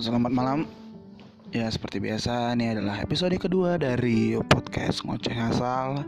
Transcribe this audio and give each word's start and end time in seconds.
Selamat 0.00 0.32
malam. 0.32 0.64
Ya, 1.52 1.68
seperti 1.68 2.00
biasa, 2.00 2.56
ini 2.56 2.72
adalah 2.72 3.04
episode 3.04 3.36
kedua 3.36 3.76
dari 3.76 4.32
podcast 4.48 5.04
Ngoceh 5.04 5.36
Asal. 5.36 6.00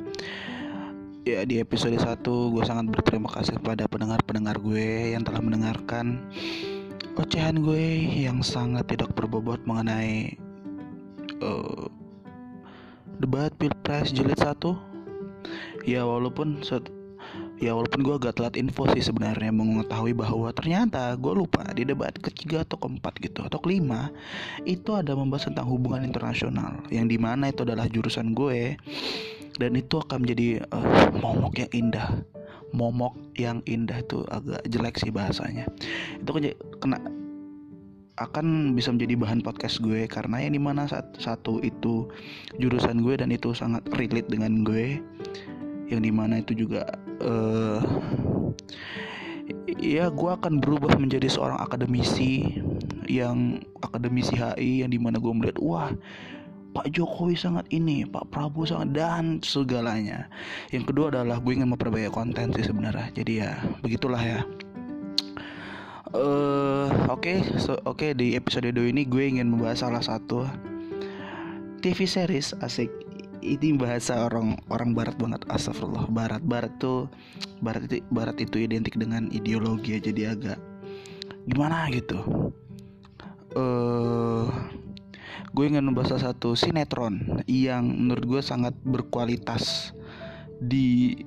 Ya, 1.29 1.45
di 1.45 1.61
episode 1.61 2.01
1 2.01 2.25
gue 2.25 2.65
sangat 2.65 2.89
berterima 2.89 3.29
kasih 3.29 3.61
kepada 3.61 3.84
pendengar-pendengar 3.84 4.57
gue 4.65 5.12
yang 5.12 5.20
telah 5.20 5.45
mendengarkan 5.45 6.25
ocehan 7.20 7.61
gue 7.61 7.84
yang 8.25 8.41
sangat 8.41 8.89
tidak 8.89 9.12
berbobot 9.12 9.61
mengenai 9.69 10.32
uh, 11.45 11.85
debat 13.21 13.53
Pilpres 13.61 14.16
jilid 14.16 14.41
1. 14.41 14.64
Ya, 15.85 16.09
walaupun 16.09 16.64
ya 17.65 17.73
walaupun 17.73 18.05
gue 18.05 18.15
agak 18.21 18.37
telat 18.37 18.61
info 18.61 18.85
sih 18.93 19.01
sebenarnya 19.01 19.49
mengetahui 19.49 20.12
bahwa 20.12 20.52
ternyata 20.52 21.16
gue 21.16 21.33
lupa 21.33 21.65
di 21.73 21.88
debat 21.88 22.12
ketiga 22.21 22.61
atau 22.61 22.77
keempat 22.77 23.16
gitu 23.25 23.41
atau 23.41 23.57
kelima 23.57 24.12
itu 24.69 24.93
ada 24.93 25.16
membahas 25.16 25.48
tentang 25.48 25.73
hubungan 25.73 26.05
internasional 26.05 26.85
yang 26.93 27.09
di 27.09 27.16
mana 27.16 27.48
itu 27.48 27.65
adalah 27.65 27.88
jurusan 27.88 28.37
gue 28.37 28.77
dan 29.59 29.73
itu 29.79 30.02
akan 30.02 30.27
menjadi 30.27 30.66
uh, 30.74 31.11
momok 31.19 31.55
yang 31.62 31.71
indah. 31.71 32.09
Momok 32.74 33.15
yang 33.38 33.62
indah 33.71 34.02
itu 34.02 34.27
agak 34.27 34.66
jelek 34.66 34.99
sih 34.99 35.15
bahasanya. 35.15 35.71
Itu 36.19 36.35
kena 36.83 36.99
akan 38.15 38.79
bisa 38.79 38.95
menjadi 38.95 39.15
bahan 39.19 39.43
podcast 39.43 39.83
gue 39.83 40.07
karena 40.07 40.43
yang 40.43 40.55
di 40.55 40.62
mana 40.62 40.87
saat 40.87 41.19
satu 41.19 41.59
itu 41.66 42.07
jurusan 42.62 43.02
gue 43.02 43.19
dan 43.19 43.35
itu 43.35 43.51
sangat 43.55 43.83
relate 43.99 44.30
dengan 44.30 44.62
gue 44.62 45.02
yang 45.91 46.02
di 46.02 46.15
mana 46.15 46.38
itu 46.38 46.55
juga 46.55 46.87
uh, 47.24 47.80
ya 49.80 50.09
gue 50.09 50.30
akan 50.30 50.60
berubah 50.60 50.96
menjadi 50.96 51.28
seorang 51.28 51.60
akademisi 51.60 52.60
yang 53.09 53.60
akademisi 53.85 54.37
HI 54.37 54.85
yang 54.85 54.90
di 54.93 55.01
mana 55.01 55.21
gue 55.21 55.32
melihat 55.32 55.59
wah 55.60 55.93
Pak 56.74 56.90
Jokowi 56.90 57.38
sangat 57.38 57.71
ini, 57.71 58.02
Pak 58.02 58.34
Prabowo 58.34 58.66
sangat 58.66 58.99
dan 58.99 59.38
segalanya. 59.46 60.26
Yang 60.74 60.90
kedua 60.90 61.15
adalah 61.15 61.38
gue 61.38 61.54
ingin 61.54 61.71
memperbaiki 61.71 62.10
konten 62.10 62.51
sih 62.51 62.66
sebenarnya. 62.66 63.15
Jadi 63.15 63.32
ya 63.38 63.62
begitulah 63.79 64.19
ya. 64.19 64.43
Uh, 66.10 66.91
oke, 67.06 67.31
okay, 67.31 67.38
so, 67.62 67.78
oke 67.87 68.03
okay, 68.03 68.10
di 68.10 68.34
episode 68.34 68.66
2 68.66 68.91
ini 68.91 69.06
gue 69.06 69.22
ingin 69.22 69.54
membahas 69.54 69.87
salah 69.87 70.03
satu 70.03 70.50
TV 71.78 72.10
series 72.10 72.59
asik 72.59 73.03
ini 73.44 73.76
bahasa 73.76 74.25
orang 74.25 74.56
orang 74.72 74.97
barat 74.97 75.20
banget 75.20 75.44
astagfirullah. 75.53 76.09
Barat 76.09 76.41
barat 76.41 76.72
tuh 76.81 77.12
barat 77.60 77.84
itu 77.87 78.00
barat 78.09 78.41
itu 78.41 78.56
identik 78.64 78.97
dengan 78.97 79.28
ideologi 79.31 80.00
jadi 80.00 80.32
agak 80.32 80.59
gimana 81.44 81.92
gitu. 81.92 82.19
Eh 83.53 83.60
uh, 83.60 84.48
gue 85.54 85.65
ingin 85.70 85.87
membahas 85.87 86.19
satu 86.19 86.59
sinetron 86.59 87.44
yang 87.47 87.87
menurut 87.87 88.25
gue 88.26 88.41
sangat 88.42 88.75
berkualitas 88.82 89.92
di 90.59 91.20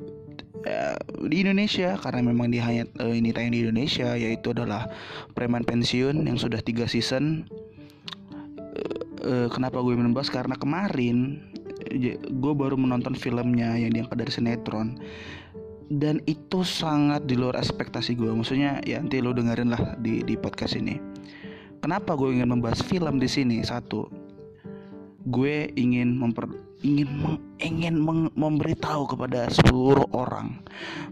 uh, 0.66 0.98
di 1.30 1.46
Indonesia. 1.46 1.96
Karena 2.02 2.26
memang 2.26 2.50
di 2.50 2.58
hanya 2.58 2.90
uh, 2.98 3.14
ini 3.14 3.30
tayang 3.30 3.54
di 3.54 3.62
Indonesia 3.62 4.18
yaitu 4.18 4.58
adalah 4.58 4.90
preman 5.38 5.62
pensiun 5.62 6.26
yang 6.26 6.42
sudah 6.42 6.60
tiga 6.66 6.90
season. 6.90 7.46
Kenapa 9.28 9.84
gue 9.84 9.92
membahas? 9.92 10.32
Karena 10.32 10.56
kemarin 10.56 11.44
gue 12.28 12.54
baru 12.54 12.76
menonton 12.76 13.16
filmnya 13.16 13.76
yang 13.76 13.92
diangkat 13.94 14.18
dari 14.18 14.32
sinetron. 14.32 15.00
Dan 15.88 16.20
itu 16.28 16.68
sangat 16.68 17.32
di 17.32 17.40
luar 17.40 17.56
ekspektasi 17.56 18.20
gue 18.20 18.28
maksudnya 18.28 18.84
ya 18.84 19.00
nanti 19.00 19.24
lo 19.24 19.32
dengerin 19.32 19.72
lah 19.72 19.96
di 20.04 20.20
di 20.24 20.36
podcast 20.36 20.76
ini. 20.76 21.00
Kenapa 21.80 22.20
gue 22.20 22.36
ingin 22.36 22.52
membahas 22.52 22.84
film 22.84 23.24
di 23.24 23.30
sini? 23.32 23.64
Satu 23.64 24.12
gue 25.28 25.72
ingin 25.76 26.16
memper 26.16 26.48
ingin 26.86 27.10
meng, 27.10 27.38
ingin 27.58 27.96
meng, 27.98 28.22
memberitahu 28.38 29.18
kepada 29.18 29.50
seluruh 29.50 30.06
orang 30.14 30.62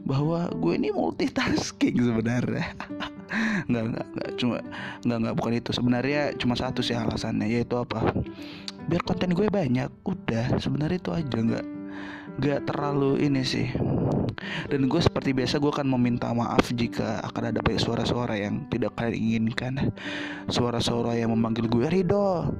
bahwa 0.06 0.48
gue 0.54 0.74
ini 0.78 0.94
multitasking 0.94 1.98
sebenarnya. 1.98 2.78
Nggak 3.68 3.84
nggak. 3.90 4.08
Cuma 4.38 4.62
nggak 5.02 5.18
nggak 5.26 5.36
bukan 5.36 5.54
itu. 5.58 5.70
Sebenarnya 5.74 6.22
cuma 6.38 6.54
satu 6.54 6.86
sih 6.86 6.94
alasannya 6.94 7.50
yaitu 7.50 7.74
apa 7.76 8.14
biar 8.86 9.02
konten 9.02 9.34
gue 9.34 9.48
banyak 9.50 9.90
udah. 10.06 10.58
Sebenarnya 10.62 10.98
itu 11.02 11.12
aja 11.12 11.38
nggak 11.38 11.66
nggak 12.42 12.60
terlalu 12.68 13.26
ini 13.26 13.42
sih. 13.42 13.68
Dan 14.68 14.92
gue 14.92 15.00
seperti 15.00 15.32
biasa 15.32 15.58
gue 15.64 15.72
akan 15.72 15.88
meminta 15.96 16.30
maaf 16.36 16.68
jika 16.76 17.24
akan 17.24 17.56
ada 17.56 17.60
banyak 17.64 17.82
suara-suara 17.82 18.36
yang 18.36 18.68
tidak 18.68 18.94
kalian 19.00 19.48
inginkan. 19.48 19.96
Suara-suara 20.52 21.16
yang 21.18 21.34
memanggil 21.34 21.66
gue 21.72 21.88
Rido 21.88 22.52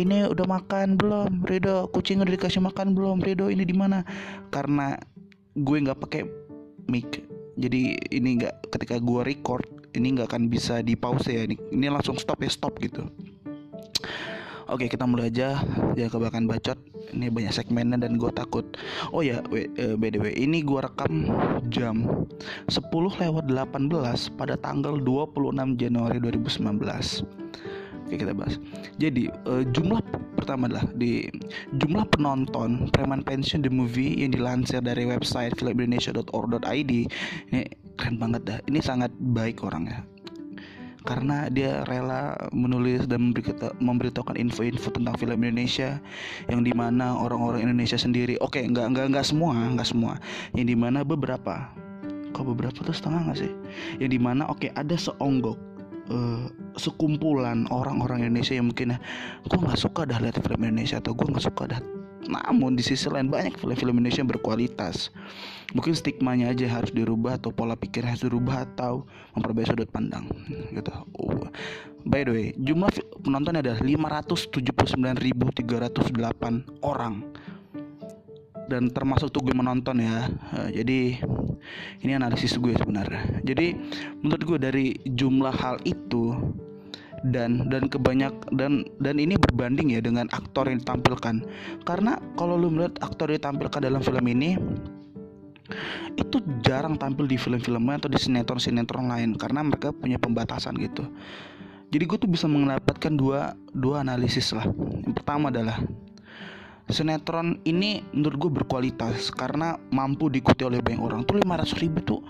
ini 0.00 0.24
udah 0.24 0.46
makan 0.48 0.96
belum? 0.96 1.44
Rido 1.44 1.90
kucing 1.92 2.24
udah 2.24 2.32
dikasih 2.32 2.64
makan 2.64 2.96
belum? 2.96 3.20
Rido 3.20 3.52
ini 3.52 3.66
di 3.66 3.76
mana? 3.76 4.06
Karena 4.48 4.96
gue 5.52 5.76
nggak 5.76 6.00
pakai 6.00 6.22
mic. 6.88 7.20
Jadi 7.60 8.00
ini 8.08 8.40
nggak 8.40 8.72
ketika 8.72 8.96
gue 8.96 9.20
record 9.20 9.68
ini 9.92 10.16
nggak 10.16 10.32
akan 10.32 10.48
bisa 10.48 10.80
di 10.80 10.96
pause 10.96 11.28
ya. 11.28 11.44
Ini, 11.44 11.76
ini 11.76 11.86
langsung 11.92 12.16
stop 12.16 12.40
ya 12.40 12.48
stop 12.48 12.80
gitu 12.80 13.04
Oke 14.72 14.88
kita 14.88 15.04
mulai 15.04 15.28
aja. 15.28 15.60
Ya 15.92 16.08
kebanyakan 16.08 16.48
bacot. 16.48 16.80
Ini 17.12 17.28
banyak 17.28 17.52
segmennya 17.52 18.00
dan 18.00 18.16
gue 18.16 18.32
takut. 18.32 18.64
Oh 19.12 19.20
ya 19.20 19.44
the 19.44 20.18
way 20.18 20.32
ini 20.32 20.64
gue 20.64 20.80
rekam 20.80 21.28
jam 21.68 22.08
10 22.72 22.88
lewat 23.20 23.44
18 23.52 23.92
pada 24.40 24.56
tanggal 24.56 24.96
26 24.96 25.76
Januari 25.76 26.16
2019 26.24 26.72
Oke 28.08 28.20
kita 28.28 28.32
bahas. 28.36 28.56
Jadi 29.00 29.28
uh, 29.48 29.64
jumlah 29.72 30.00
pertama 30.36 30.68
adalah 30.68 30.84
di 30.96 31.28
jumlah 31.80 32.08
penonton 32.12 32.92
Preman 32.92 33.24
Pension 33.24 33.64
the 33.64 33.72
movie 33.72 34.20
yang 34.20 34.36
dilansir 34.36 34.84
dari 34.84 35.08
website 35.08 35.56
filmindonesia.org.id 35.56 36.92
ini 37.52 37.62
keren 37.96 38.16
banget 38.20 38.42
dah. 38.44 38.58
Ini 38.68 38.80
sangat 38.84 39.12
baik 39.16 39.64
orangnya 39.64 40.04
karena 41.02 41.50
dia 41.50 41.82
rela 41.90 42.38
menulis 42.54 43.10
dan 43.10 43.34
memberitahukan 43.82 44.38
info-info 44.38 44.94
tentang 44.94 45.18
film 45.18 45.38
Indonesia 45.42 45.98
yang 46.46 46.62
di 46.62 46.70
mana 46.74 47.18
orang-orang 47.18 47.66
Indonesia 47.66 47.98
sendiri. 47.98 48.38
Oke 48.38 48.62
okay, 48.62 48.64
nggak 48.70 48.86
nggak 48.94 49.06
nggak 49.14 49.26
semua 49.26 49.54
nggak 49.74 49.88
semua. 49.88 50.18
Yang 50.54 50.66
di 50.74 50.76
mana 50.78 51.02
beberapa 51.02 51.70
kok 52.32 52.46
beberapa 52.48 52.80
tuh 52.80 52.94
setengah 52.94 53.30
nggak 53.30 53.38
sih? 53.38 53.52
Yang 53.98 54.10
di 54.16 54.20
mana 54.22 54.42
oke 54.46 54.66
okay, 54.66 54.70
ada 54.78 54.94
seonggok 54.94 55.58
uh, 56.10 56.46
sekumpulan 56.78 57.66
orang-orang 57.70 58.26
Indonesia 58.26 58.56
yang 58.56 58.70
mungkin 58.70 58.96
gue 59.46 59.58
nggak 59.58 59.78
suka 59.78 60.08
dah 60.08 60.18
lihat 60.18 60.40
film 60.40 60.62
Indonesia 60.64 60.98
atau 60.98 61.12
gue 61.12 61.26
nggak 61.28 61.46
suka 61.46 61.64
dah 61.76 62.01
namun 62.28 62.78
di 62.78 62.82
sisi 62.86 63.10
lain 63.10 63.26
banyak 63.30 63.58
film-film 63.58 63.98
Indonesia 63.98 64.22
yang 64.22 64.30
berkualitas. 64.30 65.10
Mungkin 65.72 65.96
stigmanya 65.96 66.52
aja 66.52 66.68
harus 66.68 66.92
dirubah 66.92 67.40
atau 67.40 67.48
pola 67.48 67.72
pikir 67.72 68.04
harus 68.04 68.20
dirubah 68.20 68.68
atau 68.68 69.08
memperbaiki 69.32 69.72
sudut 69.72 69.88
pandang 69.88 70.28
gitu. 70.70 70.92
Oh. 71.16 71.48
By 72.04 72.26
the 72.26 72.32
way, 72.34 72.52
jumlah 72.58 72.92
penonton 73.22 73.56
adalah 73.62 73.80
579.308 73.80 75.64
orang. 76.84 77.24
Dan 78.68 78.88
termasuk 78.94 79.32
tuh 79.34 79.42
gue 79.44 79.54
menonton 79.56 80.00
ya. 80.00 80.28
Jadi 80.72 81.20
ini 82.04 82.12
analisis 82.14 82.58
gue 82.58 82.74
sebenarnya. 82.76 83.40
Jadi 83.44 83.74
menurut 84.20 84.42
gue 84.44 84.58
dari 84.58 84.86
jumlah 85.08 85.54
hal 85.56 85.80
itu 85.88 86.36
dan 87.22 87.70
dan 87.70 87.86
kebanyak 87.86 88.34
dan 88.58 88.82
dan 88.98 89.16
ini 89.22 89.38
berbanding 89.38 89.94
ya 89.94 90.02
dengan 90.02 90.26
aktor 90.34 90.66
yang 90.66 90.82
ditampilkan. 90.82 91.46
Karena 91.86 92.18
kalau 92.34 92.58
lu 92.58 92.68
melihat 92.70 92.98
aktor 92.98 93.30
yang 93.30 93.38
ditampilkan 93.38 93.80
dalam 93.82 94.02
film 94.02 94.24
ini 94.26 94.58
itu 96.18 96.36
jarang 96.60 96.98
tampil 97.00 97.24
di 97.24 97.40
film-film 97.40 97.88
atau 97.88 98.10
di 98.10 98.18
sinetron-sinetron 98.20 99.08
lain 99.08 99.38
karena 99.38 99.64
mereka 99.64 99.94
punya 99.94 100.18
pembatasan 100.20 100.76
gitu. 100.82 101.06
Jadi 101.92 102.04
gue 102.08 102.18
tuh 102.18 102.30
bisa 102.30 102.48
mendapatkan 102.48 103.12
dua 103.12 103.52
dua 103.72 104.00
analisis 104.00 104.52
lah. 104.56 104.64
Yang 105.04 105.14
pertama 105.22 105.52
adalah 105.52 105.80
sinetron 106.88 107.62
ini 107.64 108.04
menurut 108.12 108.48
gue 108.48 108.50
berkualitas 108.64 109.30
karena 109.32 109.78
mampu 109.92 110.28
diikuti 110.32 110.66
oleh 110.66 110.80
banyak 110.82 111.00
orang. 111.00 111.20
Tuh 111.24 111.40
500 111.40 111.82
ribu 111.84 112.00
tuh 112.02 112.20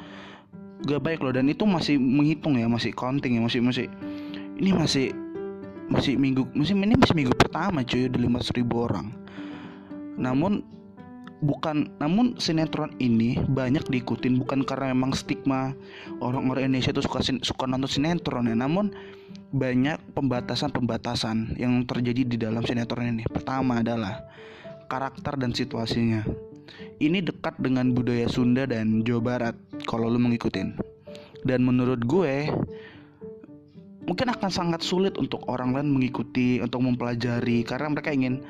gak 0.83 0.99
baik 0.99 1.23
loh 1.23 1.31
dan 1.31 1.47
itu 1.47 1.63
masih 1.63 1.95
menghitung 1.99 2.59
ya 2.59 2.67
masih 2.67 2.91
counting 2.91 3.39
ya 3.39 3.43
masih 3.43 3.63
masih 3.63 3.87
ini 4.59 4.71
masih 4.75 5.15
masih 5.93 6.17
minggu 6.17 6.49
masih 6.57 6.73
ini 6.73 6.97
masih 6.97 7.15
minggu 7.17 7.35
pertama 7.37 7.85
cuy 7.85 8.09
lima 8.09 8.41
ribu 8.41 8.75
orang. 8.89 9.13
Namun 10.17 10.65
bukan 11.43 11.91
namun 11.99 12.39
sinetron 12.39 12.95
ini 13.03 13.37
banyak 13.51 13.83
diikutin 13.91 14.39
bukan 14.39 14.63
karena 14.63 14.95
memang 14.95 15.13
stigma 15.13 15.75
orang-orang 16.23 16.71
Indonesia 16.71 16.95
itu 16.95 17.03
suka 17.03 17.21
suka 17.43 17.65
nonton 17.67 17.91
sinetron 17.91 18.49
ya. 18.49 18.57
Namun 18.57 18.95
banyak 19.53 20.01
pembatasan-pembatasan 20.17 21.61
yang 21.61 21.85
terjadi 21.85 22.25
di 22.25 22.37
dalam 22.41 22.65
sinetron 22.65 23.19
ini. 23.19 23.25
Pertama 23.29 23.85
adalah 23.85 24.25
karakter 24.89 25.37
dan 25.37 25.53
situasinya. 25.53 26.25
Ini 27.03 27.21
dekat 27.21 27.61
dengan 27.61 27.93
budaya 27.93 28.31
Sunda 28.31 28.65
dan 28.65 29.05
Jawa 29.05 29.21
Barat 29.21 29.57
kalau 29.85 30.09
lu 30.09 30.17
mengikutin. 30.23 30.79
Dan 31.43 31.67
menurut 31.67 32.01
gue 32.07 32.49
mungkin 34.07 34.31
akan 34.31 34.51
sangat 34.51 34.83
sulit 34.83 35.15
untuk 35.19 35.47
orang 35.47 35.75
lain 35.75 35.95
mengikuti 35.95 36.59
untuk 36.59 36.83
mempelajari 36.83 37.63
karena 37.63 37.93
mereka 37.93 38.11
ingin 38.11 38.43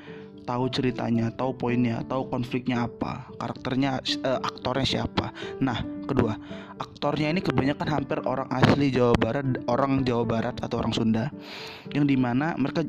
tahu 0.43 0.67
ceritanya, 0.69 1.31
tahu 1.35 1.55
poinnya, 1.55 2.03
tahu 2.11 2.27
konfliknya 2.27 2.91
apa, 2.91 3.31
karakternya, 3.39 4.03
uh, 4.27 4.41
aktornya 4.43 4.87
siapa. 4.87 5.31
Nah, 5.63 5.87
kedua, 6.07 6.35
aktornya 6.83 7.31
ini 7.31 7.39
kebanyakan 7.39 7.89
hampir 7.89 8.19
orang 8.27 8.51
asli 8.51 8.91
Jawa 8.91 9.15
Barat, 9.15 9.63
orang 9.71 10.03
Jawa 10.03 10.27
Barat 10.27 10.59
atau 10.59 10.83
orang 10.83 10.95
Sunda, 10.95 11.31
yang 11.95 12.11
di 12.11 12.19
mana 12.19 12.59
mereka 12.59 12.83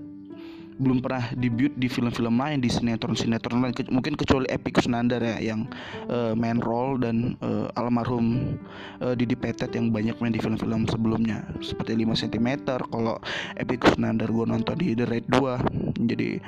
belum 0.82 1.06
pernah 1.06 1.30
debut 1.38 1.70
di 1.78 1.86
film-film 1.86 2.42
lain 2.42 2.62
di 2.62 2.70
sinetron-sinetron 2.70 3.62
lain 3.62 3.74
mungkin 3.94 4.18
kecuali 4.18 4.50
Epicus 4.50 4.90
Nandar 4.90 5.22
ya 5.22 5.38
yang 5.54 5.70
uh, 6.10 6.34
main 6.34 6.58
role 6.62 6.98
dan 6.98 7.38
uh, 7.46 7.70
almarhum 7.78 8.58
uh, 9.02 9.14
Didi 9.14 9.38
Petet 9.38 9.74
yang 9.78 9.94
banyak 9.94 10.18
main 10.18 10.34
di 10.34 10.42
film-film 10.42 10.90
sebelumnya 10.90 11.46
seperti 11.62 11.94
5 11.94 12.26
cm 12.26 12.48
kalau 12.90 13.22
Epicus 13.58 13.98
Nandar 14.02 14.30
gue 14.34 14.46
nonton 14.50 14.76
di 14.80 14.98
The 14.98 15.06
Red 15.06 15.26
2 15.30 16.06
jadi 16.10 16.42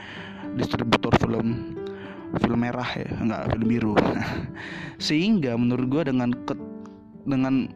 distributor 0.55 1.13
film 1.21 1.77
film 2.35 2.59
merah 2.59 2.87
ya 2.95 3.07
nggak 3.21 3.41
film 3.55 3.67
biru. 3.69 3.93
Sehingga 5.07 5.55
menurut 5.55 5.87
gue 5.87 6.03
dengan 6.11 6.35
ke, 6.43 6.53
dengan 7.23 7.69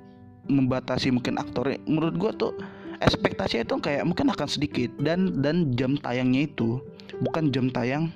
membatasi 0.49 1.13
mungkin 1.13 1.37
aktornya 1.37 1.77
menurut 1.85 2.15
gue 2.17 2.31
tuh 2.35 2.53
ekspektasi 2.99 3.63
itu 3.63 3.75
kayak 3.79 4.03
mungkin 4.07 4.31
akan 4.31 4.47
sedikit. 4.47 4.91
Dan 4.99 5.39
dan 5.43 5.75
jam 5.75 5.95
tayangnya 5.99 6.47
itu 6.47 6.79
bukan 7.19 7.51
jam 7.51 7.67
tayang 7.71 8.11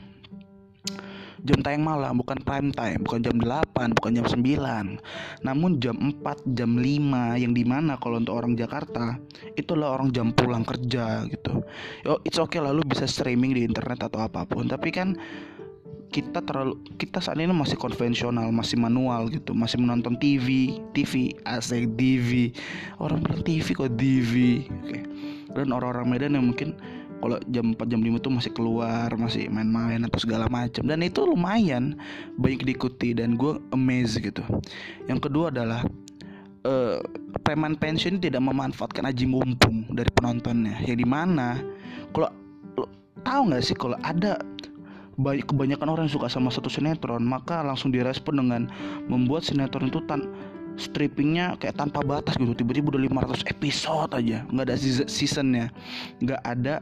jam 1.43 1.59
tayang 1.59 1.83
malam 1.83 2.23
bukan 2.23 2.39
prime 2.39 2.71
time. 2.71 3.03
Bukan 3.03 3.19
jam 3.19 3.35
8 3.35 3.99
bukan 3.99 4.11
jam 4.15 4.25
9 4.27 5.43
namun 5.43 5.71
jam 5.83 5.95
4 5.99 6.55
jam 6.55 6.71
5 6.79 7.43
yang 7.43 7.51
di 7.51 7.63
mana 7.67 7.99
kalau 7.99 8.19
untuk 8.19 8.39
orang 8.39 8.55
Jakarta 8.55 9.19
itulah 9.59 9.91
orang 9.91 10.15
jam 10.15 10.31
pulang 10.31 10.63
kerja 10.63 11.27
gitu. 11.27 11.63
Yo 12.07 12.23
it's 12.23 12.39
okay 12.39 12.63
lalu 12.63 12.87
bisa 12.87 13.03
streaming 13.03 13.51
di 13.55 13.67
internet 13.67 14.07
atau 14.07 14.23
apa 14.23 14.47
pun. 14.47 14.71
Tapi 14.71 14.89
kan 14.95 15.19
kita 16.13 16.45
terlalu 16.45 16.77
kita 17.01 17.17
saat 17.17 17.41
ini 17.41 17.49
masih 17.49 17.73
konvensional 17.81 18.53
masih 18.53 18.77
manual 18.77 19.33
gitu 19.33 19.57
masih 19.57 19.81
menonton 19.81 20.13
TV 20.21 20.77
TV 20.93 21.33
asik 21.49 21.97
TV 21.97 22.53
orang 23.01 23.25
bilang 23.25 23.41
TV 23.41 23.65
kok 23.73 23.89
TV 23.97 24.33
oke. 24.69 24.99
Dan 25.53 25.69
orang-orang 25.69 26.09
Medan 26.09 26.37
yang 26.37 26.49
mungkin 26.49 26.77
kalau 27.21 27.39
jam 27.49 27.71
4 27.71 27.87
jam 27.87 28.01
5 28.03 28.25
tuh 28.25 28.31
masih 28.35 28.51
keluar 28.51 29.07
masih 29.15 29.47
main-main 29.47 30.01
atau 30.05 30.19
segala 30.19 30.51
macam 30.51 30.83
dan 30.83 30.99
itu 31.01 31.23
lumayan 31.23 31.95
banyak 32.35 32.67
diikuti 32.67 33.15
dan 33.17 33.33
gue 33.39 33.57
amazed 33.73 34.21
gitu. 34.21 34.43
Yang 35.07 35.29
kedua 35.29 35.49
adalah 35.49 35.87
uh, 36.67 36.99
preman 37.47 37.79
pension 37.79 38.19
tidak 38.19 38.43
memanfaatkan 38.43 39.07
aji 39.07 39.23
mumpung 39.23 39.87
dari 39.95 40.11
penontonnya. 40.11 40.83
Yang 40.83 40.97
di 41.03 41.07
mana 41.07 41.63
kalau 42.11 42.29
tahu 43.23 43.41
nggak 43.51 43.63
sih 43.63 43.75
kalau 43.79 43.95
ada 44.03 44.39
banyak 45.19 45.45
kebanyakan 45.45 45.87
orang 45.93 46.03
yang 46.09 46.15
suka 46.17 46.27
sama 46.29 46.49
satu 46.49 46.73
sinetron 46.73 47.21
maka 47.21 47.61
langsung 47.61 47.93
direspon 47.93 48.41
dengan 48.41 48.61
membuat 49.05 49.45
sinetron 49.45 49.93
itu 49.93 50.01
tan 50.09 50.25
strippingnya 50.73 51.53
kayak 51.61 51.77
tanpa 51.77 52.01
batas 52.01 52.33
gitu. 52.37 52.57
Tiba-tiba 52.57 52.97
udah 52.97 53.29
500 53.29 53.45
episode 53.53 54.11
aja 54.17 54.41
nggak 54.49 54.65
ada 54.65 54.75
seasonnya. 55.05 55.69
Nggak 56.17 56.41
ada 56.41 56.81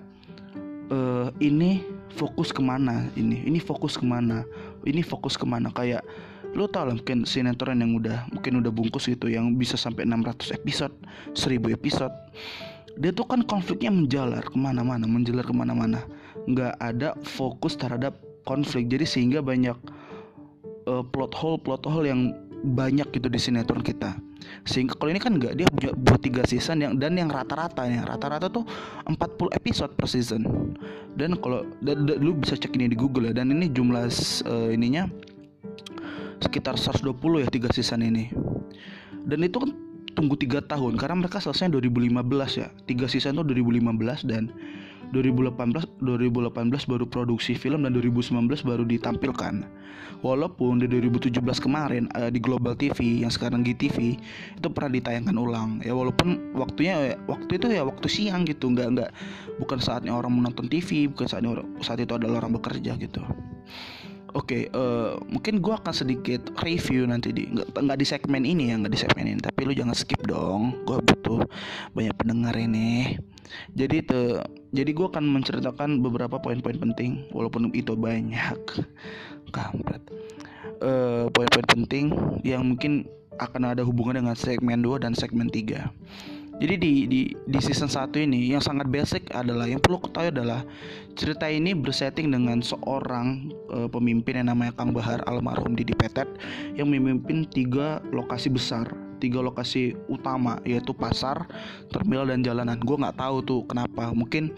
uh, 0.91 1.27
ini 1.43 1.83
fokus 2.11 2.51
ke 2.51 2.59
mana 2.59 3.07
ini 3.15 3.39
ini 3.47 3.59
fokus 3.59 3.95
ke 3.95 4.03
mana 4.07 4.47
ini 4.87 5.03
fokus 5.03 5.35
ke 5.35 5.43
mana. 5.43 5.67
Kayak 5.75 6.07
lo 6.55 6.67
tau 6.67 6.87
lah 6.87 6.95
mungkin 6.95 7.23
sinetron 7.23 7.79
yang 7.79 7.95
udah 7.95 8.27
mungkin 8.31 8.59
udah 8.59 8.71
bungkus 8.71 9.07
gitu 9.07 9.31
yang 9.31 9.55
bisa 9.55 9.75
sampai 9.75 10.07
600 10.07 10.55
episode 10.55 10.95
1000 11.35 11.75
episode. 11.75 12.15
Dia 12.99 13.11
tuh 13.15 13.23
kan 13.23 13.43
konfliknya 13.43 13.91
menjalar 13.91 14.43
ke 14.43 14.55
mana-mana 14.55 15.07
menjalar 15.07 15.47
ke 15.47 15.55
mana-mana 15.55 16.03
nggak 16.49 16.73
ada 16.81 17.15
fokus 17.23 17.77
terhadap 17.77 18.17
konflik. 18.43 18.89
Jadi 18.89 19.05
sehingga 19.05 19.39
banyak 19.43 19.77
uh, 20.89 21.03
plot 21.05 21.33
hole 21.35 21.57
plot 21.61 21.85
hole 21.85 22.07
yang 22.07 22.33
banyak 22.61 23.09
gitu 23.13 23.27
di 23.29 23.39
sinetron 23.41 23.81
kita. 23.81 24.17
Sehingga 24.65 24.97
kalau 24.97 25.13
ini 25.13 25.21
kan 25.21 25.37
nggak 25.37 25.53
dia 25.57 25.67
buat 25.73 26.21
tiga 26.21 26.45
season 26.45 26.81
yang 26.81 26.93
dan 26.97 27.17
yang 27.17 27.29
rata-rata 27.29 27.85
ya 27.85 28.05
rata-rata 28.05 28.49
tuh 28.49 28.65
40 29.09 29.17
episode 29.57 29.91
per 29.97 30.05
season. 30.09 30.45
Dan 31.17 31.37
kalau 31.41 31.65
lu 31.97 32.37
bisa 32.37 32.57
cek 32.57 32.73
ini 32.77 32.89
di 32.91 32.97
Google 32.97 33.29
ya. 33.29 33.33
Dan 33.41 33.53
ini 33.53 33.69
jumlah 33.69 34.05
uh, 34.45 34.69
ininya 34.69 35.09
sekitar 36.41 36.77
120 36.77 37.45
ya 37.45 37.47
tiga 37.49 37.69
season 37.73 38.01
ini. 38.01 38.29
Dan 39.25 39.45
itu 39.45 39.61
kan 39.61 39.71
tunggu 40.13 40.37
tiga 40.37 40.61
tahun. 40.61 40.97
Karena 40.97 41.25
mereka 41.25 41.41
selesai 41.41 41.69
2015 41.69 42.61
ya. 42.61 42.67
Tiga 42.85 43.05
season 43.09 43.41
tuh 43.41 43.45
2015 43.45 44.29
dan 44.29 44.49
2018 45.11 46.01
2018 46.01 46.91
baru 46.91 47.05
produksi 47.05 47.53
film 47.53 47.83
dan 47.83 47.91
2019 47.95 48.47
baru 48.63 48.83
ditampilkan. 48.87 49.67
Walaupun 50.21 50.77
di 50.77 50.85
2017 50.85 51.33
kemarin 51.59 52.05
uh, 52.13 52.29
di 52.29 52.37
Global 52.37 52.77
TV 52.77 53.25
yang 53.25 53.33
sekarang 53.33 53.65
GTV 53.65 54.21
itu 54.57 54.67
pernah 54.69 54.93
ditayangkan 54.93 55.35
ulang. 55.35 55.81
Ya 55.81 55.97
walaupun 55.97 56.53
waktunya 56.53 57.17
waktu 57.25 57.57
itu 57.57 57.65
ya 57.73 57.81
waktu 57.81 58.07
siang 58.07 58.45
gitu, 58.45 58.69
nggak 58.69 58.87
nggak 58.97 59.11
bukan 59.57 59.79
saatnya 59.81 60.13
orang 60.13 60.37
menonton 60.37 60.69
TV, 60.69 61.09
bukan 61.09 61.25
saatnya 61.25 61.57
orang, 61.57 61.67
saat 61.81 61.99
itu 61.99 62.13
adalah 62.13 62.45
orang 62.45 62.53
bekerja 62.55 62.95
gitu. 63.01 63.25
Oke, 64.31 64.63
okay, 64.63 64.63
uh, 64.71 64.79
eh, 64.79 65.11
mungkin 65.27 65.59
gue 65.59 65.75
akan 65.75 65.91
sedikit 65.91 66.55
review 66.63 67.03
nanti 67.03 67.35
di 67.35 67.51
nggak 67.51 67.75
nggak 67.75 67.99
di 67.99 68.07
segmen 68.07 68.47
ini 68.47 68.71
ya 68.71 68.79
nggak 68.79 68.93
di 68.95 68.99
segmen 69.03 69.25
ini, 69.27 69.39
tapi 69.43 69.67
lu 69.67 69.75
jangan 69.75 69.91
skip 69.91 70.23
dong. 70.23 70.71
Gue 70.87 71.03
butuh 71.03 71.43
banyak 71.91 72.15
pendengar 72.15 72.55
ini. 72.55 73.19
Jadi 73.73 74.03
te, 74.05 74.39
jadi 74.71 74.91
gue 74.91 75.07
akan 75.07 75.25
menceritakan 75.27 75.99
beberapa 76.03 76.39
poin-poin 76.39 76.77
penting, 76.77 77.27
walaupun 77.31 77.71
itu 77.71 77.93
banyak, 77.95 78.59
kampret. 79.55 80.03
Uh, 80.81 81.29
poin-poin 81.33 81.65
penting 81.69 82.09
yang 82.41 82.65
mungkin 82.65 83.05
akan 83.37 83.73
ada 83.73 83.81
hubungan 83.85 84.21
dengan 84.21 84.35
segmen 84.37 84.81
2 84.81 85.01
dan 85.01 85.13
segmen 85.13 85.49
3 85.49 86.21
jadi 86.61 86.77
di 86.77 87.09
di 87.09 87.21
di 87.33 87.59
season 87.59 87.89
1 87.89 88.13
ini 88.21 88.53
yang 88.53 88.61
sangat 88.61 88.85
basic 88.85 89.33
adalah 89.33 89.65
yang 89.65 89.81
perlu 89.81 89.97
ketahui 89.97 90.29
adalah 90.29 90.61
cerita 91.17 91.49
ini 91.49 91.73
bersetting 91.73 92.29
dengan 92.29 92.61
seorang 92.61 93.49
uh, 93.73 93.89
pemimpin 93.89 94.45
yang 94.45 94.53
namanya 94.53 94.77
Kang 94.77 94.93
Bahar 94.93 95.25
almarhum 95.25 95.73
Didi 95.73 95.97
Petet 95.97 96.29
yang 96.77 96.93
memimpin 96.93 97.49
tiga 97.49 97.97
lokasi 98.13 98.53
besar 98.53 98.93
tiga 99.21 99.39
lokasi 99.45 99.93
utama 100.09 100.57
yaitu 100.65 100.91
pasar, 100.97 101.45
terminal 101.93 102.25
dan 102.25 102.41
jalanan. 102.41 102.81
Gue 102.81 102.97
nggak 102.97 103.21
tahu 103.21 103.45
tuh 103.45 103.61
kenapa. 103.69 104.09
Mungkin 104.11 104.57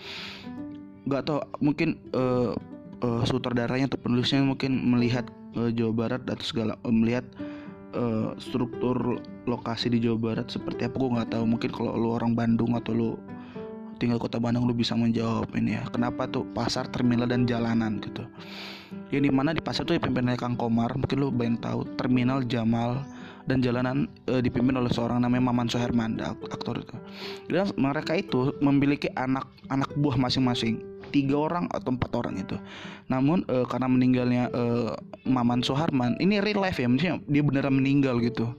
nggak 1.03 1.23
tahu. 1.27 1.39
Mungkin 1.59 1.99
uh, 2.15 2.55
uh, 3.03 3.23
sutradaranya 3.27 3.91
atau 3.91 3.99
penulisnya 3.99 4.41
mungkin 4.41 4.79
melihat 4.87 5.27
uh, 5.59 5.69
Jawa 5.69 5.93
Barat 5.93 6.23
atau 6.23 6.45
segala 6.47 6.79
uh, 6.81 6.93
melihat 6.95 7.27
uh, 7.93 8.33
struktur 8.39 9.19
lokasi 9.45 9.91
di 9.91 9.99
Jawa 9.99 10.17
Barat 10.17 10.47
seperti 10.49 10.87
apa 10.87 10.95
gue 10.95 11.09
nggak 11.19 11.29
tahu 11.35 11.43
mungkin 11.43 11.69
kalau 11.75 11.93
lu 11.99 12.15
orang 12.15 12.33
Bandung 12.33 12.73
atau 12.79 12.95
lu 12.95 13.11
tinggal 14.01 14.17
kota 14.17 14.41
Bandung 14.41 14.65
lu 14.65 14.73
bisa 14.73 14.97
menjawab 14.97 15.47
ini 15.53 15.77
ya 15.77 15.83
kenapa 15.91 16.25
tuh 16.27 16.43
pasar 16.51 16.89
terminal 16.89 17.29
dan 17.29 17.45
jalanan 17.45 18.01
gitu 18.01 18.25
yang 19.13 19.23
di 19.25 19.31
mana 19.31 19.53
di 19.53 19.61
pasar 19.61 19.85
tuh 19.85 19.95
dipimpin 19.97 20.25
oleh 20.27 20.39
Kang 20.39 20.57
Komar 20.57 20.91
mungkin 20.97 21.17
lu 21.21 21.29
banyak 21.29 21.61
tahu 21.61 21.85
terminal 21.95 22.41
Jamal 22.45 23.05
dan 23.43 23.59
jalanan 23.59 24.07
e, 24.29 24.39
dipimpin 24.39 24.79
oleh 24.79 24.87
seorang 24.87 25.19
namanya 25.19 25.51
Maman 25.51 25.67
Soherman 25.67 26.15
aktor 26.47 26.79
itu 26.79 26.95
dan 27.51 27.67
mereka 27.75 28.15
itu 28.15 28.55
memiliki 28.63 29.11
anak 29.19 29.47
anak 29.67 29.91
buah 29.99 30.15
masing-masing 30.15 30.93
tiga 31.13 31.37
orang 31.37 31.69
atau 31.69 31.93
empat 31.93 32.11
orang 32.17 32.41
itu. 32.41 32.57
Namun 33.05 33.45
uh, 33.45 33.69
karena 33.69 33.85
meninggalnya 33.85 34.43
uh, 34.49 34.97
Maman 35.29 35.61
Soharman, 35.61 36.17
ini 36.17 36.41
real 36.41 36.65
life 36.65 36.81
ya, 36.81 36.89
maksudnya 36.89 37.21
dia 37.29 37.43
beneran 37.45 37.77
meninggal 37.77 38.17
gitu. 38.25 38.49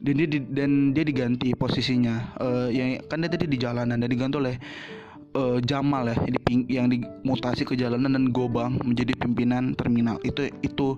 Dan 0.00 0.16
dia 0.16 0.26
di, 0.26 0.40
dan 0.40 0.96
dia 0.96 1.04
diganti 1.04 1.52
posisinya, 1.52 2.32
uh, 2.40 2.68
yang 2.72 3.04
kan 3.06 3.20
dia 3.20 3.28
tadi 3.28 3.44
di 3.44 3.60
jalanan 3.60 4.00
dan 4.00 4.08
diganti 4.08 4.40
oleh 4.40 4.56
uh, 5.36 5.60
Jamal 5.60 6.08
ya, 6.08 6.16
yang 6.72 6.88
dimutasi 6.88 7.68
ke 7.68 7.76
jalanan 7.76 8.16
dan 8.16 8.26
Gobang 8.32 8.80
menjadi 8.80 9.12
pimpinan 9.14 9.76
terminal. 9.76 10.16
Itu 10.24 10.48
itu 10.64 10.96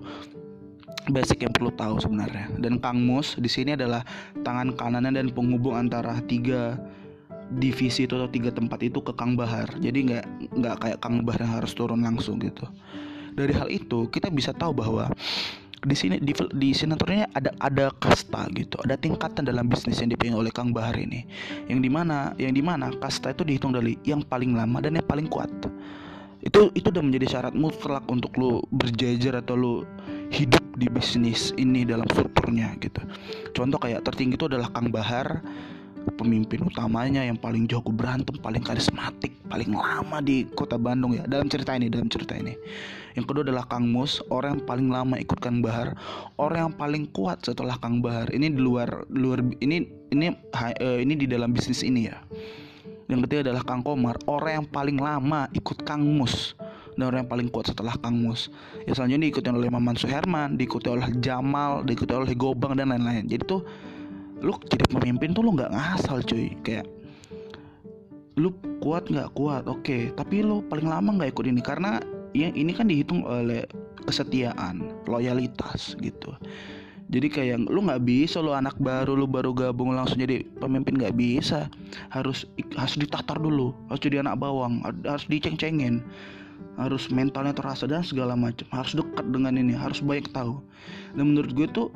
basic 1.11 1.45
yang 1.45 1.53
perlu 1.53 1.71
tahu 1.73 2.01
sebenarnya. 2.01 2.49
Dan 2.57 2.81
Kang 2.81 3.01
Mus 3.01 3.37
di 3.37 3.49
sini 3.49 3.73
adalah 3.77 4.01
tangan 4.41 4.73
kanan 4.73 5.11
dan 5.11 5.29
penghubung 5.31 5.77
antara 5.77 6.17
tiga 6.25 6.79
divisi 7.53 8.09
itu 8.09 8.17
atau 8.17 8.29
tiga 8.29 8.49
tempat 8.49 8.81
itu 8.81 9.01
ke 9.01 9.13
Kang 9.13 9.37
Bahar. 9.37 9.69
Jadi 9.77 10.09
nggak 10.11 10.25
nggak 10.57 10.75
kayak 10.81 10.97
Kang 11.01 11.21
Bahar 11.21 11.45
yang 11.45 11.53
harus 11.61 11.71
turun 11.77 12.01
langsung 12.01 12.41
gitu. 12.41 12.65
Dari 13.35 13.53
hal 13.53 13.67
itu 13.69 14.07
kita 14.09 14.31
bisa 14.31 14.55
tahu 14.55 14.71
bahwa 14.71 15.11
di 15.85 15.93
sini 15.93 16.17
di, 16.17 16.33
di 16.33 16.73
sinetronnya 16.73 17.29
ada 17.37 17.53
ada 17.61 17.93
kasta 18.01 18.49
gitu. 18.57 18.81
Ada 18.81 18.97
tingkatan 18.97 19.45
dalam 19.45 19.69
bisnis 19.69 20.01
yang 20.01 20.09
dipegang 20.09 20.41
oleh 20.41 20.49
Kang 20.49 20.73
Bahar 20.73 20.97
ini. 20.97 21.29
Yang 21.69 21.79
di 21.85 21.89
mana 21.93 22.33
yang 22.41 22.53
di 22.57 22.63
mana 22.65 22.89
kasta 22.97 23.31
itu 23.37 23.45
dihitung 23.45 23.77
dari 23.77 23.93
yang 24.01 24.25
paling 24.25 24.57
lama 24.57 24.81
dan 24.81 24.97
yang 24.97 25.05
paling 25.05 25.29
kuat. 25.29 25.51
Itu 26.41 26.73
itu 26.73 26.87
udah 26.89 27.03
menjadi 27.05 27.37
syarat 27.37 27.53
mutlak 27.53 28.05
untuk 28.09 28.33
lu 28.37 28.65
berjajar 28.73 29.45
atau 29.45 29.53
lu 29.53 29.73
hidup 30.33 30.64
di 30.75 30.87
bisnis 30.91 31.55
ini 31.55 31.87
dalam 31.87 32.05
strukturnya 32.11 32.75
gitu 32.83 33.01
contoh 33.55 33.79
kayak 33.79 34.03
tertinggi 34.03 34.35
itu 34.35 34.47
adalah 34.51 34.69
Kang 34.71 34.91
Bahar 34.91 35.43
pemimpin 36.13 36.61
utamanya 36.61 37.25
yang 37.25 37.33
paling 37.33 37.65
jago 37.65 37.89
berantem, 37.89 38.37
paling 38.37 38.61
karismatik, 38.61 39.33
paling 39.49 39.73
lama 39.73 40.21
di 40.21 40.45
kota 40.53 40.77
Bandung 40.77 41.17
ya. 41.17 41.25
Dalam 41.25 41.49
cerita 41.49 41.73
ini, 41.73 41.89
dalam 41.89 42.05
cerita 42.13 42.37
ini. 42.37 42.53
Yang 43.17 43.25
kedua 43.31 43.43
adalah 43.47 43.65
Kang 43.65 43.89
Mus, 43.89 44.21
orang 44.29 44.59
yang 44.59 44.63
paling 44.69 44.87
lama 44.91 45.15
ikut 45.17 45.39
Kang 45.41 45.65
Bahar, 45.65 45.97
orang 46.37 46.69
yang 46.69 46.73
paling 46.77 47.03
kuat 47.09 47.41
setelah 47.41 47.79
Kang 47.81 48.05
Bahar. 48.05 48.29
Ini 48.29 48.53
di 48.53 48.61
luar 48.61 49.07
luar 49.09 49.41
ini 49.63 49.87
ini 50.13 50.29
uh, 50.29 50.99
ini 51.01 51.13
di 51.17 51.25
dalam 51.25 51.55
bisnis 51.55 51.81
ini 51.81 52.11
ya. 52.11 52.21
Yang 53.09 53.29
ketiga 53.29 53.51
adalah 53.51 53.63
Kang 53.65 53.81
Komar, 53.85 54.17
orang 54.25 54.61
yang 54.61 54.67
paling 54.69 54.97
lama 54.97 55.49
ikut 55.53 55.85
Kang 55.85 56.05
Mus 56.05 56.53
dan 56.95 57.03
orang 57.11 57.27
yang 57.27 57.31
paling 57.31 57.47
kuat 57.51 57.71
setelah 57.71 57.95
Kang 57.99 58.19
Mus. 58.23 58.47
Ya 58.87 58.95
selanjutnya 58.95 59.31
diikuti 59.31 59.47
oleh 59.51 59.69
Maman 59.71 59.95
Suherman, 59.99 60.55
diikuti 60.55 60.87
oleh 60.87 61.11
Jamal, 61.19 61.83
diikuti 61.83 62.11
oleh 62.15 62.31
Gobang 62.35 62.79
dan 62.79 62.91
lain-lain. 62.91 63.27
Jadi 63.27 63.43
tuh 63.43 63.61
lu 64.43 64.51
jadi 64.67 64.83
pemimpin 64.91 65.31
tuh 65.31 65.43
lu 65.45 65.55
nggak 65.55 65.71
ngasal 65.71 66.19
cuy 66.25 66.51
kayak 66.61 66.85
lu 68.35 68.51
kuat 68.83 69.07
nggak 69.07 69.31
kuat 69.31 69.63
oke 69.63 69.79
okay. 69.79 70.11
tapi 70.11 70.43
lu 70.43 70.59
paling 70.67 70.91
lama 70.91 71.15
nggak 71.15 71.31
ikut 71.31 71.45
ini 71.47 71.61
karena 71.63 72.03
yang 72.35 72.51
ini 72.51 72.75
kan 72.75 72.91
dihitung 72.91 73.23
oleh 73.23 73.63
kesetiaan 74.03 74.83
loyalitas 75.07 75.95
gitu 76.03 76.35
jadi 77.07 77.27
kayak 77.31 77.57
lu 77.71 77.87
nggak 77.87 78.03
bisa 78.03 78.43
lu 78.43 78.51
anak 78.51 78.75
baru 78.75 79.15
lu 79.15 79.23
baru 79.23 79.55
gabung 79.55 79.95
langsung 79.95 80.19
jadi 80.19 80.43
pemimpin 80.59 80.99
nggak 80.99 81.15
bisa 81.15 81.71
harus 82.11 82.43
harus 82.75 82.99
ditatar 82.99 83.39
dulu 83.39 83.71
harus 83.87 84.03
jadi 84.03 84.19
anak 84.19 84.35
bawang 84.35 84.83
harus 84.83 85.23
diceng-cengin 85.31 86.03
harus 86.75 87.07
mentalnya 87.07 87.55
terasa 87.55 87.87
dan 87.87 88.03
segala 88.03 88.35
macam 88.35 88.67
harus 88.71 88.91
dekat 88.95 89.25
dengan 89.31 89.55
ini 89.55 89.71
harus 89.71 90.03
banyak 90.03 90.27
tahu. 90.35 90.59
Dan 91.15 91.33
menurut 91.35 91.51
gue 91.55 91.67
tuh 91.71 91.87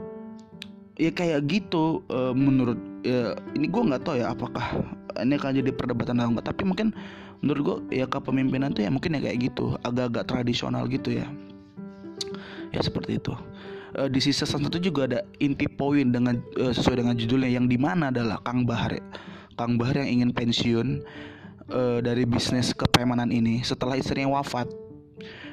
ya 0.99 1.11
kayak 1.11 1.47
gitu 1.47 2.03
uh, 2.11 2.35
menurut 2.35 2.79
ya, 3.03 3.35
ini 3.55 3.67
gue 3.71 3.81
nggak 3.83 4.03
tahu 4.03 4.19
ya 4.19 4.31
apakah 4.31 4.83
ini 5.19 5.35
akan 5.35 5.51
jadi 5.63 5.71
perdebatan 5.71 6.19
atau 6.19 6.31
enggak 6.35 6.47
tapi 6.51 6.63
mungkin 6.67 6.95
menurut 7.39 7.61
gue 7.63 8.03
ya 8.03 8.05
kepemimpinan 8.07 8.75
tuh 8.75 8.83
ya 8.83 8.91
mungkin 8.91 9.15
ya 9.15 9.23
kayak 9.23 9.51
gitu 9.51 9.79
agak-agak 9.83 10.27
tradisional 10.27 10.87
gitu 10.91 11.19
ya. 11.19 11.27
Ya 12.69 12.79
seperti 12.83 13.17
itu. 13.17 13.33
Uh, 13.97 14.05
di 14.05 14.21
sisa 14.21 14.45
satu 14.45 14.77
juga 14.77 15.09
ada 15.09 15.19
inti 15.41 15.65
poin 15.65 16.13
dengan 16.13 16.37
uh, 16.61 16.69
sesuai 16.69 17.01
dengan 17.01 17.17
judulnya 17.17 17.49
yang 17.49 17.65
di 17.65 17.75
mana 17.79 18.13
adalah 18.13 18.37
Kang 18.45 18.61
Bahar 18.69 18.93
Kang 19.59 19.75
Bahar 19.75 19.99
yang 19.99 20.23
ingin 20.23 20.31
pensiun 20.31 21.03
uh, 21.71 21.99
dari 22.03 22.25
bisnis 22.25 22.73
kepremanan 22.75 23.29
ini 23.33 23.61
setelah 23.65 23.95
istrinya 23.97 24.37
wafat. 24.39 24.69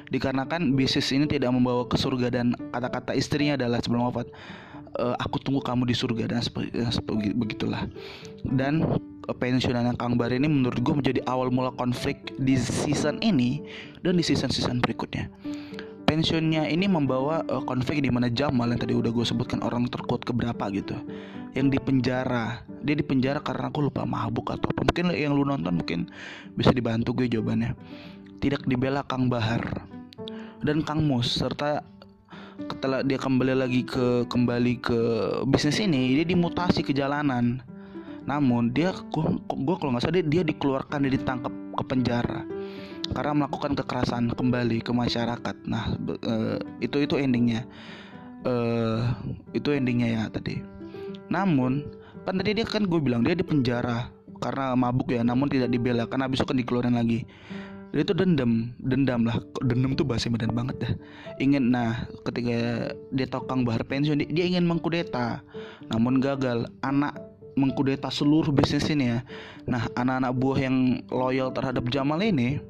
Dikarenakan 0.07 0.71
bisnis 0.71 1.11
ini 1.11 1.27
tidak 1.27 1.51
membawa 1.51 1.83
ke 1.83 1.99
surga 1.99 2.31
dan 2.31 2.55
kata-kata 2.71 3.11
istrinya 3.11 3.59
adalah 3.59 3.83
sebelum 3.83 4.07
wafat 4.07 4.31
uh, 4.95 5.15
aku 5.19 5.43
tunggu 5.43 5.59
kamu 5.59 5.83
di 5.91 5.95
surga 5.95 6.31
dan 6.31 6.39
seperti 6.39 7.35
begitulah. 7.35 7.91
Dan 8.47 8.87
pensiunan 9.27 9.99
Kang 9.99 10.15
Bar 10.15 10.31
ini 10.31 10.47
menurut 10.47 10.79
gue 10.79 10.95
menjadi 10.95 11.19
awal 11.27 11.51
mula 11.51 11.75
konflik 11.75 12.31
di 12.39 12.55
season 12.55 13.19
ini 13.19 13.59
dan 13.99 14.15
di 14.15 14.23
season-season 14.23 14.79
berikutnya 14.79 15.27
pensiunnya 16.17 16.65
ini 16.65 16.89
membawa 16.89 17.45
uh, 17.45 17.61
konflik 17.61 18.01
di 18.01 18.09
mana 18.09 18.25
Jamal 18.33 18.73
yang 18.73 18.81
tadi 18.81 18.97
udah 18.97 19.13
gue 19.13 19.21
sebutkan 19.21 19.61
orang 19.61 19.85
terkuat 19.85 20.25
keberapa 20.25 20.65
gitu. 20.73 20.97
Yang 21.53 21.77
di 21.77 21.79
penjara. 21.79 22.65
Dia 22.81 22.97
di 22.97 23.05
penjara 23.05 23.37
karena 23.37 23.69
aku 23.69 23.85
lupa 23.85 24.01
mabuk 24.01 24.49
atau 24.49 24.73
apa. 24.73 24.81
Mungkin 24.81 25.13
yang 25.13 25.37
lu 25.37 25.45
nonton 25.45 25.77
mungkin 25.77 26.09
bisa 26.57 26.73
dibantu 26.73 27.13
gue 27.13 27.29
jawabannya. 27.29 27.77
Tidak 28.41 28.65
dibela 28.65 29.05
Kang 29.05 29.29
Bahar 29.29 29.61
dan 30.65 30.81
Kang 30.81 31.05
Mus 31.05 31.37
serta 31.37 31.85
setelah 32.57 33.05
dia 33.05 33.21
kembali 33.21 33.53
lagi 33.53 33.85
ke 33.85 34.25
kembali 34.25 34.81
ke 34.81 34.99
bisnis 35.45 35.77
ini 35.77 36.17
dia 36.17 36.25
dimutasi 36.25 36.81
ke 36.81 36.89
jalanan 36.89 37.61
namun 38.25 38.73
dia 38.73 38.89
gue 39.13 39.75
kalau 39.77 39.93
nggak 39.93 40.01
salah 40.01 40.17
dia, 40.17 40.25
dia 40.25 40.41
dikeluarkan 40.41 41.05
dia 41.05 41.13
ditangkap 41.21 41.53
ke 41.53 41.83
penjara 41.85 42.41
karena 43.13 43.45
melakukan 43.45 43.77
kekerasan 43.77 44.33
kembali 44.33 44.83
ke 44.83 44.91
masyarakat. 44.91 45.55
Nah 45.67 45.95
uh, 46.25 46.57
itu 46.83 47.03
itu 47.03 47.15
endingnya. 47.19 47.63
Uh, 48.47 49.03
itu 49.51 49.73
endingnya 49.73 50.07
ya 50.07 50.23
tadi. 50.31 50.63
Namun 51.27 51.83
kan 52.27 52.35
tadi 52.39 52.59
dia 52.59 52.67
kan 52.67 52.83
gue 52.83 52.99
bilang 52.99 53.23
dia 53.23 53.35
di 53.35 53.43
penjara 53.43 54.11
karena 54.37 54.75
mabuk 54.75 55.11
ya 55.11 55.23
namun 55.23 55.47
tidak 55.47 55.71
dibela. 55.71 56.07
Karena 56.07 56.27
itu 56.27 56.43
kan 56.43 56.57
dikeluarin 56.57 56.95
lagi. 56.95 57.23
Dia 57.95 58.03
itu 58.03 58.11
dendam 58.11 58.75
dendam 58.83 59.23
lah. 59.23 59.39
Dendam 59.63 59.95
tuh 59.95 60.03
bahasa 60.03 60.27
Medan 60.27 60.51
banget 60.51 60.75
dah. 60.83 60.93
Ingin 61.39 61.71
nah 61.71 62.07
ketika 62.27 62.91
dia 63.15 63.27
tahu 63.27 63.47
Kang 63.47 63.63
Bahar 63.63 63.87
pensiun 63.87 64.19
dia, 64.23 64.29
dia 64.29 64.45
ingin 64.45 64.67
mengkudeta 64.67 65.41
namun 65.87 66.19
gagal. 66.19 66.67
Anak 66.83 67.15
mengkudeta 67.57 68.13
seluruh 68.13 68.53
bisnis 68.53 68.85
ini 68.91 69.17
ya. 69.17 69.19
Nah 69.65 69.89
anak-anak 69.97 70.31
buah 70.37 70.59
yang 70.61 71.01
loyal 71.09 71.49
terhadap 71.49 71.89
Jamal 71.89 72.21
ini 72.21 72.61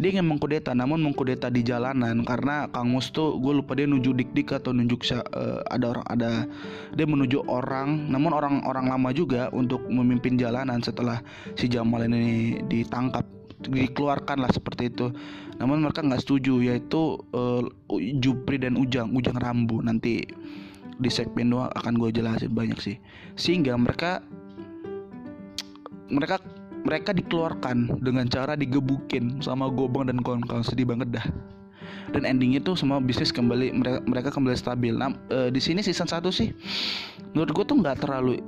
dia 0.00 0.16
ingin 0.16 0.24
mengkudeta 0.24 0.72
namun 0.72 1.04
mengkudeta 1.04 1.52
di 1.52 1.60
jalanan 1.60 2.24
karena 2.24 2.64
Kang 2.72 2.88
Mus 2.88 3.12
tuh 3.12 3.36
gue 3.36 3.52
lupa 3.52 3.76
dia 3.76 3.84
nunjuk 3.84 4.16
dik-dik 4.16 4.56
atau 4.56 4.72
nunjuk 4.72 5.04
uh, 5.12 5.60
ada 5.68 5.92
orang 5.92 6.06
ada 6.08 6.30
dia 6.96 7.04
menuju 7.04 7.44
orang 7.44 8.08
namun 8.08 8.32
orang-orang 8.32 8.88
lama 8.88 9.12
juga 9.12 9.52
untuk 9.52 9.84
memimpin 9.92 10.40
jalanan 10.40 10.80
setelah 10.80 11.20
si 11.52 11.68
Jamal 11.68 12.08
ini 12.08 12.64
ditangkap 12.64 13.28
dikeluarkan 13.60 14.40
lah 14.40 14.48
seperti 14.48 14.88
itu. 14.88 15.12
Namun 15.60 15.84
mereka 15.84 16.00
nggak 16.00 16.24
setuju 16.24 16.64
yaitu 16.64 17.20
uh, 17.36 17.60
Jupri 18.24 18.56
dan 18.56 18.80
Ujang 18.80 19.12
Ujang 19.12 19.36
Rambu. 19.36 19.84
Nanti 19.84 20.24
di 21.00 21.10
segmen 21.12 21.52
dua 21.52 21.68
akan 21.76 22.00
gue 22.00 22.08
jelasin 22.08 22.52
banyak 22.52 22.80
sih. 22.80 22.96
Sehingga 23.36 23.76
mereka 23.76 24.24
mereka 26.08 26.40
mereka 26.84 27.12
dikeluarkan 27.12 28.00
dengan 28.00 28.26
cara 28.28 28.56
digebukin 28.56 29.40
sama 29.44 29.68
Gobang 29.68 30.08
dan 30.08 30.20
kawan-kawan. 30.24 30.64
Sedih 30.64 30.88
banget 30.88 31.12
dah. 31.12 31.26
Dan 32.10 32.26
endingnya 32.26 32.58
tuh 32.64 32.74
semua 32.74 32.98
bisnis 32.98 33.30
kembali 33.30 33.76
mereka 34.08 34.32
kembali 34.32 34.56
stabil. 34.56 34.96
Nah 34.96 35.14
e, 35.30 35.52
di 35.52 35.60
sini 35.62 35.84
season 35.84 36.10
1 36.10 36.26
sih 36.34 36.50
menurut 37.36 37.50
gue 37.54 37.64
tuh 37.70 37.76
nggak 37.78 38.02
terlalu 38.02 38.40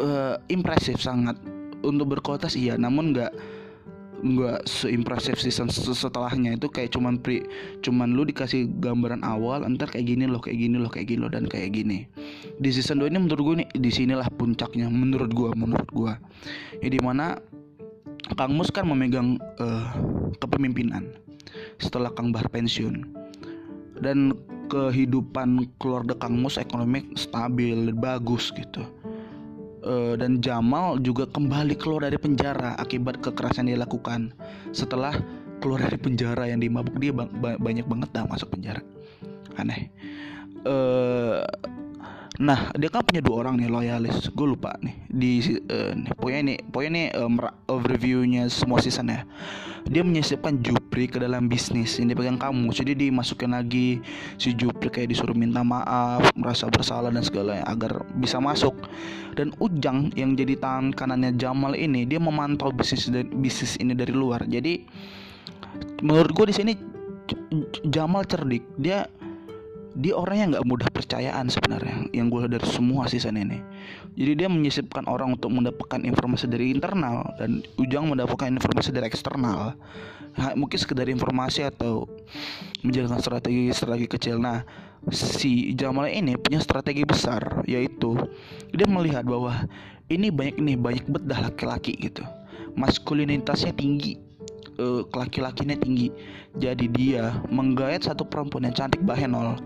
e, 0.00 0.08
impresif 0.50 0.98
sangat. 0.98 1.36
Untuk 1.80 2.12
berkualitas 2.12 2.56
iya. 2.58 2.76
Namun 2.76 3.16
nggak 3.16 3.32
nggak 4.20 4.68
seimpresif 4.68 5.40
season 5.40 5.72
setelahnya. 5.72 6.56
Itu 6.56 6.68
kayak 6.68 6.92
cuman 6.92 7.20
pri 7.20 7.44
cuman 7.80 8.12
lu 8.12 8.28
dikasih 8.28 8.68
gambaran 8.80 9.24
awal 9.24 9.64
entar 9.64 9.88
kayak 9.88 10.12
gini 10.12 10.28
loh 10.28 10.40
kayak 10.40 10.60
gini 10.60 10.76
loh 10.76 10.92
kayak 10.92 11.08
gini 11.08 11.20
loh 11.24 11.32
dan 11.32 11.48
kayak 11.48 11.72
gini. 11.72 12.04
Di 12.60 12.68
season 12.72 13.00
2 13.00 13.08
ini 13.12 13.18
menurut 13.20 13.42
gue 13.44 13.54
nih 13.64 13.68
di 13.80 13.90
sinilah 13.92 14.28
puncaknya 14.36 14.92
menurut 14.92 15.32
gue 15.32 15.50
menurut 15.56 15.88
gue 15.88 16.12
ya 16.80 16.88
di 16.88 17.00
mana 17.00 17.36
Kang 18.38 18.54
Mus 18.54 18.70
kan 18.70 18.86
memegang 18.86 19.38
uh, 19.58 19.90
kepemimpinan 20.38 21.10
setelah 21.82 22.12
Kang 22.14 22.30
Bahar 22.30 22.46
pensiun. 22.50 23.06
Dan 24.00 24.32
kehidupan 24.70 25.76
keluarga 25.76 26.16
Kang 26.16 26.40
Mus 26.40 26.56
ekonomi 26.56 27.10
stabil 27.18 27.92
bagus 27.92 28.48
gitu. 28.54 28.86
Uh, 29.80 30.12
dan 30.20 30.44
Jamal 30.44 31.00
juga 31.00 31.24
kembali 31.24 31.72
keluar 31.76 32.04
dari 32.04 32.20
penjara 32.20 32.76
akibat 32.76 33.20
kekerasan 33.24 33.68
yang 33.68 33.80
dilakukan. 33.80 34.32
Setelah 34.76 35.16
keluar 35.60 35.84
dari 35.84 35.96
penjara 36.00 36.48
yang 36.48 36.60
dimabuk 36.60 36.96
dia 36.96 37.12
ba 37.12 37.28
banyak 37.56 37.84
banget 37.84 38.08
dah 38.12 38.24
masuk 38.28 38.52
penjara. 38.52 38.80
Aneh. 39.56 39.92
Uh, 40.64 41.44
Nah, 42.40 42.72
dia 42.72 42.88
kan 42.88 43.04
punya 43.04 43.20
dua 43.20 43.44
orang 43.44 43.60
nih 43.60 43.68
loyalis. 43.68 44.32
Gue 44.32 44.56
lupa 44.56 44.72
nih 44.80 44.96
di 45.12 45.44
uh, 45.68 45.92
nih, 45.92 46.10
pokoknya 46.16 46.40
nih, 46.48 46.58
pokoknya 46.72 46.92
nih 46.96 47.06
um, 47.20 47.36
overviewnya 47.68 48.48
semua 48.48 48.80
season 48.80 49.12
ya. 49.12 49.28
Dia 49.84 50.00
menyisipkan 50.00 50.60
Jupri 50.64 51.04
ke 51.04 51.20
dalam 51.20 51.52
bisnis 51.52 52.00
ini 52.00 52.16
pegang 52.16 52.40
kamu. 52.40 52.72
Jadi 52.72 52.96
dimasukin 52.96 53.52
lagi 53.52 54.00
si 54.40 54.56
Jupri 54.56 54.88
kayak 54.88 55.12
disuruh 55.12 55.36
minta 55.36 55.60
maaf, 55.60 56.32
merasa 56.32 56.64
bersalah 56.72 57.12
dan 57.12 57.20
segala 57.20 57.60
agar 57.68 58.08
bisa 58.16 58.40
masuk. 58.40 58.72
Dan 59.36 59.52
Ujang 59.60 60.08
yang 60.16 60.32
jadi 60.32 60.56
tangan 60.56 60.96
kanannya 60.96 61.36
Jamal 61.36 61.76
ini 61.76 62.08
dia 62.08 62.16
memantau 62.16 62.72
bisnis 62.72 63.12
bisnis 63.36 63.76
ini 63.76 63.92
dari 63.92 64.16
luar. 64.16 64.48
Jadi 64.48 64.88
menurut 66.00 66.32
gue 66.32 66.46
di 66.48 66.56
sini 66.56 66.72
Jamal 67.84 68.24
cerdik. 68.24 68.64
Dia 68.80 69.04
dia 69.98 70.14
orangnya 70.14 70.58
nggak 70.58 70.66
mudah 70.66 70.88
percayaan 70.94 71.50
sebenarnya 71.50 72.06
yang 72.14 72.30
gue 72.30 72.46
dari 72.46 72.66
semua 72.70 73.10
season 73.10 73.34
ini. 73.34 73.58
Jadi 74.14 74.32
dia 74.38 74.48
menyisipkan 74.50 75.06
orang 75.10 75.34
untuk 75.34 75.50
mendapatkan 75.50 76.02
informasi 76.06 76.46
dari 76.46 76.70
internal 76.70 77.26
dan 77.38 77.66
Ujang 77.74 78.06
mendapatkan 78.06 78.54
informasi 78.54 78.94
dari 78.94 79.10
eksternal. 79.10 79.74
Mungkin 80.54 80.78
sekedar 80.78 81.10
informasi 81.10 81.66
atau 81.66 82.06
menjalankan 82.86 83.18
strategi 83.18 83.74
strategi 83.74 84.06
kecil. 84.06 84.38
Nah 84.38 84.62
si 85.10 85.74
Jamal 85.74 86.06
ini 86.12 86.38
punya 86.38 86.62
strategi 86.62 87.02
besar 87.02 87.66
yaitu 87.66 88.14
dia 88.70 88.86
melihat 88.86 89.26
bahwa 89.26 89.66
ini 90.06 90.30
banyak 90.30 90.60
ini 90.62 90.78
banyak 90.78 91.06
bedah 91.10 91.50
laki-laki 91.50 91.98
gitu. 91.98 92.22
Maskulinitasnya 92.78 93.74
tinggi 93.74 94.29
uh, 94.80 95.04
laki-lakinya 95.12 95.76
tinggi. 95.76 96.08
Jadi 96.56 96.88
dia 96.88 97.36
menggait 97.52 98.00
satu 98.00 98.24
perempuan 98.24 98.66
yang 98.66 98.76
cantik 98.76 99.04
bahenol. 99.04 99.60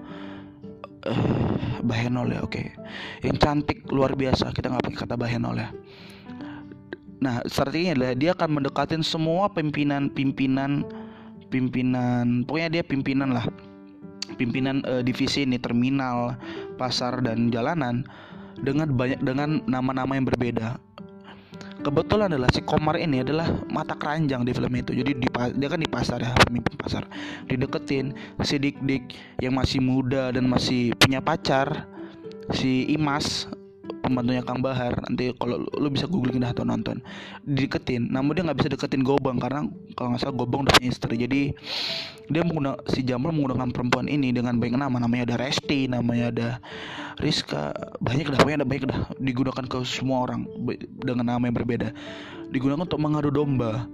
Uh, 1.06 1.56
bahenol 1.86 2.26
ya 2.32 2.42
oke. 2.42 2.58
Okay. 2.58 2.74
yang 3.22 3.38
cantik 3.38 3.86
luar 3.88 4.18
biasa. 4.18 4.50
Kita 4.50 4.74
nggak 4.74 4.84
pakai 4.90 4.98
kata 5.06 5.14
bahenol 5.14 5.56
ya. 5.56 5.70
Nah 7.22 7.40
strateginya 7.46 7.94
adalah 7.96 8.14
dia 8.18 8.30
akan 8.34 8.50
mendekatin 8.60 9.00
semua 9.06 9.48
pimpinan-pimpinan 9.54 10.84
pimpinan 11.48 12.42
pokoknya 12.44 12.80
dia 12.80 12.82
pimpinan 12.82 13.30
lah. 13.30 13.46
Pimpinan 14.34 14.82
uh, 14.82 14.98
divisi 14.98 15.46
ini 15.46 15.62
terminal 15.62 16.34
pasar 16.74 17.22
dan 17.22 17.54
jalanan 17.54 18.02
dengan 18.58 18.90
banyak 18.90 19.22
dengan 19.22 19.62
nama-nama 19.70 20.18
yang 20.18 20.26
berbeda 20.26 20.78
kebetulan 21.84 22.32
adalah 22.32 22.48
si 22.48 22.64
Komar 22.64 22.96
ini 22.96 23.20
adalah 23.20 23.44
mata 23.68 23.92
keranjang 23.92 24.42
di 24.48 24.56
film 24.56 24.72
itu. 24.72 24.96
Jadi 24.96 25.12
di, 25.20 25.28
dia 25.28 25.68
kan 25.68 25.80
di 25.80 25.90
pasar 25.90 26.18
ya 26.24 26.32
pemimpin 26.48 26.80
pasar. 26.80 27.04
Dideketin 27.44 28.16
si 28.40 28.56
Dik 28.56 28.80
Dik 28.80 29.04
yang 29.44 29.54
masih 29.60 29.84
muda 29.84 30.32
dan 30.32 30.48
masih 30.48 30.96
punya 30.96 31.20
pacar 31.20 31.84
si 32.56 32.88
Imas 32.88 33.46
pembantunya 34.04 34.44
Kang 34.44 34.60
Bahar. 34.60 35.00
Nanti 35.08 35.32
kalau 35.40 35.64
lu 35.64 35.88
bisa 35.88 36.04
googling 36.04 36.44
dah 36.44 36.52
atau 36.52 36.68
nonton. 36.68 37.00
Deketin 37.48 38.12
namun 38.12 38.36
dia 38.36 38.44
nggak 38.44 38.58
bisa 38.60 38.68
deketin 38.68 39.00
Gobang 39.00 39.40
karena 39.40 39.64
kalau 39.96 40.12
nggak 40.12 40.20
salah 40.20 40.36
Gobang 40.36 40.68
udah 40.68 40.76
punya 40.76 40.88
istri. 40.92 41.16
Jadi 41.16 41.40
dia 42.28 42.42
menggunakan 42.44 42.84
si 42.92 43.00
Jamal 43.00 43.32
menggunakan 43.32 43.72
perempuan 43.72 44.06
ini 44.12 44.36
dengan 44.36 44.60
banyak 44.60 44.76
nama 44.76 44.96
namanya 45.00 45.32
ada 45.32 45.36
Resti 45.40 45.88
namanya 45.88 46.24
ada 46.28 46.48
Rizka. 47.16 47.72
Banyak 48.04 48.36
dah 48.36 48.40
banyak 48.44 48.58
ada 48.60 48.68
banyak 48.68 48.84
dah. 48.84 49.00
Digunakan 49.16 49.64
ke 49.64 49.78
semua 49.88 50.28
orang 50.28 50.44
dengan 51.00 51.24
nama 51.24 51.42
yang 51.48 51.56
berbeda. 51.56 51.88
Digunakan 52.52 52.84
untuk 52.84 53.00
mengadu 53.00 53.32
domba. 53.32 53.88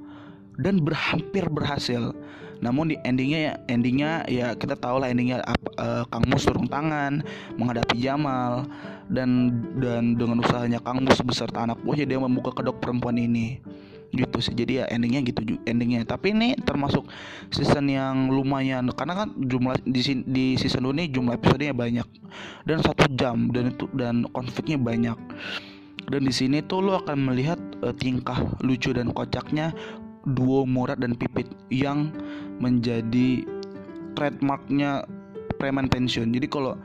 Dan 0.61 0.85
berhampir 0.85 1.49
berhasil 1.49 2.13
namun 2.61 2.93
di 2.93 2.97
endingnya 3.09 3.41
ya 3.41 3.53
endingnya 3.73 4.13
ya 4.29 4.47
kita 4.53 4.77
tahu 4.77 5.01
lah 5.01 5.09
endingnya 5.09 5.41
uh, 5.81 6.05
Kang 6.13 6.29
Mus 6.29 6.45
turun 6.45 6.69
tangan 6.69 7.25
menghadapi 7.57 7.97
Jamal 7.97 8.69
dan 9.09 9.51
dan 9.81 10.15
dengan 10.15 10.45
usahanya 10.45 10.79
Kang 10.85 11.01
Mus 11.03 11.19
beserta 11.25 11.65
anak 11.65 11.81
buahnya 11.81 12.07
dia 12.07 12.21
membuka 12.21 12.53
kedok 12.53 12.79
perempuan 12.79 13.17
ini. 13.17 13.59
Gitu 14.11 14.43
sih 14.43 14.53
jadi 14.53 14.73
ya 14.83 14.85
endingnya 14.91 15.25
gitu 15.25 15.57
endingnya. 15.65 16.05
Tapi 16.05 16.37
ini 16.37 16.59
termasuk 16.61 17.09
season 17.49 17.89
yang 17.89 18.29
lumayan 18.29 18.91
karena 18.93 19.25
kan 19.25 19.29
jumlah 19.39 19.81
di 19.87 20.03
di 20.27 20.47
season 20.61 20.91
ini 20.93 21.09
jumlah 21.09 21.41
episodenya 21.41 21.73
banyak. 21.73 22.07
Dan 22.69 22.85
satu 22.85 23.09
jam 23.17 23.49
dan 23.55 23.73
itu 23.73 23.89
dan 23.97 24.29
konfliknya 24.35 24.77
banyak. 24.77 25.19
Dan 26.11 26.27
di 26.27 26.35
sini 26.35 26.59
tuh 26.67 26.83
lo 26.83 26.99
akan 27.07 27.23
melihat 27.23 27.61
uh, 27.87 27.95
tingkah 27.95 28.59
lucu 28.67 28.91
dan 28.91 29.15
kocaknya 29.15 29.71
duo 30.27 30.67
Murad 30.69 31.01
dan 31.01 31.17
Pipit 31.17 31.49
yang 31.71 32.13
menjadi 32.61 33.45
trademarknya 34.15 35.09
preman 35.57 35.89
pensiun. 35.89 36.31
Jadi 36.31 36.47
kalau 36.47 36.77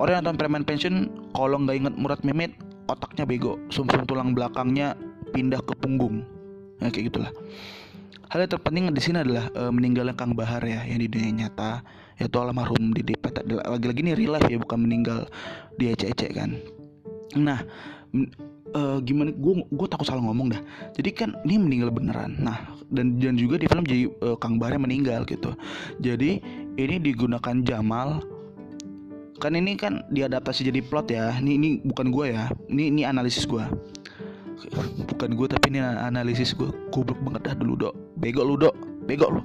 orang 0.00 0.18
yang 0.18 0.22
nonton 0.24 0.38
preman 0.40 0.64
pensiun 0.64 0.96
kalau 1.36 1.60
nggak 1.62 1.76
inget 1.84 1.94
Murad 1.94 2.22
Mehmet 2.24 2.56
otaknya 2.88 3.28
bego, 3.28 3.60
sumsum 3.68 4.08
tulang 4.08 4.32
belakangnya 4.32 4.96
pindah 5.36 5.60
ke 5.60 5.76
punggung. 5.76 6.24
Ya, 6.80 6.88
kayak 6.88 7.12
gitulah. 7.12 7.32
Hal 8.28 8.44
yang 8.44 8.52
terpenting 8.52 8.84
di 8.92 9.02
sini 9.02 9.24
adalah 9.24 9.48
e, 9.56 9.62
meninggalnya 9.72 10.12
Kang 10.12 10.36
Bahar 10.36 10.60
ya 10.60 10.84
yang 10.84 11.00
di 11.00 11.08
dunia 11.08 11.44
nyata 11.44 11.80
yaitu 12.20 12.36
almarhum 12.36 12.92
di 12.92 13.14
Petak 13.16 13.46
lagi-lagi 13.46 14.04
ini 14.04 14.12
real 14.12 14.36
life 14.36 14.48
ya 14.50 14.60
bukan 14.60 14.84
meninggal 14.84 15.28
di 15.80 15.88
ece-ece 15.92 16.28
kan. 16.34 16.60
Nah, 17.38 17.62
uh, 18.74 18.98
gimana 19.04 19.32
gue 19.32 19.54
gue 19.68 19.86
takut 19.88 20.06
salah 20.08 20.24
ngomong 20.24 20.52
dah 20.52 20.60
jadi 20.96 21.10
kan 21.14 21.30
ini 21.44 21.56
meninggal 21.60 21.90
beneran 21.92 22.36
nah 22.40 22.58
dan 22.88 23.20
dan 23.20 23.34
juga 23.36 23.60
di 23.60 23.66
film 23.68 23.84
jadi 23.84 24.08
uh, 24.24 24.36
Kang 24.40 24.56
Bahar 24.56 24.80
meninggal 24.80 25.28
gitu. 25.28 25.52
Jadi 26.00 26.40
ini 26.76 26.96
digunakan 27.00 27.56
Jamal. 27.64 28.22
Kan 29.38 29.54
ini 29.54 29.78
kan 29.78 30.02
diadaptasi 30.10 30.66
jadi 30.66 30.82
plot 30.82 31.14
ya. 31.14 31.30
Ini 31.38 31.52
ini 31.54 31.68
bukan 31.86 32.10
gue 32.10 32.34
ya. 32.34 32.50
Ini 32.66 32.90
ini 32.90 33.02
analisis 33.06 33.46
gue 33.46 33.62
bukan 35.18 35.38
gue 35.38 35.46
tapi 35.46 35.70
ini 35.70 35.80
analisis 35.82 36.52
gue 36.54 36.70
goblok 36.90 37.18
banget 37.22 37.52
dah 37.52 37.54
dulu 37.54 37.74
dok. 37.88 37.94
Bego 38.18 38.42
lu 38.42 38.58
dok. 38.58 38.74
Bego 39.06 39.30
lu. 39.30 39.42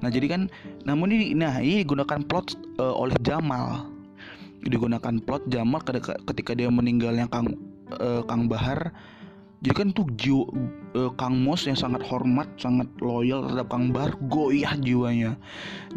Nah 0.00 0.08
jadi 0.08 0.26
kan 0.28 0.42
namun 0.84 1.12
ini 1.12 1.32
nah 1.36 1.60
ini 1.60 1.84
digunakan 1.84 2.20
plot 2.24 2.56
uh, 2.80 2.94
oleh 2.94 3.16
Jamal. 3.24 3.88
Digunakan 4.60 5.20
plot 5.24 5.48
Jamal 5.48 5.80
ketika 6.28 6.52
dia 6.52 6.68
meninggalnya 6.68 7.24
Kang 7.32 7.56
uh, 7.96 8.20
Kang 8.28 8.48
Bahar 8.48 8.92
jadi 9.60 9.74
kan 9.76 9.88
tuh 9.92 10.08
jiwa 10.16 10.48
uh, 10.96 11.12
Kang 11.20 11.36
Mos 11.36 11.68
yang 11.68 11.76
sangat 11.76 12.00
hormat, 12.08 12.48
sangat 12.56 12.88
loyal 13.04 13.44
terhadap 13.44 13.68
Kang 13.68 13.92
Bahar, 13.92 14.16
goyah 14.32 14.72
jiwanya. 14.80 15.36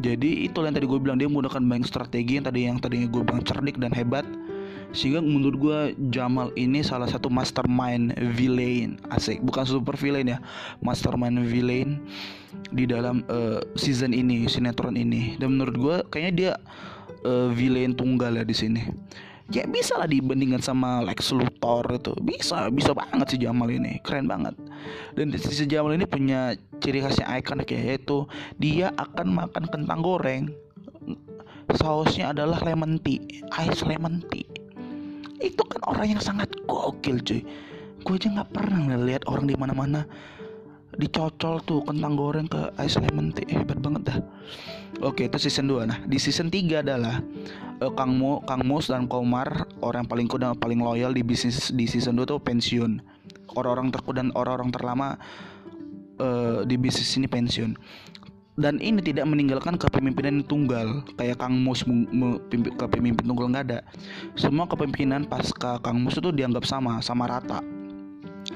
Jadi 0.03 0.51
itu 0.51 0.59
yang 0.59 0.75
tadi 0.75 0.83
gue 0.83 0.99
bilang 0.99 1.15
dia 1.15 1.31
menggunakan 1.31 1.63
banyak 1.63 1.87
strategi 1.87 2.35
yang 2.35 2.43
tadi 2.43 2.67
yang 2.67 2.83
tadinya 2.83 3.07
gue 3.07 3.23
bilang 3.23 3.39
cerdik 3.47 3.79
dan 3.79 3.95
hebat. 3.95 4.27
Sehingga 4.91 5.23
menurut 5.23 5.57
gue 5.57 5.79
Jamal 6.11 6.51
ini 6.59 6.83
salah 6.83 7.07
satu 7.07 7.31
mastermind 7.31 8.13
villain 8.35 8.99
asik, 9.15 9.39
bukan 9.39 9.63
super 9.63 9.95
villain 9.95 10.27
ya, 10.27 10.43
mastermind 10.83 11.47
villain 11.47 12.03
di 12.75 12.83
dalam 12.83 13.23
uh, 13.31 13.63
season 13.79 14.11
ini, 14.11 14.43
sinetron 14.45 14.99
ini. 14.99 15.39
Dan 15.39 15.55
menurut 15.55 15.75
gue 15.79 15.95
kayaknya 16.11 16.33
dia 16.35 16.51
uh, 17.23 17.47
villain 17.55 17.95
tunggal 17.95 18.35
ya 18.35 18.43
di 18.43 18.53
sini 18.53 18.83
ya 19.51 19.67
bisa 19.67 19.99
lah 19.99 20.07
dibandingkan 20.07 20.63
sama 20.63 21.03
Lex 21.03 21.35
Luthor 21.35 21.83
itu. 21.91 22.13
Bisa 22.23 22.71
bisa 22.71 22.95
banget 22.95 23.35
si 23.35 23.37
Jamal 23.41 23.67
ini. 23.67 23.99
Keren 24.05 24.29
banget. 24.29 24.55
Dan 25.17 25.35
si 25.35 25.65
Jamal 25.67 25.99
ini 25.99 26.07
punya 26.07 26.55
ciri 26.79 27.03
khasnya 27.03 27.27
ikonik 27.39 27.73
ya 27.73 27.95
yaitu 27.95 28.23
dia 28.61 28.93
akan 28.95 29.33
makan 29.33 29.65
kentang 29.67 29.99
goreng. 29.99 30.53
Sausnya 31.75 32.31
adalah 32.35 32.59
lemon 32.63 32.99
tea 33.01 33.23
ice 33.59 33.83
lemon 33.83 34.23
tea. 34.31 34.47
Itu 35.43 35.63
kan 35.67 35.83
orang 35.83 36.15
yang 36.15 36.21
sangat 36.23 36.51
gokil 36.69 37.19
cuy. 37.23 37.41
Gue 38.03 38.19
aja 38.19 38.27
nggak 38.35 38.51
pernah 38.51 38.99
lihat 38.99 39.23
orang 39.31 39.47
di 39.47 39.55
mana-mana 39.55 40.03
dicocol 40.97 41.61
tuh 41.65 41.81
kentang 41.85 42.13
goreng 42.13 42.47
ke 42.49 42.69
ice 42.81 43.01
lemon 43.01 43.33
tea. 43.33 43.49
Hebat 43.49 43.81
banget 43.81 44.01
dah. 44.09 44.17
Oke 45.01 45.25
itu 45.25 45.37
season 45.41 45.65
2 45.65 45.89
nah 45.89 45.97
di 46.05 46.21
season 46.21 46.53
3 46.53 46.85
adalah 46.85 47.17
uh, 47.81 47.91
Kang 47.97 48.13
Mo 48.13 48.45
Kang 48.45 48.61
Mus 48.61 48.93
dan 48.93 49.09
Komar 49.09 49.65
orang 49.81 50.05
paling 50.05 50.29
kuda 50.29 50.53
paling 50.61 50.77
loyal 50.77 51.11
di 51.17 51.25
bisnis 51.25 51.73
di 51.73 51.89
season 51.89 52.15
2 52.21 52.29
tuh 52.29 52.39
pensiun. 52.39 53.01
Orang-orang 53.53 53.93
terkuda 53.93 54.21
dan 54.21 54.29
orang-orang 54.33 54.69
terlama 54.73 55.07
uh, 56.21 56.61
di 56.65 56.77
bisnis 56.77 57.09
ini 57.17 57.25
pensiun. 57.25 57.73
Dan 58.53 58.77
ini 58.77 59.01
tidak 59.01 59.25
meninggalkan 59.25 59.81
kepemimpinan 59.81 60.45
tunggal 60.45 61.01
kayak 61.17 61.41
Kang 61.41 61.57
Mus 61.57 61.81
kepemimpinan 62.77 63.33
tunggal 63.33 63.49
nggak 63.49 63.65
ada. 63.73 63.79
Semua 64.37 64.69
kepemimpinan 64.69 65.25
pasca 65.25 65.81
Kang 65.81 65.97
Mus 66.05 66.21
itu 66.21 66.29
dianggap 66.29 66.61
sama 66.69 67.01
sama 67.01 67.25
rata 67.25 67.82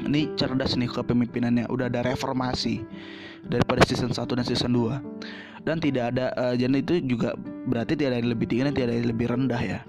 ini 0.05 0.29
cerdas 0.37 0.77
nih 0.77 0.91
kepemimpinannya 0.91 1.65
udah 1.71 1.89
ada 1.89 2.05
reformasi 2.05 2.85
daripada 3.47 3.81
season 3.87 4.13
1 4.13 4.37
dan 4.37 4.45
season 4.45 4.71
2 4.75 5.65
dan 5.67 5.83
tidak 5.83 6.15
ada 6.15 6.31
uh, 6.39 6.55
jadi 6.55 6.79
itu 6.79 7.03
juga 7.03 7.35
berarti 7.67 7.99
tidak 7.99 8.15
ada 8.15 8.17
yang 8.23 8.31
lebih 8.31 8.45
tinggi 8.47 8.63
dan 8.63 8.73
tidak 8.73 8.87
ada 8.87 8.95
yang 8.95 9.09
lebih 9.11 9.27
rendah 9.27 9.61
ya. 9.61 9.79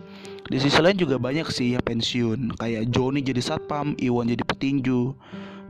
Di 0.48 0.58
sisi 0.58 0.80
lain 0.80 0.96
juga 0.98 1.20
banyak 1.20 1.46
sih 1.52 1.76
yang 1.76 1.84
pensiun 1.84 2.56
kayak 2.56 2.88
Joni 2.90 3.20
jadi 3.20 3.38
satpam 3.38 3.92
Iwan 4.00 4.32
jadi 4.32 4.42
petinju 4.48 5.12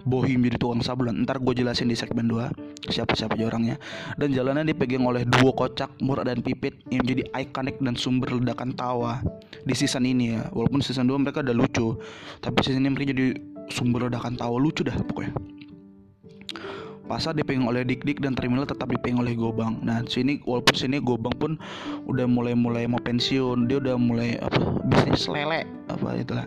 Bohim 0.07 0.46
jadi 0.46 0.57
tukang 0.57 0.81
sablon 0.81 1.27
Ntar 1.27 1.42
gue 1.42 1.53
jelasin 1.53 1.90
di 1.90 1.98
segmen 1.98 2.31
2 2.31 2.88
Siapa-siapa 2.88 3.35
aja 3.35 3.51
orangnya. 3.51 3.77
Dan 4.14 4.31
jalannya 4.31 4.70
dipegang 4.70 5.03
oleh 5.05 5.27
duo 5.27 5.51
kocak 5.51 5.98
Murad 6.01 6.31
dan 6.31 6.40
Pipit 6.40 6.79
Yang 6.88 7.01
menjadi 7.05 7.22
ikonik 7.35 7.77
dan 7.83 7.98
sumber 7.98 8.38
ledakan 8.38 8.72
tawa 8.79 9.18
Di 9.66 9.74
season 9.74 10.07
ini 10.07 10.38
ya. 10.38 10.46
Walaupun 10.55 10.81
season 10.81 11.11
2 11.11 11.27
mereka 11.27 11.42
udah 11.42 11.57
lucu 11.59 11.98
Tapi 12.40 12.59
season 12.62 12.87
ini 12.87 12.94
mereka 12.94 13.11
jadi 13.12 13.35
sumber 13.68 14.09
ledakan 14.09 14.35
tawa 14.37 14.57
lucu 14.61 14.85
dah 14.85 14.96
pokoknya 15.09 15.33
pasar 17.09 17.33
dipegang 17.33 17.64
oleh 17.64 17.88
Dik 17.88 18.04
Dik 18.04 18.18
dan 18.20 18.37
terminal 18.37 18.68
tetap 18.68 18.92
dipegang 18.92 19.24
oleh 19.24 19.33
Gobang. 19.33 19.81
Nah, 19.81 20.04
sini 20.04 20.44
walaupun 20.44 20.76
sini 20.76 21.00
Gobang 21.00 21.33
pun 21.40 21.57
udah 22.04 22.28
mulai-mulai 22.28 22.85
mau 22.85 23.00
pensiun, 23.00 23.64
dia 23.64 23.81
udah 23.81 23.96
mulai 23.96 24.37
apa 24.37 24.61
bisnis 24.85 25.24
lele 25.24 25.64
apa 25.88 26.20
itulah. 26.20 26.46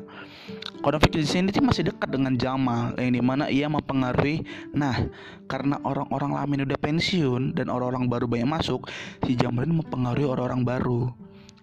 Konflik 0.82 1.14
di 1.18 1.26
sini 1.26 1.50
sih 1.54 1.62
masih 1.62 1.94
dekat 1.94 2.10
dengan 2.10 2.38
Jamal 2.38 2.94
yang 2.98 3.14
di 3.14 3.22
mana 3.22 3.50
ia 3.50 3.70
mempengaruhi. 3.70 4.46
Nah, 4.78 5.10
karena 5.50 5.82
orang-orang 5.82 6.32
lama 6.38 6.52
ini 6.54 6.64
udah 6.70 6.80
pensiun 6.80 7.58
dan 7.58 7.70
orang-orang 7.70 8.10
baru 8.10 8.26
banyak 8.30 8.50
masuk, 8.50 8.90
si 9.26 9.34
Jamal 9.38 9.66
ini 9.66 9.82
mempengaruhi 9.82 10.26
orang-orang 10.30 10.62
baru 10.62 11.02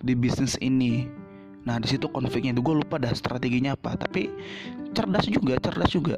di 0.02 0.14
bisnis 0.14 0.54
ini. 0.62 1.06
Nah 1.68 1.76
di 1.76 1.88
situ 1.92 2.08
konfliknya 2.08 2.56
itu 2.56 2.64
gue 2.64 2.80
lupa 2.80 2.96
dah 2.96 3.12
strateginya 3.12 3.76
apa. 3.76 4.00
Tapi 4.00 4.32
cerdas 4.96 5.28
juga, 5.28 5.60
cerdas 5.60 5.92
juga. 5.92 6.16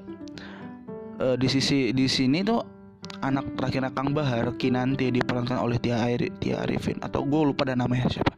E, 1.18 1.34
di 1.34 1.50
sisi 1.50 1.90
di 1.90 2.06
sini 2.06 2.46
tuh 2.46 2.62
anak 3.26 3.58
terakhir 3.58 3.90
Kang 3.90 4.14
Bahar 4.14 4.54
Kinanti 4.54 5.10
diperankan 5.10 5.58
oleh 5.58 5.82
Tia, 5.82 5.98
Ari, 6.06 6.30
Tia 6.38 6.62
Arifin 6.62 7.02
atau 7.02 7.26
gue 7.26 7.42
lupa 7.50 7.66
dah 7.66 7.74
namanya 7.74 8.06
siapa 8.06 8.32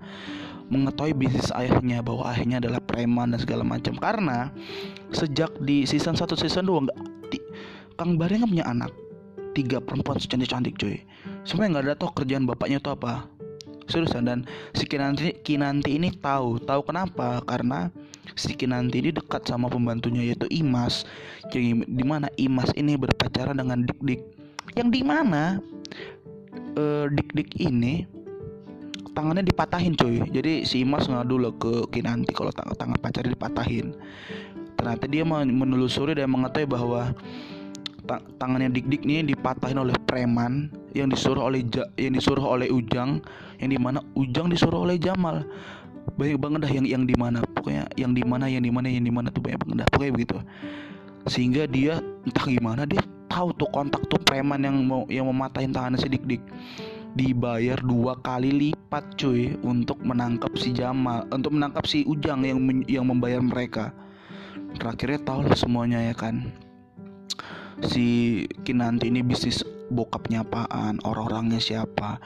mengetahui 0.72 1.12
bisnis 1.12 1.52
ayahnya 1.52 2.00
bahwa 2.00 2.32
ayahnya 2.32 2.64
adalah 2.64 2.80
preman 2.80 3.36
dan 3.36 3.40
segala 3.44 3.60
macam 3.60 3.92
karena 4.00 4.48
sejak 5.12 5.52
di 5.60 5.84
season 5.84 6.16
1 6.16 6.24
season 6.32 6.64
2 6.64 6.88
enggak 6.88 6.98
Kang 8.00 8.16
Bahar 8.16 8.40
nggak 8.40 8.50
punya 8.50 8.64
anak 8.64 8.90
tiga 9.52 9.78
perempuan 9.84 10.16
secantik 10.16 10.48
cantik 10.48 10.74
cuy 10.80 10.96
sebenarnya 11.44 11.70
nggak 11.76 11.84
ada 11.84 11.94
tau 12.00 12.10
kerjaan 12.16 12.48
bapaknya 12.48 12.80
itu 12.80 12.88
apa 12.88 13.28
seriusan 13.88 14.28
dan 14.28 14.38
si 14.76 14.84
Kinanti 14.86 15.34
Kinanti 15.42 15.98
ini 15.98 16.12
tahu. 16.12 16.62
Tahu 16.62 16.80
kenapa? 16.86 17.42
Karena 17.46 17.88
si 18.38 18.54
Kinanti 18.54 19.02
ini 19.02 19.10
dekat 19.14 19.46
sama 19.48 19.66
pembantunya 19.68 20.22
yaitu 20.22 20.46
Imas. 20.50 21.08
Jadi 21.50 21.84
di 21.86 22.04
mana 22.04 22.30
Imas 22.38 22.70
ini 22.78 22.94
berpacaran 22.94 23.58
dengan 23.58 23.84
Dik 23.86 24.00
Dik 24.02 24.22
yang 24.78 24.88
di 24.88 25.02
mana 25.04 25.58
uh, 26.78 27.06
Dik 27.10 27.30
Dik 27.34 27.50
ini 27.60 28.06
tangannya 29.12 29.44
dipatahin 29.44 29.94
cuy. 29.96 30.24
Jadi 30.32 30.64
si 30.64 30.84
Imas 30.84 31.08
ngadu 31.08 31.36
lo 31.36 31.50
ke 31.56 31.88
Kinanti 31.92 32.32
kalau 32.32 32.52
tangan 32.52 32.76
tangan 32.76 32.98
pacarnya 33.00 33.34
dipatahin. 33.36 33.92
Ternyata 34.76 35.04
dia 35.06 35.22
menelusuri 35.28 36.16
dan 36.16 36.32
mengetahui 36.32 36.66
bahwa 36.66 37.14
tangannya 38.40 38.72
Dik 38.72 38.86
Dik 38.88 39.02
ini 39.06 39.30
dipatahin 39.36 39.78
oleh 39.78 39.94
preman 40.08 40.72
yang 40.92 41.08
disuruh 41.08 41.48
oleh 41.48 41.64
ja, 41.70 41.86
yang 41.96 42.16
disuruh 42.16 42.42
oleh 42.42 42.68
Ujang 42.68 43.22
yang 43.62 43.70
di 43.70 43.78
mana 43.78 44.02
Ujang 44.18 44.50
disuruh 44.50 44.82
oleh 44.82 44.98
Jamal. 44.98 45.46
Banyak 46.18 46.38
banget 46.42 46.58
dah 46.66 46.72
yang 46.74 46.86
yang 46.86 47.04
di 47.06 47.14
mana. 47.14 47.46
Pokoknya 47.46 47.86
yang 47.94 48.12
di 48.12 48.26
mana 48.26 48.50
yang 48.50 48.66
di 48.66 48.74
mana 48.74 48.90
yang 48.90 49.06
di 49.06 49.14
mana 49.14 49.30
tuh 49.30 49.38
banyak 49.38 49.62
banget 49.62 49.76
dah. 49.86 49.88
Pokoknya 49.94 50.12
begitu. 50.18 50.36
Sehingga 51.30 51.70
dia 51.70 52.02
entah 52.26 52.46
gimana 52.50 52.82
dia 52.82 52.98
tahu 53.30 53.54
tuh 53.54 53.70
kontak 53.70 54.02
tuh 54.10 54.18
preman 54.20 54.60
yang 54.60 54.76
mau 54.82 55.06
yang 55.06 55.30
mematahin 55.30 55.70
tangannya 55.70 56.02
si 56.02 56.10
Dik 56.10 56.24
Dik 56.26 56.42
dibayar 57.12 57.76
dua 57.80 58.16
kali 58.24 58.50
lipat 58.50 59.20
cuy 59.20 59.56
untuk 59.60 60.00
menangkap 60.00 60.52
si 60.56 60.72
Jamal 60.72 61.28
untuk 61.28 61.52
menangkap 61.52 61.84
si 61.84 62.04
Ujang 62.08 62.44
yang 62.44 62.58
yang 62.88 63.04
membayar 63.06 63.40
mereka. 63.40 63.92
Terakhirnya 64.76 65.20
tahu 65.20 65.40
lah 65.46 65.56
semuanya 65.56 66.00
ya 66.00 66.14
kan? 66.16 66.48
Si 67.84 68.40
Kinanti 68.64 69.12
ini 69.12 69.20
bisnis 69.20 69.60
bokapnya 69.92 70.44
apaan, 70.44 71.00
orang-orangnya 71.04 71.60
siapa. 71.60 72.16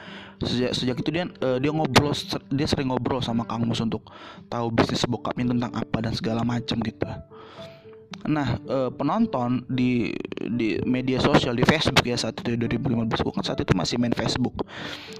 Sejak 0.41 0.71
sejak 0.77 0.97
itu 1.01 1.09
dia 1.09 1.25
uh, 1.41 1.57
dia 1.57 1.71
ngobrol 1.73 2.13
dia 2.53 2.67
sering 2.69 2.93
ngobrol 2.93 3.21
sama 3.25 3.43
Kang 3.49 3.65
Mus 3.65 3.81
untuk 3.81 4.05
tahu 4.51 4.69
bisnis 4.69 5.05
bokapnya 5.09 5.49
tentang 5.49 5.73
apa 5.73 5.97
dan 6.03 6.13
segala 6.13 6.45
macam 6.45 6.77
gitu. 6.81 7.09
Nah, 8.27 8.59
e, 8.59 8.77
penonton 8.91 9.63
di 9.67 10.11
di 10.35 10.79
media 10.83 11.19
sosial 11.19 11.55
di 11.55 11.63
Facebook 11.67 12.07
ya 12.07 12.15
saat 12.15 12.39
itu 12.39 12.55
2015 12.55 13.23
gue 13.23 13.33
kan 13.35 13.43
saat 13.43 13.59
itu 13.63 13.71
masih 13.75 13.99
main 13.99 14.15
Facebook. 14.15 14.63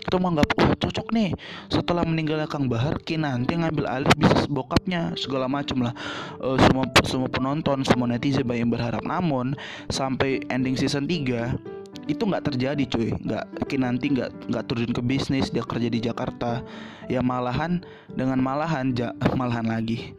Itu 0.02 0.20
menganggap 0.20 0.48
wah 0.56 0.72
cocok 0.76 1.08
nih 1.16 1.32
setelah 1.72 2.08
meninggalnya 2.08 2.48
Kang 2.48 2.72
Bahar 2.72 3.00
nanti 3.00 3.54
ngambil 3.56 3.86
alih 3.88 4.12
bisnis 4.16 4.48
bokapnya 4.48 5.16
segala 5.20 5.48
macam 5.52 5.88
lah. 5.88 5.94
E, 6.40 6.48
semua 6.68 6.84
semua 7.04 7.30
penonton, 7.32 7.84
semua 7.84 8.08
netizen 8.08 8.48
banyak 8.48 8.68
berharap. 8.72 9.04
Namun 9.04 9.56
sampai 9.92 10.44
ending 10.52 10.80
season 10.80 11.08
3 11.08 11.77
itu 12.08 12.24
nggak 12.24 12.44
terjadi 12.52 12.84
cuy. 12.88 13.12
Nggak 13.14 13.44
nanti 13.78 14.06
nggak 14.12 14.50
nggak 14.50 14.64
turun 14.66 14.92
ke 14.96 15.02
bisnis 15.04 15.52
dia 15.52 15.64
kerja 15.64 15.92
di 15.92 16.00
Jakarta. 16.02 16.64
Ya 17.08 17.24
malahan 17.24 17.84
dengan 18.12 18.40
malahan 18.42 18.92
ja, 18.96 19.16
malahan 19.40 19.68
lagi 19.68 20.16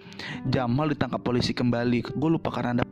Jamal 0.49 0.93
ditangkap 0.93 1.21
polisi 1.25 1.57
kembali. 1.57 2.15
Gue 2.17 2.31
lupa 2.31 2.53
karena 2.53 2.81
ada 2.81 2.85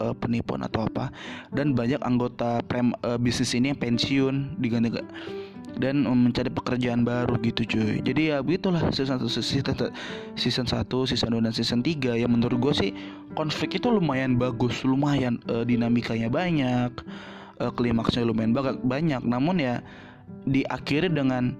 uh, 0.00 0.14
penipuan 0.14 0.62
atau 0.64 0.86
apa. 0.86 1.10
Dan 1.50 1.74
banyak 1.74 2.00
anggota 2.02 2.62
prem 2.64 2.94
uh, 3.02 3.18
bisnis 3.18 3.52
ini 3.54 3.74
yang 3.74 3.78
pensiun 3.78 4.58
diganti 4.58 5.02
dan 5.74 6.06
mencari 6.06 6.50
pekerjaan 6.54 7.02
baru 7.02 7.34
gitu 7.42 7.66
cuy. 7.66 7.98
Jadi 7.98 8.30
ya 8.30 8.38
begitulah 8.46 8.78
season 8.94 9.18
1 9.18 9.26
season, 9.26 9.74
season 10.38 10.66
1 10.70 10.86
season 11.10 11.30
2 11.34 11.46
dan 11.50 11.54
season 11.54 11.80
3 11.82 12.14
yang 12.14 12.30
menurut 12.30 12.58
gue 12.62 12.74
sih 12.74 12.90
konflik 13.34 13.82
itu 13.82 13.90
lumayan 13.90 14.38
bagus 14.38 14.86
lumayan 14.86 15.42
uh, 15.50 15.66
dinamikanya 15.66 16.30
banyak 16.30 16.94
uh, 17.60 17.72
klimaksnya 17.74 18.26
lumayan 18.26 18.54
banyak. 18.82 19.22
Namun 19.22 19.60
ya 19.60 19.80
diakhiri 20.48 21.12
dengan 21.12 21.54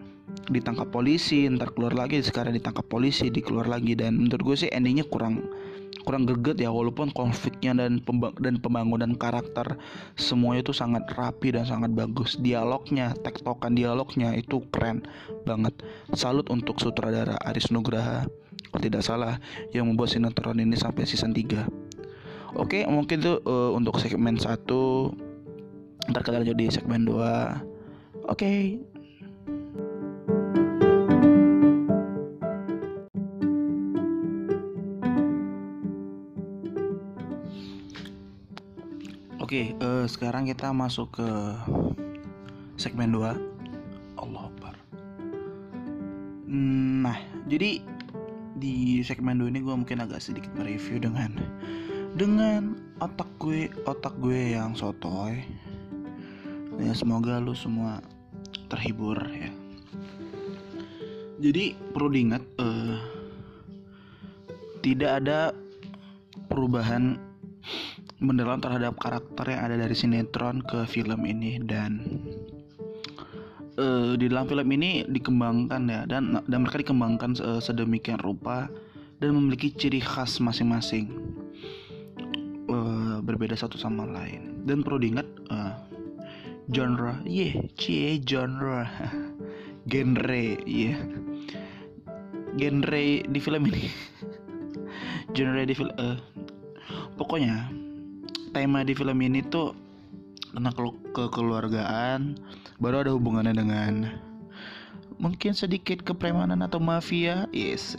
ditangkap 0.51 0.91
polisi 0.91 1.47
ntar 1.47 1.73
keluar 1.73 1.95
lagi 1.95 2.21
sekarang 2.21 2.57
ditangkap 2.57 2.87
polisi 2.89 3.29
dikeluar 3.31 3.69
lagi. 3.69 3.95
Dan 3.95 4.27
menurut 4.27 4.43
gue 4.55 4.57
sih 4.67 4.71
endingnya 4.73 5.07
kurang 5.07 5.45
kurang 6.05 6.29
greget 6.29 6.61
ya 6.61 6.69
walaupun 6.69 7.09
konfliknya 7.17 7.73
dan 7.73 7.97
pembang 7.97 8.37
dan 8.37 8.61
pembangunan 8.61 9.17
karakter 9.17 9.81
semuanya 10.21 10.61
itu 10.61 10.77
sangat 10.77 11.09
rapi 11.17 11.55
dan 11.55 11.65
sangat 11.65 11.97
bagus. 11.97 12.37
Dialognya 12.37 13.17
tektokan 13.25 13.73
dialognya 13.73 14.37
itu 14.37 14.65
keren 14.69 15.07
banget. 15.49 15.73
Salut 16.13 16.49
untuk 16.53 16.77
sutradara 16.83 17.41
Aris 17.49 17.73
Nugraha. 17.73 18.29
Kalau 18.69 18.83
tidak 18.83 19.07
salah 19.07 19.39
yang 19.71 19.87
membuat 19.87 20.11
sinetron 20.11 20.59
ini 20.59 20.75
sampai 20.75 21.07
season 21.07 21.31
3 21.31 21.95
oke 22.55 22.87
mungkin 22.87 23.19
itu 23.21 23.35
uh, 23.45 23.71
untuk 23.75 23.99
segmen 23.99 24.39
1 24.39 24.63
ntar 26.11 26.21
kita 26.21 26.41
lanjut 26.41 26.57
di 26.59 26.69
segmen 26.69 27.09
2 27.09 27.17
oke. 27.17 28.37
Okay. 28.37 28.81
Oke, 39.45 39.77
okay, 39.77 39.87
uh, 39.87 40.03
eh, 40.03 40.07
sekarang 40.09 40.49
kita 40.49 40.73
masuk 40.73 41.21
ke 41.21 41.29
segmen 42.81 43.13
2 43.13 43.23
Allah 44.19 44.43
Akbar. 44.49 44.75
Nah, 46.49 47.21
jadi 47.47 47.85
di 48.57 49.05
segmen 49.05 49.37
2 49.39 49.53
ini 49.53 49.61
gue 49.61 49.75
mungkin 49.77 50.01
agak 50.01 50.25
sedikit 50.25 50.49
mereview 50.57 50.97
dengan 50.97 51.37
dengan 52.17 52.79
otak 53.05 53.29
gue 53.37 53.69
otak 53.85 54.17
gue 54.23 54.57
yang 54.57 54.73
sotoy 54.73 55.45
ya 56.81 56.93
semoga 56.97 57.39
lu 57.39 57.55
semua 57.55 58.03
terhibur 58.71 59.19
ya. 59.31 59.51
Jadi 61.43 61.77
perlu 61.93 62.09
diingat 62.15 62.43
uh, 62.59 62.97
tidak 64.81 65.11
ada 65.25 65.53
perubahan 66.49 67.19
mendalam 68.23 68.61
terhadap 68.63 68.97
karakter 68.97 69.53
yang 69.53 69.63
ada 69.69 69.77
dari 69.77 69.97
sinetron 69.97 70.65
ke 70.65 70.87
film 70.89 71.27
ini 71.29 71.61
dan 71.61 72.01
uh, 73.77 74.15
di 74.17 74.31
dalam 74.31 74.47
film 74.49 74.69
ini 74.73 75.05
dikembangkan 75.05 75.83
ya 75.91 76.01
dan 76.09 76.41
dan 76.47 76.59
mereka 76.65 76.81
dikembangkan 76.81 77.37
uh, 77.43 77.61
sedemikian 77.61 78.21
rupa 78.23 78.71
dan 79.19 79.35
memiliki 79.37 79.73
ciri 79.75 80.01
khas 80.01 80.39
masing-masing 80.41 81.11
uh, 82.69 83.19
berbeda 83.21 83.55
satu 83.55 83.79
sama 83.79 84.05
lain. 84.05 84.65
Dan 84.65 84.81
perlu 84.81 85.01
diingat 85.01 85.29
uh, 85.53 85.77
genre. 86.71 87.21
Yeah 87.25 87.67
cie 87.77 88.21
genre. 88.23 88.89
Genre 89.91 90.45
yeah 90.65 90.97
genre 92.57 93.05
di 93.29 93.41
film 93.43 93.69
ini. 93.69 93.85
Genre 95.37 95.63
di 95.67 95.75
film 95.75 95.93
uh, 95.99 96.17
pokoknya 97.19 97.69
tema 98.55 98.87
di 98.87 98.95
film 98.95 99.19
ini 99.19 99.43
tuh 99.45 99.75
tentang 100.55 100.73
ke 100.79 100.87
kekeluargaan 101.13 102.39
baru 102.79 103.03
ada 103.03 103.11
hubungannya 103.13 103.59
dengan 103.59 104.15
mungkin 105.19 105.53
sedikit 105.53 106.07
kepremanan 106.07 106.63
atau 106.63 106.79
mafia. 106.79 107.51
Yes 107.51 107.99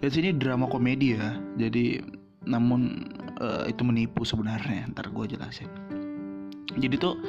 di 0.00 0.08
sini 0.08 0.32
drama 0.32 0.64
komedi 0.66 1.14
ya. 1.14 1.36
Jadi 1.60 2.00
namun 2.48 3.04
uh, 3.38 3.68
itu 3.68 3.84
menipu 3.84 4.24
sebenarnya. 4.24 4.88
Ntar 4.96 5.12
gue 5.12 5.36
jelasin. 5.36 5.68
Jadi 6.80 6.96
tuh 6.96 7.20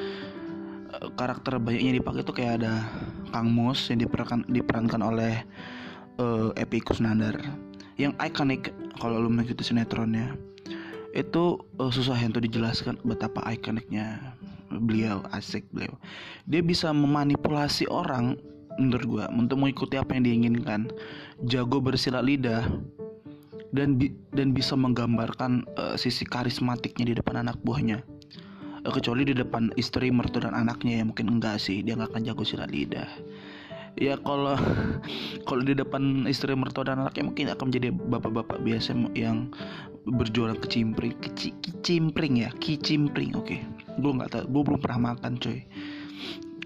karakter 1.18 1.58
banyaknya 1.58 1.98
dipakai 1.98 2.22
itu 2.22 2.34
kayak 2.34 2.54
ada 2.62 2.86
Kang 3.34 3.50
Mus 3.50 3.90
yang 3.90 4.06
diperankan 4.06 4.46
diperankan 4.50 5.02
oleh 5.02 5.42
uh, 6.22 6.54
Epi 6.54 6.82
Kusnandar. 6.84 7.38
Yang 7.98 8.14
ikonik 8.22 8.74
kalau 8.98 9.22
lu 9.22 9.30
mengikuti 9.30 9.66
sinetronnya 9.66 10.38
itu 11.12 11.60
uh, 11.82 11.92
susah 11.92 12.16
untuk 12.24 12.46
dijelaskan 12.46 12.96
betapa 13.04 13.44
ikoniknya 13.52 14.38
beliau 14.72 15.26
asik 15.36 15.68
beliau. 15.76 15.92
Dia 16.48 16.64
bisa 16.64 16.94
memanipulasi 16.96 17.90
orang 17.92 18.40
menurut 18.80 19.06
gua 19.06 19.26
untuk 19.34 19.60
mengikuti 19.60 20.00
apa 20.00 20.16
yang 20.16 20.24
diinginkan. 20.24 20.88
Jago 21.44 21.84
bersilat 21.84 22.24
lidah 22.24 22.64
dan 23.76 24.00
bi 24.00 24.16
dan 24.32 24.56
bisa 24.56 24.78
menggambarkan 24.80 25.68
uh, 25.76 25.96
sisi 26.00 26.24
karismatiknya 26.24 27.12
di 27.12 27.14
depan 27.20 27.44
anak 27.44 27.60
buahnya. 27.66 28.00
Eh, 28.00 28.21
kecuali 28.90 29.22
di 29.22 29.38
depan 29.38 29.70
istri 29.78 30.10
mertua 30.10 30.50
dan 30.50 30.58
anaknya 30.58 31.02
ya 31.02 31.04
mungkin 31.06 31.38
enggak 31.38 31.62
sih. 31.62 31.86
Dia 31.86 31.94
nggak 31.94 32.18
akan 32.18 32.22
jago 32.26 32.42
silat 32.42 32.74
lidah. 32.74 33.10
Ya 34.00 34.18
kalau 34.18 34.56
kalau 35.48 35.62
di 35.62 35.78
depan 35.78 36.26
istri 36.26 36.58
mertua 36.58 36.88
dan 36.90 37.06
anaknya 37.06 37.24
mungkin 37.28 37.46
akan 37.54 37.66
menjadi 37.70 37.90
bapak-bapak 37.94 38.58
biasa 38.64 38.96
yang 39.14 39.52
berjualan 40.08 40.58
kecimpring 40.58 41.14
Keci, 41.22 41.54
kicimpring 41.62 42.42
ya 42.42 42.50
kicimpring 42.58 43.38
oke 43.38 43.54
okay. 43.54 43.62
gue 44.02 44.12
nggak 44.18 44.34
tahu 44.34 44.44
gue 44.50 44.62
belum 44.72 44.80
pernah 44.82 45.14
makan 45.14 45.38
coy. 45.38 45.62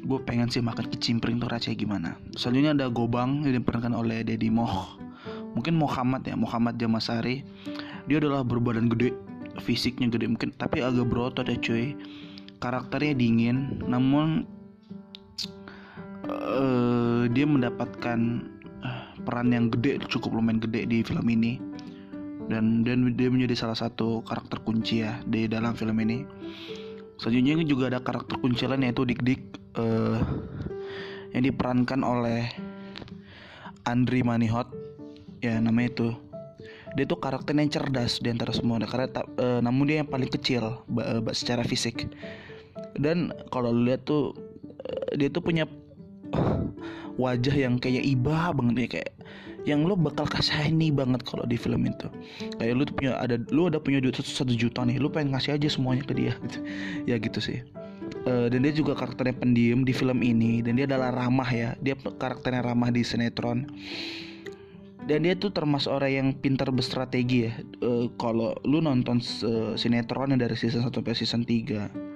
Gue 0.06 0.22
pengen 0.22 0.54
sih 0.54 0.62
makan 0.62 0.86
kicimpring 0.94 1.42
tuh 1.42 1.50
rasanya 1.50 1.76
gimana. 1.82 2.10
Selanjutnya 2.38 2.78
ada 2.78 2.88
gobang 2.94 3.42
yang 3.42 3.58
diperankan 3.58 3.98
oleh 3.98 4.22
Dedi 4.22 4.54
Moh. 4.54 5.02
Mungkin 5.58 5.74
Muhammad 5.74 6.22
ya 6.30 6.38
Muhammad 6.38 6.78
Jamasari. 6.78 7.42
Dia 8.06 8.22
adalah 8.22 8.46
berbadan 8.46 8.86
gede 8.86 9.18
fisiknya 9.62 10.12
gede 10.12 10.28
mungkin 10.28 10.52
tapi 10.56 10.84
agak 10.84 11.08
berotot 11.08 11.48
ya 11.48 11.58
cuy. 11.60 11.96
Karakternya 12.60 13.14
dingin 13.20 13.84
namun 13.84 14.48
uh, 16.26 17.28
dia 17.30 17.46
mendapatkan 17.46 18.20
uh, 18.82 19.04
peran 19.28 19.52
yang 19.52 19.68
gede 19.70 20.02
cukup 20.08 20.36
lumayan 20.36 20.64
gede 20.64 20.88
di 20.88 20.98
film 21.04 21.28
ini. 21.30 21.60
Dan 22.46 22.86
dan 22.86 23.18
dia 23.18 23.28
menjadi 23.28 23.58
salah 23.58 23.78
satu 23.78 24.22
karakter 24.22 24.62
kunci 24.62 25.02
ya 25.02 25.18
di 25.26 25.50
dalam 25.50 25.74
film 25.74 25.98
ini. 25.98 26.22
Selanjutnya 27.18 27.66
juga 27.66 27.90
ada 27.90 28.00
karakter 28.04 28.38
kunci 28.38 28.68
lain 28.68 28.86
yaitu 28.86 29.08
Dik 29.08 29.22
Dik 29.24 29.42
uh, 29.80 30.20
yang 31.34 31.44
diperankan 31.48 32.06
oleh 32.06 32.48
Andri 33.88 34.22
Manihot. 34.22 34.70
Ya 35.44 35.58
namanya 35.62 35.94
itu 35.94 36.08
dia 36.96 37.04
tuh 37.04 37.20
karakter 37.20 37.52
yang 37.52 37.68
cerdas 37.68 38.24
di 38.24 38.32
antara 38.32 38.56
semua. 38.56 38.80
Karena 38.84 39.12
uh, 39.38 39.60
namun 39.60 39.92
dia 39.92 40.02
yang 40.02 40.10
paling 40.10 40.32
kecil 40.32 40.80
uh, 40.80 41.22
secara 41.36 41.62
fisik. 41.68 42.08
Dan 42.96 43.36
kalau 43.52 43.76
lihat 43.76 44.08
tuh 44.08 44.32
uh, 44.88 45.08
dia 45.20 45.28
tuh 45.28 45.44
punya 45.44 45.68
wajah 47.22 47.56
yang 47.56 47.76
kayak 47.80 48.04
iba 48.04 48.52
banget 48.56 48.76
ya 48.76 48.88
kayak 49.00 49.12
yang 49.66 49.82
lo 49.82 49.98
bakal 49.98 50.30
kasihani 50.30 50.94
banget 50.94 51.26
kalau 51.28 51.44
di 51.44 51.60
film 51.60 51.84
itu. 51.84 52.08
Kayak 52.62 52.74
lu 52.80 52.84
tuh 52.88 52.96
punya 52.96 53.12
ada 53.20 53.36
lu 53.52 53.68
ada 53.68 53.82
punya 53.82 54.00
duit 54.00 54.16
satu 54.16 54.56
juta 54.56 54.88
nih 54.88 55.02
lu 55.02 55.12
pengen 55.12 55.36
ngasih 55.36 55.60
aja 55.60 55.68
semuanya 55.68 56.08
ke 56.08 56.16
dia 56.16 56.34
gitu. 56.48 56.60
Ya 57.12 57.16
gitu 57.20 57.44
sih. 57.44 57.60
Uh, 58.26 58.50
dan 58.50 58.66
dia 58.66 58.74
juga 58.74 58.94
karakternya 58.98 59.38
pendiam 59.38 59.82
di 59.86 59.94
film 59.94 60.22
ini 60.22 60.62
dan 60.62 60.78
dia 60.78 60.86
adalah 60.88 61.12
ramah 61.12 61.50
ya. 61.50 61.74
Dia 61.82 61.98
karakternya 61.98 62.64
ramah 62.64 62.94
di 62.94 63.02
sinetron 63.04 63.66
dan 65.06 65.26
dia 65.26 65.38
tuh 65.38 65.54
termasuk 65.54 65.94
orang 65.94 66.12
yang 66.12 66.28
pintar 66.38 66.70
berstrategi 66.74 67.50
ya. 67.50 67.54
Uh, 67.82 68.10
kalau 68.18 68.58
lu 68.66 68.82
nonton 68.82 69.22
uh, 69.46 69.74
sinetron 69.78 70.38
dari 70.38 70.58
season 70.58 70.82
1 70.82 70.90
sampai 70.90 71.14
season 71.14 71.46
3 71.46 72.16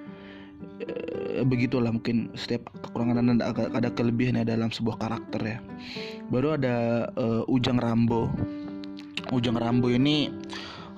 Eh, 1.40 1.44
begitulah 1.44 1.92
mungkin 1.92 2.32
setiap 2.36 2.68
kekurangan 2.84 3.20
dan 3.20 3.40
ada, 3.40 3.68
ada 3.72 3.88
kelebihannya 3.92 4.44
dalam 4.44 4.68
sebuah 4.68 5.00
karakter 5.00 5.40
ya. 5.40 5.58
Baru 6.28 6.56
ada 6.56 7.08
uh, 7.16 7.48
Ujang 7.48 7.80
Rambo. 7.80 8.28
Ujang 9.32 9.56
Rambo 9.56 9.88
ini 9.88 10.28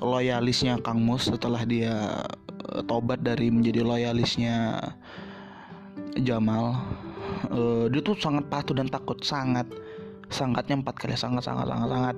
loyalisnya 0.03 0.83
Kang 0.83 1.03
Mus 1.03 1.31
setelah 1.31 1.63
dia 1.63 1.95
uh, 2.75 2.83
tobat 2.87 3.23
dari 3.23 3.55
menjadi 3.55 3.87
loyalisnya 3.87 4.83
Jamal. 6.23 6.79
Uh, 7.51 7.87
dia 7.91 8.03
tuh 8.03 8.19
sangat 8.19 8.47
patuh 8.51 8.75
dan 8.75 8.91
takut 8.91 9.19
sangat 9.23 9.67
sangatnya 10.33 10.81
empat 10.81 10.97
kali 10.97 11.15
sangat 11.15 11.45
sangat 11.45 11.69
sangat 11.69 11.89
sangat 11.93 12.17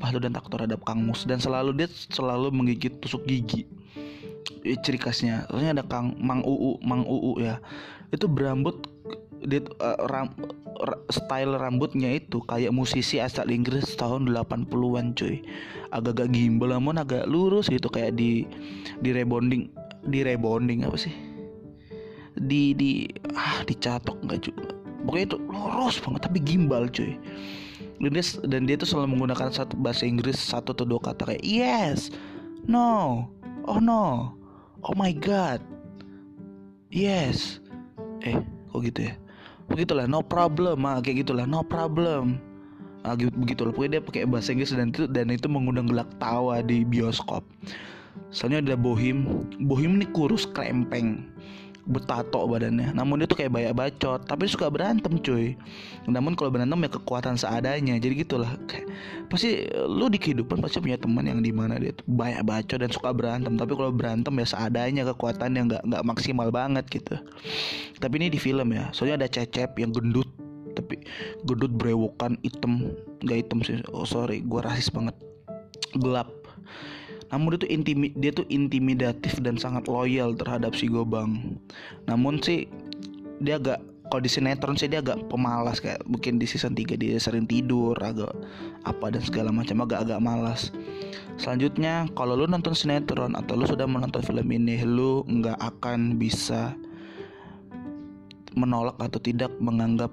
patuh 0.00 0.20
dan 0.20 0.32
takut 0.32 0.50
terhadap 0.56 0.80
Kang 0.82 1.04
Mus. 1.04 1.28
Dan 1.28 1.38
selalu 1.38 1.76
dia 1.76 1.88
selalu 1.88 2.50
menggigit 2.50 2.98
tusuk 2.98 3.22
gigi. 3.28 3.68
Ciri 4.82 4.98
khasnya. 4.98 5.46
Soalnya 5.52 5.80
ada 5.80 5.84
Kang 5.86 6.16
Mang 6.18 6.42
Uu 6.42 6.80
Mang 6.80 7.04
Uu 7.04 7.38
ya. 7.38 7.60
Itu 8.10 8.26
berambut 8.26 8.88
dia 9.40 9.64
uh, 9.80 9.96
ram, 10.08 10.32
style 11.08 11.56
rambutnya 11.56 12.12
itu 12.12 12.44
kayak 12.44 12.72
musisi 12.74 13.20
asal 13.20 13.48
Inggris 13.48 13.96
tahun 13.96 14.28
80-an 14.32 15.16
cuy. 15.16 15.44
Agak-agak 15.92 16.32
gimbal 16.32 16.76
namun 16.76 16.98
agak 17.00 17.28
lurus 17.28 17.68
gitu 17.68 17.88
kayak 17.92 18.16
di 18.16 18.48
di 19.00 19.10
rebonding 19.12 19.68
di 20.08 20.24
rebonding 20.24 20.88
apa 20.88 20.96
sih? 20.96 21.14
Di 22.36 22.72
di 22.72 23.04
ah 23.36 23.62
dicatok 23.64 24.16
nggak 24.24 24.40
juga 24.40 24.79
pokoknya 25.04 25.26
itu 25.34 25.38
lurus 25.48 25.96
banget 26.02 26.20
tapi 26.26 26.38
gimbal 26.40 26.84
cuy. 26.90 27.16
Dan 28.00 28.16
dia 28.16 28.24
dan 28.48 28.62
dia 28.64 28.76
tuh 28.80 28.88
selalu 28.88 29.16
menggunakan 29.16 29.52
satu 29.52 29.76
bahasa 29.76 30.08
Inggris 30.08 30.40
satu 30.40 30.72
atau 30.72 30.88
dua 30.88 31.00
kata 31.04 31.28
kayak 31.28 31.44
yes 31.44 32.08
no 32.64 33.28
oh 33.68 33.76
no 33.76 34.32
oh 34.80 34.96
my 34.96 35.12
god 35.12 35.60
yes. 36.92 37.60
Eh 38.20 38.36
kok 38.72 38.80
gitu 38.84 39.08
ya? 39.08 39.14
Begitulah 39.70 40.04
no 40.10 40.20
problem. 40.20 40.84
Ah 40.84 41.00
kayak 41.00 41.24
gitulah 41.24 41.46
no 41.48 41.64
problem. 41.64 42.42
Ah 43.06 43.16
gitu 43.16 43.32
begitulah. 43.32 43.72
Pokoknya 43.72 43.98
dia 43.98 44.02
pakai 44.04 44.28
bahasa 44.28 44.52
Inggris 44.52 44.74
dan 44.74 44.92
itu 44.92 45.08
dan 45.08 45.32
itu 45.32 45.46
mengundang 45.48 45.88
gelak 45.88 46.10
tawa 46.20 46.60
di 46.60 46.84
bioskop. 46.84 47.46
Soalnya 48.34 48.74
ada 48.74 48.76
Bohim 48.76 49.46
Bohim 49.64 49.98
ini 49.98 50.06
kurus 50.10 50.44
krempeng 50.50 51.30
bertato 51.88 52.44
badannya. 52.44 52.92
Namun 52.92 53.22
dia 53.22 53.28
tuh 53.28 53.38
kayak 53.40 53.52
banyak 53.52 53.72
bacot 53.72 54.20
tapi 54.28 54.44
suka 54.50 54.68
berantem 54.68 55.16
cuy. 55.20 55.56
Namun 56.04 56.36
kalau 56.36 56.52
berantem 56.52 56.76
ya 56.84 56.90
kekuatan 56.92 57.34
seadanya 57.40 57.96
jadi 57.96 58.14
gitulah. 58.24 58.52
Kayak 58.68 58.90
pasti 59.32 59.64
lu 59.88 60.12
di 60.12 60.20
kehidupan 60.20 60.60
pasti 60.60 60.82
punya 60.82 61.00
teman 61.00 61.24
yang 61.24 61.40
di 61.40 61.52
mana 61.54 61.80
dia 61.80 61.96
tuh 61.96 62.04
banyak 62.08 62.42
bacot 62.44 62.78
dan 62.80 62.90
suka 62.92 63.10
berantem. 63.14 63.56
Tapi 63.56 63.72
kalau 63.72 63.92
berantem 63.94 64.32
ya 64.36 64.46
seadanya 64.46 65.02
kekuatan 65.14 65.50
yang 65.56 65.66
nggak 65.70 65.82
nggak 65.86 66.02
maksimal 66.04 66.48
banget 66.52 66.84
gitu. 66.90 67.16
Tapi 68.00 68.14
ini 68.20 68.28
di 68.32 68.40
film 68.40 68.72
ya 68.72 68.92
soalnya 68.92 69.24
ada 69.24 69.28
cecep 69.28 69.76
yang 69.80 69.92
gendut 69.92 70.28
tapi 70.76 71.00
gendut 71.48 71.72
brewokan 71.72 72.36
hitam. 72.44 72.92
Nggak 73.24 73.38
hitam 73.46 73.58
sih 73.64 73.80
oh 73.92 74.04
sorry 74.04 74.44
gua 74.44 74.68
rasis 74.68 74.92
banget. 74.92 75.16
Gelap 75.96 76.30
namun 77.30 77.54
dia 77.54 77.60
tuh 77.62 77.70
intimi 77.70 78.08
dia 78.18 78.30
tuh 78.34 78.46
intimidatif 78.50 79.38
dan 79.38 79.54
sangat 79.54 79.86
loyal 79.86 80.34
terhadap 80.34 80.74
si 80.74 80.90
Gobang. 80.90 81.58
Namun 82.10 82.42
sih 82.42 82.66
dia 83.38 83.56
agak 83.62 83.78
kalau 84.10 84.26
di 84.26 84.30
sinetron 84.30 84.74
sih 84.74 84.90
dia 84.90 84.98
agak 84.98 85.30
pemalas 85.30 85.78
kayak 85.78 86.02
mungkin 86.10 86.42
di 86.42 86.44
season 86.44 86.74
3 86.74 86.98
dia 86.98 87.14
sering 87.22 87.46
tidur 87.46 87.94
agak 88.02 88.34
apa 88.82 89.06
dan 89.14 89.22
segala 89.22 89.54
macam 89.54 89.86
agak-agak 89.86 90.18
malas. 90.18 90.74
Selanjutnya 91.38 92.10
kalau 92.18 92.34
lu 92.34 92.50
nonton 92.50 92.74
sinetron 92.74 93.38
atau 93.38 93.54
lu 93.54 93.64
sudah 93.64 93.86
menonton 93.86 94.20
film 94.26 94.50
ini 94.50 94.82
lu 94.82 95.22
nggak 95.30 95.56
akan 95.62 96.18
bisa 96.18 96.74
menolak 98.58 98.98
atau 98.98 99.22
tidak 99.22 99.54
menganggap 99.62 100.10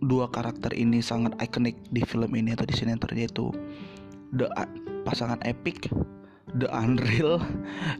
dua 0.00 0.32
karakter 0.32 0.72
ini 0.72 1.04
sangat 1.04 1.36
ikonik 1.44 1.76
di 1.92 2.00
film 2.00 2.32
ini 2.32 2.56
atau 2.56 2.64
di 2.64 2.72
sinetron 2.72 3.20
yaitu 3.20 3.52
the 4.32 4.48
pasangan 5.06 5.38
epic 5.46 5.86
The 6.56 6.66
Unreal, 6.72 7.38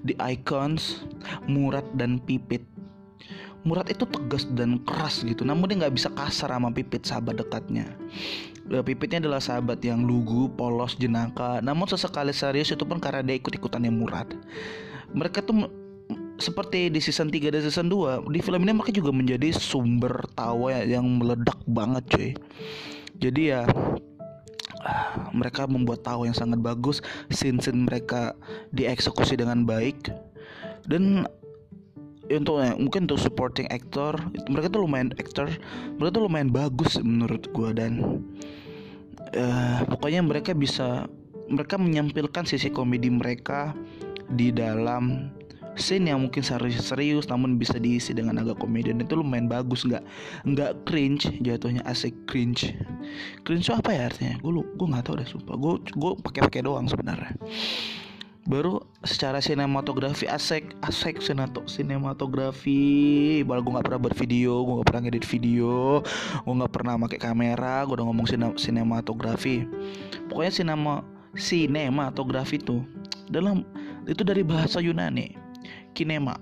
The 0.07 0.17
Icons, 0.23 1.05
Murad 1.47 1.85
dan 1.95 2.19
Pipit. 2.25 2.65
Murad 3.67 3.91
itu 3.91 4.07
tegas 4.07 4.47
dan 4.55 4.79
keras 4.87 5.27
gitu, 5.27 5.43
namun 5.43 5.67
dia 5.67 5.87
nggak 5.87 5.95
bisa 5.99 6.09
kasar 6.15 6.55
sama 6.55 6.71
Pipit 6.71 7.03
sahabat 7.03 7.43
dekatnya. 7.43 7.91
Eh, 8.71 8.83
Pipitnya 8.83 9.23
adalah 9.27 9.43
sahabat 9.43 9.83
yang 9.83 10.07
lugu, 10.07 10.47
polos, 10.55 10.95
jenaka. 10.95 11.59
Namun 11.61 11.91
sesekali 11.91 12.31
serius 12.31 12.71
itu 12.71 12.87
pun 12.87 13.03
karena 13.03 13.27
dia 13.27 13.37
ikut-ikutannya 13.43 13.91
Murad. 13.91 14.39
Mereka 15.11 15.43
tuh 15.43 15.67
seperti 16.37 16.93
di 16.93 17.01
season 17.01 17.33
3 17.33 17.49
dan 17.49 17.65
season 17.65 17.89
2 17.89 18.29
di 18.29 18.41
film 18.45 18.61
ini 18.61 18.77
mereka 18.77 18.93
juga 18.93 19.09
menjadi 19.09 19.57
sumber 19.57 20.21
tawa 20.37 20.85
yang 20.85 21.17
meledak 21.17 21.57
banget 21.65 22.05
cuy 22.13 22.31
jadi 23.17 23.41
ya 23.41 23.61
mereka 25.35 25.67
membuat 25.67 26.07
tahu 26.07 26.27
yang 26.29 26.37
sangat 26.37 26.63
bagus 26.63 27.03
scene 27.29 27.59
scene 27.61 27.87
mereka 27.87 28.35
dieksekusi 28.73 29.39
dengan 29.39 29.67
baik. 29.67 30.11
Dan 30.87 31.27
untuk 32.31 32.59
ya, 32.59 32.75
mungkin 32.75 33.07
untuk 33.07 33.23
supporting 33.23 33.71
actor 33.71 34.19
mereka 34.51 34.67
tuh 34.67 34.83
lumayan 34.83 35.15
actor 35.15 35.47
mereka 35.99 36.19
tuh 36.19 36.25
lumayan 36.27 36.51
bagus 36.51 36.99
menurut 36.99 37.47
gue 37.55 37.71
dan 37.71 37.93
uh, 39.39 39.79
pokoknya 39.87 40.27
mereka 40.27 40.51
bisa 40.51 41.07
mereka 41.47 41.79
menyampilkan 41.79 42.43
sisi 42.43 42.75
komedi 42.75 43.07
mereka 43.07 43.71
di 44.27 44.51
dalam 44.51 45.31
scene 45.77 46.11
yang 46.11 46.21
mungkin 46.25 46.41
serius 46.41 46.81
serius 46.81 47.29
namun 47.29 47.61
bisa 47.61 47.77
diisi 47.77 48.17
dengan 48.17 48.41
agak 48.41 48.59
komedi 48.61 48.91
dan 48.91 49.05
itu 49.05 49.15
lumayan 49.15 49.47
bagus. 49.47 49.85
Nggak 49.85 50.03
nggak 50.49 50.73
cringe 50.89 51.29
jatuhnya 51.45 51.85
asik 51.85 52.17
cringe. 52.25 52.73
Cringe 53.45 53.65
itu 53.65 53.73
apa 53.77 53.93
ya 53.93 54.09
artinya? 54.09 54.41
Gue 54.41 54.65
gue 54.65 54.87
nggak 54.89 55.05
tahu 55.07 55.15
deh 55.21 55.29
sumpah. 55.29 55.55
Gue 55.55 55.75
gue 55.85 56.13
pakai 56.25 56.41
pakai 56.49 56.61
doang 56.65 56.89
sebenarnya. 56.89 57.37
Baru 58.47 58.79
secara 59.03 59.43
sinematografi 59.43 60.31
asik 60.31 60.79
asik 60.81 61.21
senato 61.21 61.67
sinematografi. 61.69 63.43
Baru 63.45 63.61
gue 63.63 63.73
nggak 63.77 63.87
pernah 63.87 64.01
buat 64.01 64.17
video 64.17 64.65
gue 64.65 64.75
nggak 64.81 64.89
pernah 64.89 65.03
ngedit 65.07 65.27
video 65.29 66.01
gue 66.43 66.55
nggak 66.55 66.73
pernah 66.73 66.95
pakai 67.07 67.21
kamera 67.21 67.85
gue 67.85 67.95
udah 68.01 68.07
ngomong 68.09 68.27
sinem 68.27 68.57
sinematografi. 68.57 69.69
Pokoknya 70.33 70.53
sinema 70.53 70.95
sinematografi 71.37 72.57
tuh 72.57 72.81
dalam 73.29 73.67
itu 74.07 74.23
dari 74.23 74.47
bahasa 74.47 74.79
Yunani 74.79 75.46
kinema. 75.97 76.37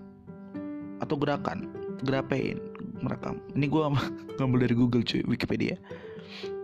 Atau 0.99 1.15
gerakan. 1.15 1.71
Gerapein. 2.03 2.59
Merekam. 2.99 3.39
Ini 3.55 3.71
gue 3.71 3.83
ngambil 4.43 4.59
dari 4.67 4.75
Google 4.75 5.07
cuy. 5.07 5.23
Wikipedia. 5.23 5.79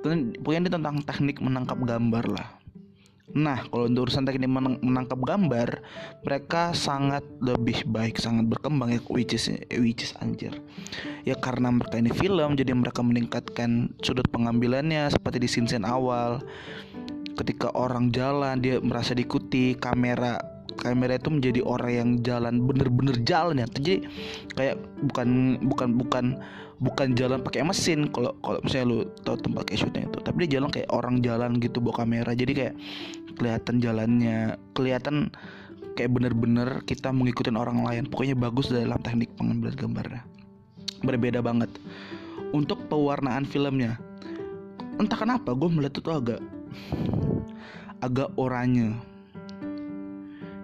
Dan 0.03 0.35
pokoknya 0.42 0.66
ini 0.66 0.70
tentang 0.74 0.96
teknik 1.07 1.38
menangkap 1.38 1.79
gambar 1.79 2.24
lah. 2.26 2.61
Nah, 3.31 3.62
kalau 3.70 3.87
untuk 3.87 4.11
urusan 4.11 4.26
teknik 4.26 4.50
menangkap 4.83 5.20
gambar, 5.22 5.87
mereka 6.26 6.74
sangat 6.74 7.22
lebih 7.38 7.87
baik, 7.87 8.18
sangat 8.18 8.50
berkembang 8.50 8.90
ya, 8.90 8.98
which 9.07 9.38
is, 9.38 9.46
which 9.79 10.03
is 10.03 10.12
anjir. 10.18 10.50
Ya 11.22 11.38
karena 11.38 11.70
mereka 11.70 12.03
ini 12.03 12.11
film, 12.11 12.59
jadi 12.59 12.74
mereka 12.74 13.07
meningkatkan 13.07 13.94
sudut 14.03 14.26
pengambilannya 14.35 15.07
seperti 15.14 15.46
di 15.46 15.48
scene-scene 15.48 15.87
awal. 15.87 16.42
Ketika 17.38 17.70
orang 17.79 18.11
jalan, 18.11 18.59
dia 18.59 18.83
merasa 18.83 19.14
diikuti, 19.14 19.79
kamera 19.79 20.42
kamera 20.81 21.21
itu 21.21 21.29
menjadi 21.29 21.61
orang 21.62 21.93
yang 21.93 22.11
jalan 22.25 22.64
bener-bener 22.64 23.16
jalan 23.23 23.61
ya. 23.61 23.66
Jadi 23.69 23.95
kayak 24.57 24.77
bukan 25.07 25.61
bukan 25.69 25.88
bukan 26.01 26.25
bukan 26.81 27.09
jalan 27.12 27.45
pakai 27.45 27.61
mesin 27.61 28.09
kalau 28.09 28.33
kalau 28.40 28.59
misalnya 28.64 28.87
lu 28.88 28.99
tahu 29.23 29.37
tempat 29.38 29.62
kayak 29.69 29.81
syuting 29.85 30.05
itu. 30.09 30.19
Tapi 30.25 30.37
dia 30.45 30.51
jalan 30.59 30.69
kayak 30.73 30.88
orang 30.88 31.21
jalan 31.21 31.51
gitu 31.61 31.79
bawa 31.85 32.03
kamera. 32.03 32.33
Jadi 32.33 32.53
kayak 32.57 32.75
kelihatan 33.37 33.75
jalannya 33.85 34.38
kelihatan 34.73 35.16
kayak 35.95 36.11
bener-bener 36.11 36.81
kita 36.88 37.12
mengikuti 37.12 37.53
orang 37.53 37.85
lain. 37.85 38.09
Pokoknya 38.09 38.35
bagus 38.35 38.73
dalam 38.73 38.97
teknik 39.05 39.31
pengambilan 39.37 39.77
gambarnya. 39.77 40.23
Berbeda 41.05 41.45
banget. 41.45 41.69
Untuk 42.51 42.83
pewarnaan 42.90 43.47
filmnya 43.47 44.01
entah 45.01 45.16
kenapa 45.16 45.57
gue 45.57 45.69
melihat 45.73 45.97
itu 45.97 46.11
agak 46.12 46.40
agak 48.05 48.29
oranye 48.37 48.93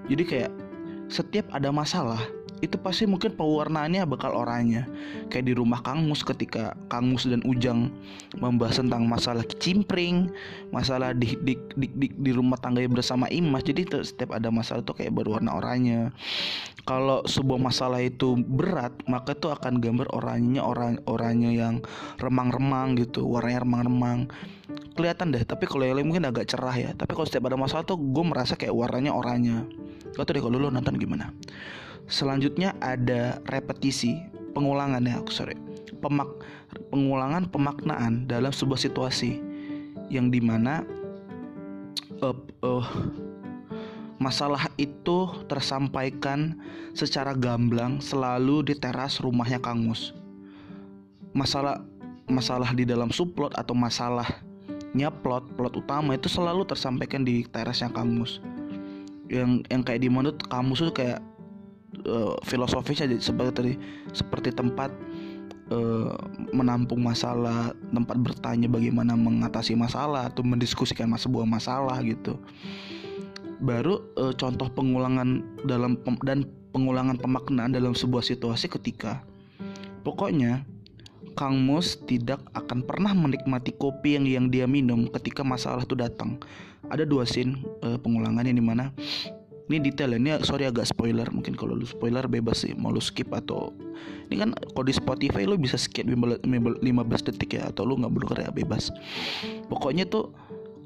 jadi 0.06 0.22
kayak 0.24 0.52
setiap 1.06 1.46
ada 1.54 1.70
masalah 1.70 2.22
itu 2.66 2.76
pasti 2.82 3.06
mungkin 3.06 3.32
pewarnaannya 3.38 4.02
bakal 4.10 4.34
oranye. 4.34 4.82
Kayak 5.30 5.46
di 5.48 5.52
rumah 5.54 5.80
Kang 5.80 6.04
Mus 6.04 6.26
ketika 6.26 6.74
Kang 6.90 7.14
Mus 7.14 7.24
dan 7.24 7.40
Ujang 7.46 7.94
membahas 8.36 8.82
tentang 8.82 9.06
masalah 9.06 9.46
kicimpring 9.46 10.28
masalah 10.74 11.14
di 11.14 11.38
di, 11.40 11.54
di, 11.78 11.86
di, 11.94 12.06
di 12.10 12.30
rumah 12.34 12.58
tangga 12.58 12.82
bersama 12.90 13.30
Imas. 13.30 13.62
Jadi 13.62 13.86
setiap 14.02 14.34
ada 14.34 14.50
masalah 14.50 14.82
itu 14.82 14.92
kayak 14.92 15.14
berwarna 15.14 15.54
oranye. 15.54 16.10
Kalau 16.86 17.26
sebuah 17.26 17.58
masalah 17.58 17.98
itu 17.98 18.38
berat 18.38 18.94
maka 19.10 19.34
itu 19.34 19.50
akan 19.50 19.82
gambar 19.82 20.06
oranye 20.14 20.62
orang 20.62 21.02
oranye 21.06 21.58
yang 21.58 21.82
remang-remang 22.18 22.98
gitu. 22.98 23.26
Warnanya 23.26 23.62
remang-remang. 23.66 24.18
Kelihatan 24.98 25.34
deh 25.34 25.42
tapi 25.46 25.66
kalau 25.66 25.86
yang 25.86 26.02
mungkin 26.02 26.26
agak 26.26 26.50
cerah 26.50 26.74
ya. 26.74 26.90
Tapi 26.94 27.14
kalau 27.14 27.26
setiap 27.26 27.46
ada 27.50 27.58
masalah 27.58 27.82
tuh 27.86 27.98
gue 27.98 28.24
merasa 28.26 28.58
kayak 28.58 28.74
warnanya 28.74 29.14
oranye. 29.14 29.66
Gak 30.14 30.24
tau 30.24 30.32
deh 30.32 30.42
kalau 30.42 30.56
lo 30.56 30.72
nonton 30.72 30.96
gimana 30.96 31.28
selanjutnya 32.06 32.74
ada 32.82 33.38
repetisi 33.50 34.22
pengulangan 34.54 35.02
ya 35.04 35.20
sorry. 35.30 35.58
Pemak 36.00 36.28
pengulangan 36.92 37.48
pemaknaan 37.50 38.28
dalam 38.28 38.52
sebuah 38.52 38.78
situasi 38.78 39.40
yang 40.12 40.30
di 40.30 40.38
mana 40.38 40.86
uh, 42.22 42.36
uh, 42.62 42.86
masalah 44.16 44.70
itu 44.80 45.28
tersampaikan 45.50 46.56
secara 46.96 47.36
gamblang 47.36 48.00
selalu 48.00 48.72
di 48.72 48.74
teras 48.76 49.20
rumahnya 49.20 49.60
Kang 49.60 49.84
Mus. 49.84 50.16
Masalah 51.36 51.84
masalah 52.26 52.72
di 52.72 52.88
dalam 52.88 53.12
subplot 53.12 53.54
atau 53.54 53.76
masalahnya 53.76 55.08
plot 55.22 55.46
plot 55.54 55.74
utama 55.78 56.16
itu 56.16 56.26
selalu 56.32 56.64
tersampaikan 56.64 57.22
di 57.22 57.44
terasnya 57.44 57.92
Kang 57.92 58.16
Mus. 58.16 58.40
Yang 59.28 59.66
yang 59.68 59.82
kayak 59.84 60.00
di 60.00 60.08
mana 60.08 60.32
Kang 60.48 60.70
Mus 60.70 60.80
tuh 60.80 60.94
kayak 60.94 61.20
uh, 62.06 62.34
filosofisnya 62.44 63.10
seperti 63.18 63.52
tadi 63.52 63.72
seperti 64.12 64.50
tempat 64.52 64.90
uh, 65.70 66.14
menampung 66.54 67.02
masalah, 67.02 67.74
tempat 67.90 68.16
bertanya 68.20 68.68
bagaimana 68.70 69.14
mengatasi 69.18 69.74
masalah 69.74 70.30
atau 70.30 70.42
mendiskusikan 70.46 71.10
sebuah 71.14 71.46
masalah 71.46 71.98
gitu. 72.02 72.38
Baru 73.62 74.04
uh, 74.20 74.34
contoh 74.36 74.68
pengulangan 74.68 75.40
dalam 75.64 75.96
pem 75.96 76.20
dan 76.22 76.44
pengulangan 76.76 77.16
pemaknaan 77.16 77.72
dalam 77.72 77.96
sebuah 77.96 78.20
situasi 78.20 78.68
ketika 78.68 79.24
pokoknya 80.04 80.68
Kang 81.36 81.60
Mus 81.68 82.00
tidak 82.08 82.40
akan 82.56 82.80
pernah 82.84 83.12
menikmati 83.12 83.76
kopi 83.76 84.16
yang 84.16 84.24
yang 84.24 84.46
dia 84.48 84.64
minum 84.64 85.04
ketika 85.12 85.44
masalah 85.44 85.84
itu 85.84 85.92
datang. 85.92 86.40
Ada 86.88 87.04
dua 87.04 87.28
scene 87.28 87.60
uh, 87.84 88.00
pengulangan 88.00 88.44
yang 88.46 88.56
di 88.56 88.64
mana 88.64 88.92
ini 89.66 89.82
detail 89.82 90.14
ya, 90.14 90.18
ini 90.18 90.30
sorry 90.46 90.70
agak 90.70 90.86
spoiler 90.86 91.26
mungkin 91.34 91.58
kalau 91.58 91.74
lu 91.74 91.86
spoiler 91.86 92.22
bebas 92.30 92.62
sih 92.62 92.72
mau 92.78 92.94
lu 92.94 93.02
skip 93.02 93.34
atau 93.34 93.74
ini 94.30 94.42
kan 94.42 94.50
kalau 94.74 94.86
di 94.86 94.94
Spotify 94.94 95.42
lu 95.42 95.58
bisa 95.58 95.74
skip 95.74 96.06
15 96.06 96.82
detik 97.30 97.58
ya 97.58 97.70
atau 97.70 97.82
lu 97.86 97.98
nggak 97.98 98.12
perlu 98.14 98.26
ya 98.38 98.50
bebas. 98.54 98.94
Pokoknya 99.66 100.06
tuh 100.06 100.30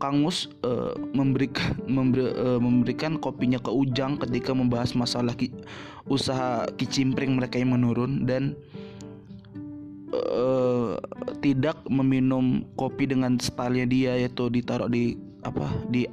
Kang 0.01 0.25
Mus 0.25 0.49
uh, 0.64 0.97
memberikan 1.12 1.77
memberi, 1.85 2.33
uh, 2.33 2.57
memberikan 2.57 3.21
kopinya 3.21 3.61
ke 3.61 3.69
Ujang 3.69 4.16
ketika 4.16 4.57
membahas 4.57 4.97
masalah 4.97 5.37
ki, 5.37 5.53
usaha 6.09 6.64
kicimpring 6.81 7.37
mereka 7.37 7.61
yang 7.61 7.77
menurun 7.77 8.25
dan 8.25 8.57
uh, 10.16 10.97
tidak 11.45 11.77
meminum 11.93 12.64
kopi 12.81 13.12
dengan 13.12 13.37
stylenya 13.37 13.87
dia 13.93 14.12
yaitu 14.16 14.49
ditaruh 14.49 14.88
di 14.88 15.21
apa 15.45 15.69
di 15.93 16.09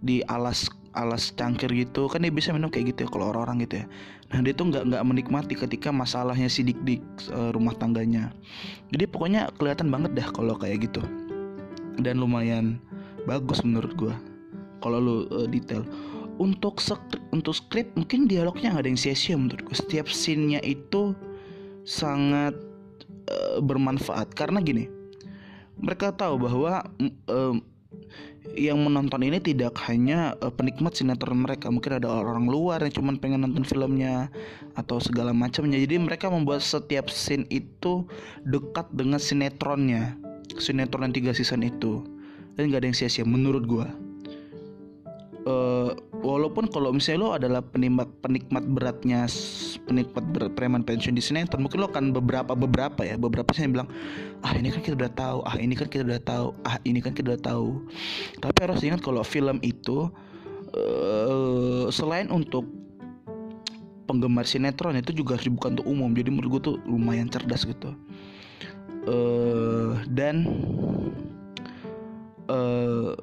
di 0.00 0.24
alas 0.24 0.72
alas 0.98 1.30
cangkir 1.38 1.70
gitu 1.70 2.10
kan 2.10 2.18
dia 2.18 2.34
bisa 2.34 2.50
minum 2.50 2.66
kayak 2.66 2.92
gitu 2.94 3.06
ya 3.06 3.08
kalau 3.08 3.30
orang-orang 3.30 3.62
gitu 3.62 3.80
ya. 3.82 3.86
Nah 4.34 4.38
dia 4.42 4.52
tuh 4.52 4.66
nggak 4.74 4.84
nggak 4.90 5.04
menikmati 5.06 5.54
ketika 5.54 5.94
masalahnya 5.94 6.50
si 6.50 6.66
dik 6.66 6.82
dik 6.82 7.02
uh, 7.30 7.54
rumah 7.54 7.72
tangganya. 7.78 8.34
Jadi 8.90 9.06
pokoknya 9.06 9.54
kelihatan 9.56 9.88
banget 9.88 10.18
dah 10.18 10.28
kalau 10.34 10.58
kayak 10.58 10.90
gitu. 10.90 11.00
Dan 12.02 12.18
lumayan 12.18 12.82
bagus 13.24 13.62
menurut 13.62 13.94
gua 13.94 14.14
kalau 14.82 14.98
lu 14.98 15.16
uh, 15.30 15.46
detail. 15.46 15.86
Untuk 16.38 16.78
skrip 16.82 17.22
untuk 17.30 17.54
skrip 17.54 17.94
mungkin 17.94 18.26
dialognya 18.26 18.74
nggak 18.74 18.82
ada 18.82 18.90
yang 18.90 19.00
sia-sia 19.00 19.38
menurut 19.38 19.62
gua. 19.62 19.76
Setiap 19.78 20.10
scene-nya 20.10 20.58
itu 20.66 21.14
sangat 21.86 22.58
uh, 23.30 23.58
bermanfaat. 23.62 24.34
Karena 24.34 24.58
gini 24.58 24.98
mereka 25.78 26.10
tahu 26.10 26.42
bahwa 26.42 26.82
uh, 27.30 27.54
yang 28.56 28.80
menonton 28.80 29.20
ini 29.22 29.38
tidak 29.38 29.76
hanya 29.86 30.34
uh, 30.40 30.48
penikmat 30.48 30.96
sinetron 30.96 31.44
mereka 31.44 31.68
mungkin 31.68 32.00
ada 32.00 32.08
orang 32.08 32.48
luar 32.48 32.80
yang 32.80 32.94
cuma 32.94 33.12
pengen 33.20 33.44
nonton 33.44 33.62
filmnya 33.62 34.32
atau 34.74 34.98
segala 34.98 35.36
macamnya. 35.36 35.76
Jadi 35.78 36.00
mereka 36.00 36.32
membuat 36.32 36.64
setiap 36.64 37.12
scene 37.12 37.44
itu 37.52 38.08
dekat 38.48 38.88
dengan 38.94 39.20
sinetronnya 39.20 40.16
sinetron 40.56 41.10
yang 41.10 41.14
tiga 41.14 41.32
season 41.36 41.60
itu. 41.60 42.00
Dan 42.56 42.74
gak 42.74 42.82
ada 42.82 42.86
yang 42.90 42.98
sia-sia 42.98 43.22
menurut 43.22 43.68
gua. 43.68 43.86
Uh, 45.46 45.94
walaupun 46.20 46.66
kalau 46.68 46.90
misalnya 46.90 47.20
lo 47.22 47.28
adalah 47.34 47.62
penikmat 47.62 48.08
penikmat 48.20 48.64
beratnya 48.66 49.24
penikmat 49.86 50.24
berat 50.34 50.52
preman 50.58 50.82
pensiun 50.82 51.14
di 51.14 51.22
sinetron 51.22 51.62
mungkin 51.62 51.84
lo 51.84 51.88
akan 51.88 52.10
beberapa 52.10 52.52
beberapa 52.58 53.06
ya 53.06 53.14
beberapa 53.14 53.48
sih 53.54 53.66
yang 53.66 53.74
bilang 53.78 53.88
ah 54.42 54.52
ini 54.54 54.68
kan 54.74 54.82
kita 54.82 54.94
udah 54.98 55.12
tahu 55.14 55.38
ah 55.46 55.56
ini 55.58 55.74
kan 55.78 55.86
kita 55.86 56.02
udah 56.04 56.22
tahu 56.22 56.46
ah 56.66 56.76
ini 56.82 56.98
kan 56.98 57.12
kita 57.14 57.34
udah 57.34 57.42
tahu. 57.42 57.68
Tapi 58.38 58.58
harus 58.64 58.80
ingat 58.82 59.00
kalau 59.02 59.22
film 59.22 59.58
itu 59.62 60.10
uh, 60.74 61.86
selain 61.92 62.28
untuk 62.32 62.66
penggemar 64.08 64.48
sinetron 64.48 64.96
itu 64.96 65.12
juga 65.12 65.36
harus 65.36 65.46
dibuka 65.46 65.68
untuk 65.68 65.86
umum. 65.86 66.10
Jadi 66.16 66.28
menurut 66.32 66.48
gue 66.58 66.62
tuh 66.72 66.76
lumayan 66.88 67.28
cerdas 67.28 67.68
gitu. 67.68 67.92
Uh, 69.08 69.96
dan 70.12 70.44
uh, 72.48 73.16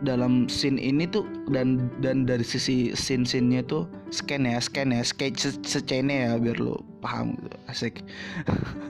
dalam 0.00 0.48
scene 0.48 0.80
ini 0.80 1.04
tuh 1.04 1.28
dan 1.52 1.92
dan 2.00 2.24
dari 2.24 2.44
sisi 2.44 2.96
scene 2.96 3.28
scene-nya 3.28 3.60
tuh 3.68 3.84
scan 4.08 4.48
ya 4.48 4.56
scan 4.56 4.96
ya 4.96 5.04
sketch 5.04 5.60
secene 5.60 6.28
ya 6.28 6.40
biar 6.40 6.56
lo 6.56 6.80
paham 7.04 7.36
gitu 7.44 7.56
asik. 7.68 7.94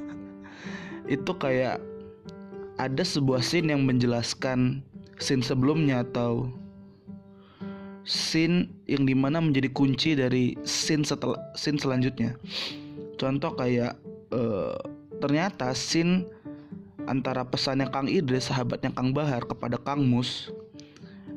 Itu 1.14 1.35
kayak 1.35 1.83
ada 2.79 3.03
sebuah 3.03 3.42
scene 3.42 3.75
yang 3.75 3.83
menjelaskan 3.83 4.81
scene 5.18 5.42
sebelumnya 5.42 6.07
atau 6.07 6.49
scene 8.07 8.70
yang 8.87 9.05
di 9.05 9.12
mana 9.12 9.42
menjadi 9.42 9.68
kunci 9.75 10.14
dari 10.14 10.55
scene 10.62 11.03
setelah 11.03 11.38
scene 11.59 11.77
selanjutnya. 11.77 12.38
Contoh 13.20 13.53
kayak 13.59 13.99
uh, 14.33 14.79
ternyata 15.20 15.75
scene 15.77 16.25
antara 17.05 17.42
pesannya 17.44 17.90
Kang 17.90 18.07
Idris 18.07 18.49
sahabatnya 18.49 18.94
Kang 18.94 19.11
Bahar 19.11 19.44
kepada 19.44 19.77
Kang 19.83 20.07
Mus 20.07 20.49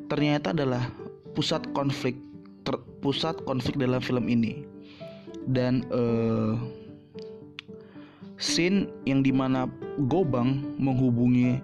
ternyata 0.08 0.52
adalah 0.52 0.88
pusat 1.34 1.64
konflik 1.72 2.18
ter, 2.62 2.76
pusat 3.04 3.38
konflik 3.44 3.76
dalam 3.76 4.00
film 4.00 4.26
ini. 4.30 4.64
Dan 5.44 5.84
uh, 5.92 6.56
scene 8.40 8.88
yang 9.04 9.20
di 9.20 9.30
mana 9.30 9.68
Gobang 10.08 10.74
menghubungi 10.80 11.60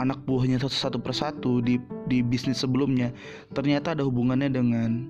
anak 0.00 0.24
buahnya 0.24 0.56
satu 0.64 0.72
satu 0.72 0.98
persatu 1.02 1.60
di 1.60 1.76
di 2.08 2.24
bisnis 2.24 2.64
sebelumnya 2.64 3.12
ternyata 3.52 3.92
ada 3.92 4.00
hubungannya 4.00 4.48
dengan 4.48 5.04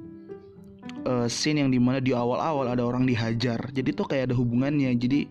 uh, 1.06 1.30
scene 1.30 1.62
yang 1.62 1.70
di 1.70 1.78
mana 1.78 2.02
di 2.02 2.10
awal-awal 2.10 2.66
ada 2.66 2.82
orang 2.82 3.06
dihajar. 3.06 3.60
Jadi 3.70 3.94
tuh 3.94 4.10
kayak 4.10 4.32
ada 4.32 4.36
hubungannya. 4.36 4.90
Jadi 4.98 5.30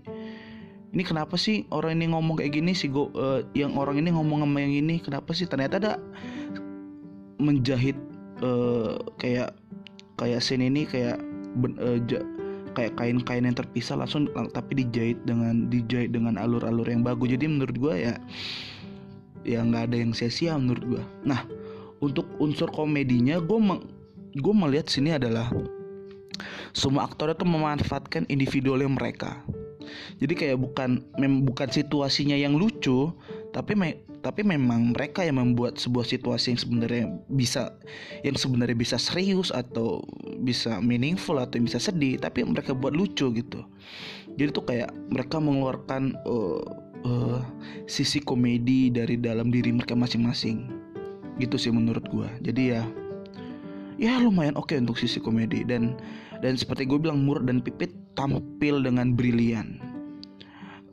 ini 0.89 1.03
kenapa 1.05 1.37
sih 1.37 1.69
orang 1.69 2.01
ini 2.01 2.09
ngomong 2.09 2.41
kayak 2.41 2.55
gini 2.55 2.73
sih 2.73 2.89
go 2.89 3.13
uh, 3.13 3.45
yang 3.53 3.77
orang 3.77 4.01
ini 4.01 4.09
ngomong 4.15 4.41
sama 4.47 4.57
yang 4.63 4.73
ini? 4.73 4.97
Kenapa 5.03 5.35
sih? 5.35 5.45
Ternyata 5.45 5.77
ada 5.77 5.93
menjahit 7.39 7.95
uh, 8.43 8.99
kayak 9.17 9.55
kayak 10.19 10.43
scene 10.43 10.67
ini 10.67 10.83
kayak 10.83 11.17
ben, 11.57 11.79
uh, 11.79 11.97
ja, 12.05 12.19
kayak 12.75 12.99
kain-kain 12.99 13.47
yang 13.47 13.57
terpisah 13.57 13.97
langsung 13.97 14.27
tapi 14.53 14.83
dijahit 14.83 15.17
dengan 15.25 15.71
dijahit 15.71 16.11
dengan 16.13 16.37
alur-alur 16.37 16.85
yang 16.85 17.01
bagus. 17.01 17.33
Jadi 17.33 17.47
menurut 17.47 17.75
gue 17.75 17.95
ya 18.11 18.13
ya 19.47 19.63
nggak 19.63 19.91
ada 19.91 19.95
yang 19.97 20.11
sia-sia 20.11 20.59
menurut 20.59 20.83
gue 20.83 21.03
nah 21.23 21.47
untuk 22.03 22.27
unsur 22.43 22.67
komedinya 22.71 23.39
gue 23.39 23.59
gue 24.35 24.53
melihat 24.55 24.87
sini 24.91 25.15
adalah 25.15 25.47
semua 26.71 27.09
aktor 27.09 27.33
itu 27.33 27.43
memanfaatkan 27.43 28.29
individualnya 28.29 28.87
mereka. 28.87 29.41
Jadi 30.21 30.33
kayak 30.37 30.57
bukan 30.61 31.01
mem, 31.17 31.43
bukan 31.43 31.67
situasinya 31.67 32.37
yang 32.37 32.55
lucu 32.55 33.09
tapi 33.49 33.73
me, 33.73 33.97
tapi 34.21 34.45
memang 34.45 34.93
mereka 34.93 35.25
yang 35.25 35.41
membuat 35.41 35.81
sebuah 35.81 36.05
situasi 36.05 36.53
yang 36.53 36.61
sebenarnya 36.61 37.05
bisa 37.33 37.73
yang 38.21 38.37
sebenarnya 38.37 38.77
bisa 38.77 38.97
serius 39.01 39.49
atau 39.49 40.05
bisa 40.45 40.77
meaningful 40.83 41.41
atau 41.41 41.57
bisa 41.57 41.81
sedih 41.81 42.21
tapi 42.21 42.45
mereka 42.45 42.77
buat 42.77 42.93
lucu 42.93 43.33
gitu. 43.33 43.65
Jadi 44.37 44.49
tuh 44.53 44.65
kayak 44.69 44.93
mereka 45.09 45.41
mengeluarkan 45.41 46.13
uh, 46.29 46.61
uh, 47.03 47.41
sisi 47.89 48.21
komedi 48.21 48.93
dari 48.93 49.17
dalam 49.17 49.49
diri 49.49 49.73
mereka 49.73 49.97
masing-masing. 49.97 50.69
Gitu 51.41 51.55
sih 51.55 51.71
menurut 51.71 52.03
gue 52.11 52.27
jadi 52.43 52.61
ya 52.77 52.81
ya 53.95 54.13
lumayan 54.19 54.53
oke 54.59 54.69
okay 54.69 54.77
untuk 54.77 55.01
sisi 55.01 55.17
komedi. 55.17 55.65
Dan 55.65 55.97
dan 56.45 56.53
seperti 56.53 56.85
gue 56.85 57.01
bilang 57.01 57.25
Mur 57.25 57.41
dan 57.41 57.65
Pipit 57.65 57.91
tampil 58.13 58.83
dengan 58.85 59.17
brilian 59.17 59.88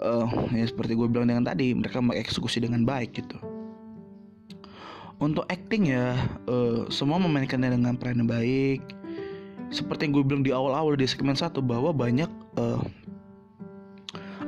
uh, 0.01 0.29
ya 0.53 0.65
seperti 0.67 0.97
gue 0.97 1.09
bilang 1.09 1.29
dengan 1.29 1.45
tadi 1.47 1.73
mereka 1.73 2.03
mengeksekusi 2.03 2.61
dengan 2.63 2.85
baik 2.85 3.17
gitu. 3.17 3.39
Untuk 5.17 5.49
acting 5.49 5.97
ya 5.97 6.13
uh, 6.45 6.85
semua 6.93 7.17
memainkannya 7.17 7.73
dengan 7.81 7.97
peran 7.97 8.21
yang 8.21 8.29
baik. 8.29 8.85
Seperti 9.73 10.07
yang 10.07 10.13
gue 10.21 10.25
bilang 10.25 10.45
di 10.45 10.53
awal-awal 10.53 10.95
di 10.95 11.09
segmen 11.09 11.35
satu 11.35 11.65
bahwa 11.65 11.91
banyak 11.91 12.29
uh, 12.61 12.81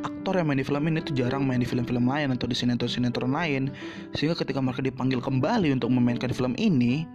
aktor 0.05 0.39
yang 0.39 0.47
main 0.47 0.61
di 0.61 0.67
film 0.69 0.85
ini 0.85 1.01
tuh 1.03 1.17
jarang 1.17 1.43
main 1.43 1.59
di 1.59 1.67
film-film 1.67 2.07
lain 2.07 2.37
atau 2.37 2.47
di 2.47 2.55
sinetron-sinetron 2.55 3.33
lain. 3.33 3.73
Sehingga 4.13 4.37
ketika 4.37 4.61
mereka 4.61 4.85
dipanggil 4.85 5.25
kembali 5.25 5.73
untuk 5.73 5.89
memainkan 5.89 6.31
film 6.37 6.53
ini 6.61 7.09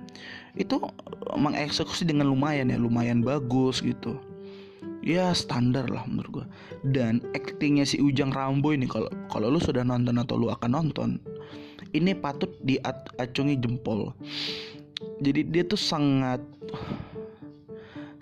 itu 0.58 0.82
mengeksekusi 1.38 2.10
dengan 2.10 2.34
lumayan 2.34 2.74
ya 2.74 2.78
lumayan 2.78 3.22
bagus 3.22 3.82
gitu 3.82 4.33
ya 5.04 5.36
standar 5.36 5.88
lah 5.92 6.08
menurut 6.08 6.32
gue 6.42 6.46
dan 6.96 7.20
aktingnya 7.36 7.84
si 7.84 8.00
Ujang 8.00 8.32
Rambo 8.32 8.72
ini 8.72 8.88
kalau 8.88 9.12
kalau 9.28 9.52
lu 9.52 9.60
sudah 9.60 9.84
nonton 9.84 10.16
atau 10.16 10.40
lu 10.40 10.48
akan 10.48 10.72
nonton 10.72 11.20
ini 11.94 12.12
patut 12.18 12.50
diacungi 12.66 13.56
jempol. 13.62 14.12
Jadi 15.22 15.46
dia 15.46 15.64
tuh 15.64 15.80
sangat 15.80 16.42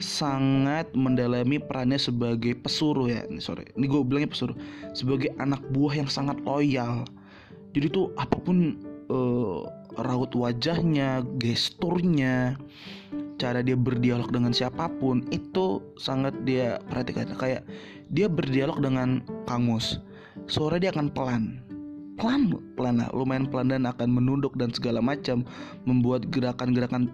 sangat 0.01 0.89
mendalami 0.97 1.61
perannya 1.61 1.97
sebagai 1.97 2.57
pesuruh 2.59 3.07
ya. 3.07 3.23
Sorry 3.39 3.69
ini 3.79 3.87
gue 3.87 4.01
bilangnya 4.03 4.31
pesuruh. 4.31 4.57
Sebagai 4.91 5.31
anak 5.39 5.63
buah 5.71 6.03
yang 6.03 6.09
sangat 6.11 6.37
loyal. 6.43 7.07
Jadi 7.71 7.87
tuh 7.87 8.11
apa 8.19 8.35
pun 8.35 8.75
uh, 9.07 9.63
raut 9.95 10.31
wajahnya 10.35 11.23
gesturnya 11.39 12.59
cara 13.41 13.65
dia 13.65 13.73
berdialog 13.73 14.29
dengan 14.29 14.53
siapa 14.53 14.85
pun 15.01 15.25
itu 15.33 15.81
sangat 15.97 16.37
dia 16.45 16.77
perhatikan. 16.85 17.33
Kayak 17.33 17.65
dia 18.13 18.29
berdialog 18.29 18.77
dengan 18.77 19.25
Kang 19.49 19.65
Mus. 19.65 19.97
Suara 20.45 20.77
dia 20.77 20.93
akan 20.93 21.09
pelan. 21.09 21.57
Pelan 22.21 22.53
pelan 22.77 23.01
lah. 23.01 23.09
Lumayan 23.17 23.49
pelan 23.49 23.73
dan 23.73 23.89
akan 23.89 24.13
menunduk 24.13 24.53
dan 24.61 24.69
segala 24.69 25.01
macam 25.01 25.41
membuat 25.89 26.29
gerakan-gerakan 26.29 27.09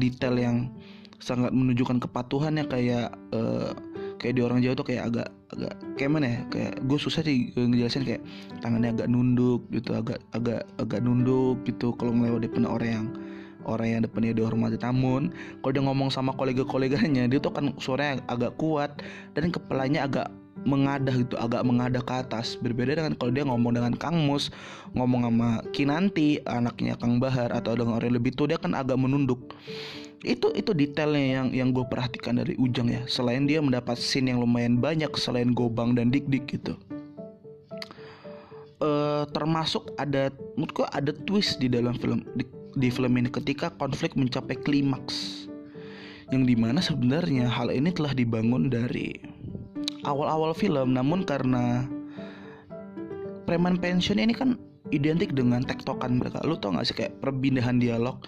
detail 0.00 0.40
yang 0.40 0.72
sangat 1.20 1.52
menunjukkan 1.52 2.00
kepatuhannya 2.08 2.64
kayak 2.68 3.12
uh, 3.36 3.72
kayak 4.16 4.36
di 4.36 4.40
orang 4.44 4.64
Jawa 4.64 4.76
tuh 4.80 4.88
kayak 4.88 5.12
agak 5.12 5.28
agak 5.52 5.74
kayak 6.00 6.10
mana 6.12 6.26
ya? 6.26 6.40
Kayak 6.48 6.72
gue 6.88 6.98
susah 7.00 7.20
sih 7.20 7.52
ngejelasin 7.52 8.04
kayak 8.08 8.22
tangannya 8.64 8.96
agak 8.96 9.08
nunduk 9.12 9.68
gitu 9.68 9.92
agak 9.92 10.24
agak 10.32 10.64
agak 10.80 11.00
nunduk 11.04 11.60
gitu. 11.68 11.92
Kalau 12.00 12.16
melewati 12.16 12.48
depan 12.48 12.64
orang 12.64 12.88
yang 12.88 13.06
orang 13.66 13.98
yang 13.98 14.02
depannya 14.06 14.32
dihormati. 14.32 14.78
Namun 14.80 15.34
kalau 15.60 15.72
dia 15.74 15.82
ngomong 15.84 16.08
sama 16.14 16.32
kolega-koleganya 16.38 17.26
dia 17.26 17.38
tuh 17.42 17.52
kan 17.52 17.74
suaranya 17.82 18.22
agak 18.30 18.54
kuat 18.56 19.02
dan 19.34 19.50
kepalanya 19.50 20.06
agak 20.06 20.30
mengadah 20.66 21.14
gitu 21.14 21.38
agak 21.38 21.62
mengadah 21.62 22.02
ke 22.02 22.14
atas. 22.16 22.58
Berbeda 22.58 22.98
dengan 22.98 23.14
kalau 23.14 23.32
dia 23.34 23.44
ngomong 23.46 23.76
dengan 23.76 23.94
Kang 23.94 24.26
Mus 24.26 24.50
ngomong 24.96 25.28
sama 25.28 25.62
Kinanti 25.70 26.42
anaknya 26.44 26.98
Kang 26.98 27.22
Bahar 27.22 27.54
atau 27.54 27.78
dengan 27.78 28.00
orang 28.00 28.16
lebih 28.16 28.34
tua 28.34 28.50
dia 28.50 28.58
kan 28.58 28.74
agak 28.74 28.98
menunduk. 28.98 29.54
Itu 30.26 30.50
itu 30.58 30.74
detailnya 30.74 31.22
yang 31.42 31.48
yang 31.54 31.68
gue 31.70 31.86
perhatikan 31.86 32.42
dari 32.42 32.58
Ujang 32.58 32.90
ya. 32.90 33.06
Selain 33.06 33.46
dia 33.46 33.62
mendapat 33.62 34.00
scene 34.00 34.34
yang 34.34 34.42
lumayan 34.42 34.82
banyak 34.82 35.12
selain 35.14 35.54
Gobang 35.54 35.94
dan 35.94 36.10
Dik 36.10 36.26
Dik 36.26 36.44
gitu. 36.58 36.74
Uh, 38.76 39.24
termasuk 39.32 39.88
ada 39.96 40.28
menurutku 40.52 40.84
ada 40.92 41.08
twist 41.24 41.56
di 41.56 41.64
dalam 41.64 41.96
film 41.96 42.28
di, 42.36 42.44
di 42.76 42.92
film 42.92 43.16
ini 43.16 43.32
ketika 43.32 43.72
konflik 43.80 44.12
mencapai 44.14 44.54
klimaks 44.60 45.48
yang 46.28 46.44
di 46.44 46.52
mana 46.58 46.84
sebenarnya 46.84 47.48
hal 47.48 47.72
ini 47.72 47.88
telah 47.94 48.12
dibangun 48.12 48.68
dari 48.68 49.16
awal-awal 50.04 50.52
film. 50.52 50.94
Namun 50.94 51.24
karena 51.24 51.86
preman 53.46 53.78
pension 53.78 54.18
ini 54.18 54.34
kan 54.34 54.58
identik 54.90 55.32
dengan 55.32 55.62
tektokan 55.62 56.18
mereka. 56.18 56.42
Lu 56.44 56.58
tau 56.58 56.74
gak 56.74 56.86
sih 56.86 56.96
kayak 56.98 57.18
perpindahan 57.22 57.78
dialog 57.78 58.18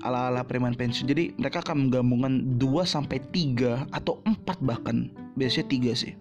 ala-ala 0.00 0.40
preman 0.44 0.72
pensiun? 0.72 1.08
Jadi 1.08 1.36
mereka 1.36 1.60
akan 1.60 1.88
menggabungkan 1.88 2.56
2 2.56 2.84
sampai 2.88 3.20
3 3.32 3.92
atau 3.92 4.24
4 4.24 4.60
bahkan. 4.64 5.12
Biasanya 5.36 5.66
3 5.68 5.92
sih. 5.92 6.12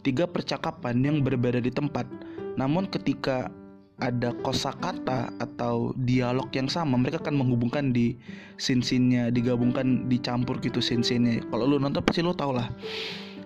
Tiga 0.00 0.24
percakapan 0.24 1.04
yang 1.04 1.20
berbeda 1.20 1.60
di 1.60 1.68
tempat. 1.68 2.08
Namun 2.56 2.88
ketika 2.88 3.52
ada 4.00 4.32
kosakata 4.40 5.32
atau 5.38 5.92
dialog 5.96 6.48
yang 6.56 6.66
sama. 6.66 6.96
Mereka 6.96 7.20
akan 7.20 7.36
menghubungkan 7.36 7.92
di 7.92 8.16
scene-scene-nya 8.56 9.28
digabungkan 9.32 10.08
dicampur 10.08 10.58
gitu 10.64 10.80
scene-scene-nya. 10.80 11.44
Kalau 11.48 11.64
lu 11.68 11.76
nonton 11.76 12.00
pasti 12.04 12.24
lu 12.24 12.32
tau 12.32 12.56
lah. 12.56 12.68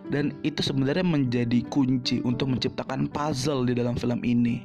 Dan 0.09 0.37
itu 0.47 0.61
sebenarnya 0.63 1.03
menjadi 1.03 1.65
kunci 1.69 2.23
untuk 2.23 2.55
menciptakan 2.55 3.11
puzzle 3.11 3.67
di 3.67 3.75
dalam 3.75 3.99
film 3.99 4.23
ini. 4.23 4.63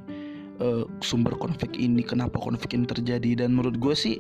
Uh, 0.60 0.84
sumber 1.00 1.40
konflik 1.40 1.80
ini 1.80 2.04
kenapa 2.04 2.38
konflik 2.38 2.78
ini 2.78 2.86
terjadi. 2.86 3.46
Dan 3.46 3.58
menurut 3.58 3.80
gue 3.82 3.96
sih 3.98 4.18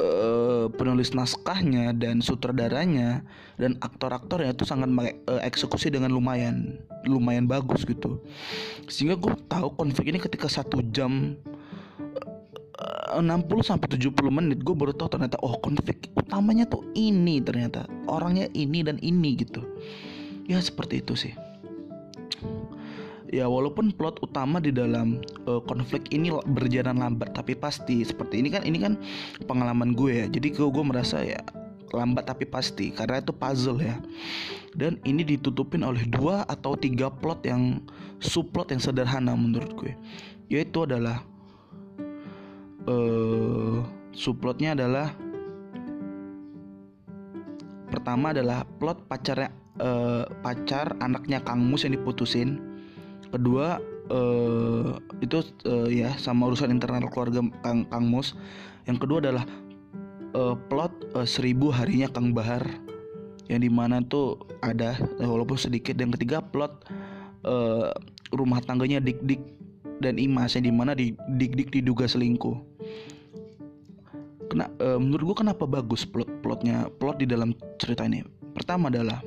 uh, 0.00 0.66
penulis 0.74 1.12
naskahnya 1.12 1.92
dan 1.96 2.20
sutradaranya 2.20 3.24
dan 3.56 3.76
aktor-aktornya 3.80 4.52
itu 4.52 4.64
sangat 4.68 4.90
uh, 5.28 5.40
eksekusi 5.44 5.92
dengan 5.92 6.12
lumayan 6.12 6.80
lumayan 7.06 7.48
bagus 7.48 7.86
gitu. 7.86 8.20
Sehingga 8.90 9.16
gue 9.16 9.32
tahu 9.48 9.72
konflik 9.76 10.12
ini 10.12 10.18
ketika 10.20 10.50
satu 10.50 10.82
jam 10.90 11.36
uh, 12.78 13.20
60 13.20 13.26
sampai 13.64 13.88
70 13.92 14.12
menit 14.28 14.58
gue 14.60 14.74
baru 14.74 14.92
tahu 14.92 15.16
ternyata 15.16 15.40
oh 15.40 15.56
konflik 15.62 16.10
utamanya 16.16 16.68
tuh 16.68 16.84
ini 16.96 17.40
ternyata. 17.40 17.88
Orangnya 18.10 18.50
ini 18.52 18.82
dan 18.84 19.00
ini 19.00 19.38
gitu. 19.38 19.64
Ya 20.46 20.62
seperti 20.62 21.02
itu 21.02 21.18
sih 21.18 21.34
ya 23.30 23.50
walaupun 23.50 23.90
plot 23.94 24.22
utama 24.22 24.62
di 24.62 24.70
dalam 24.70 25.22
uh, 25.46 25.62
konflik 25.64 26.10
ini 26.14 26.30
berjalan 26.30 26.98
lambat 26.98 27.34
tapi 27.34 27.54
pasti. 27.58 28.02
Seperti 28.02 28.42
ini 28.42 28.48
kan 28.52 28.62
ini 28.62 28.78
kan 28.80 28.94
pengalaman 29.46 29.94
gue 29.94 30.24
ya. 30.24 30.26
Jadi 30.30 30.54
gue 30.54 30.68
gue 30.68 30.84
merasa 30.84 31.22
ya 31.22 31.40
lambat 31.94 32.26
tapi 32.26 32.44
pasti 32.44 32.90
karena 32.92 33.22
itu 33.22 33.32
puzzle 33.34 33.82
ya. 33.82 33.96
Dan 34.76 35.00
ini 35.08 35.24
ditutupin 35.24 35.80
oleh 35.80 36.04
dua 36.04 36.44
atau 36.46 36.76
tiga 36.76 37.08
plot 37.08 37.46
yang 37.48 37.80
subplot 38.20 38.74
yang 38.74 38.82
sederhana 38.82 39.32
menurut 39.32 39.72
gue. 39.74 39.92
Yaitu 40.52 40.84
adalah 40.84 41.24
uh, 42.86 43.82
subplotnya 44.14 44.76
adalah 44.78 45.16
pertama 47.90 48.30
adalah 48.30 48.62
plot 48.78 49.08
pacarnya 49.08 49.50
uh, 49.80 50.28
pacar 50.44 50.94
anaknya 51.00 51.40
Kang 51.42 51.64
Mus 51.64 51.84
yang 51.88 51.96
diputusin 51.96 52.75
kedua 53.36 53.78
uh, 54.10 54.96
itu 55.20 55.44
uh, 55.68 55.88
ya 55.88 56.16
sama 56.16 56.48
urusan 56.48 56.72
internal 56.72 57.06
keluarga 57.12 57.44
Kang 57.62 57.84
Kang 57.88 58.06
Mus. 58.08 58.34
Yang 58.88 59.06
kedua 59.06 59.18
adalah 59.22 59.44
uh, 60.34 60.54
plot 60.70 60.92
uh, 61.14 61.26
seribu 61.28 61.70
harinya 61.70 62.08
Kang 62.10 62.32
Bahar. 62.32 62.64
Yang 63.46 63.60
di 63.62 63.70
mana 63.70 64.02
tuh 64.02 64.42
ada 64.62 64.98
walaupun 65.22 65.54
sedikit. 65.54 65.94
Dan 65.94 66.10
ketiga 66.10 66.42
plot 66.42 66.86
uh, 67.46 67.94
rumah 68.34 68.58
tangganya 68.58 68.98
Dik 68.98 69.22
Dik 69.22 69.42
dan 70.02 70.18
Imas 70.18 70.58
yang 70.58 70.66
di 70.66 70.74
mana 70.74 70.92
di 70.92 71.14
Dik 71.14 71.52
Dik 71.54 71.68
diduga 71.80 72.10
selingkuh. 72.10 72.58
Kena, 74.50 74.70
uh, 74.82 74.98
menurut 74.98 75.34
gua 75.34 75.36
kenapa 75.46 75.66
bagus 75.66 76.06
plot 76.06 76.30
plotnya 76.42 76.86
plot 76.98 77.22
di 77.22 77.26
dalam 77.26 77.54
cerita 77.78 78.06
ini? 78.06 78.22
Pertama 78.54 78.88
adalah 78.88 79.22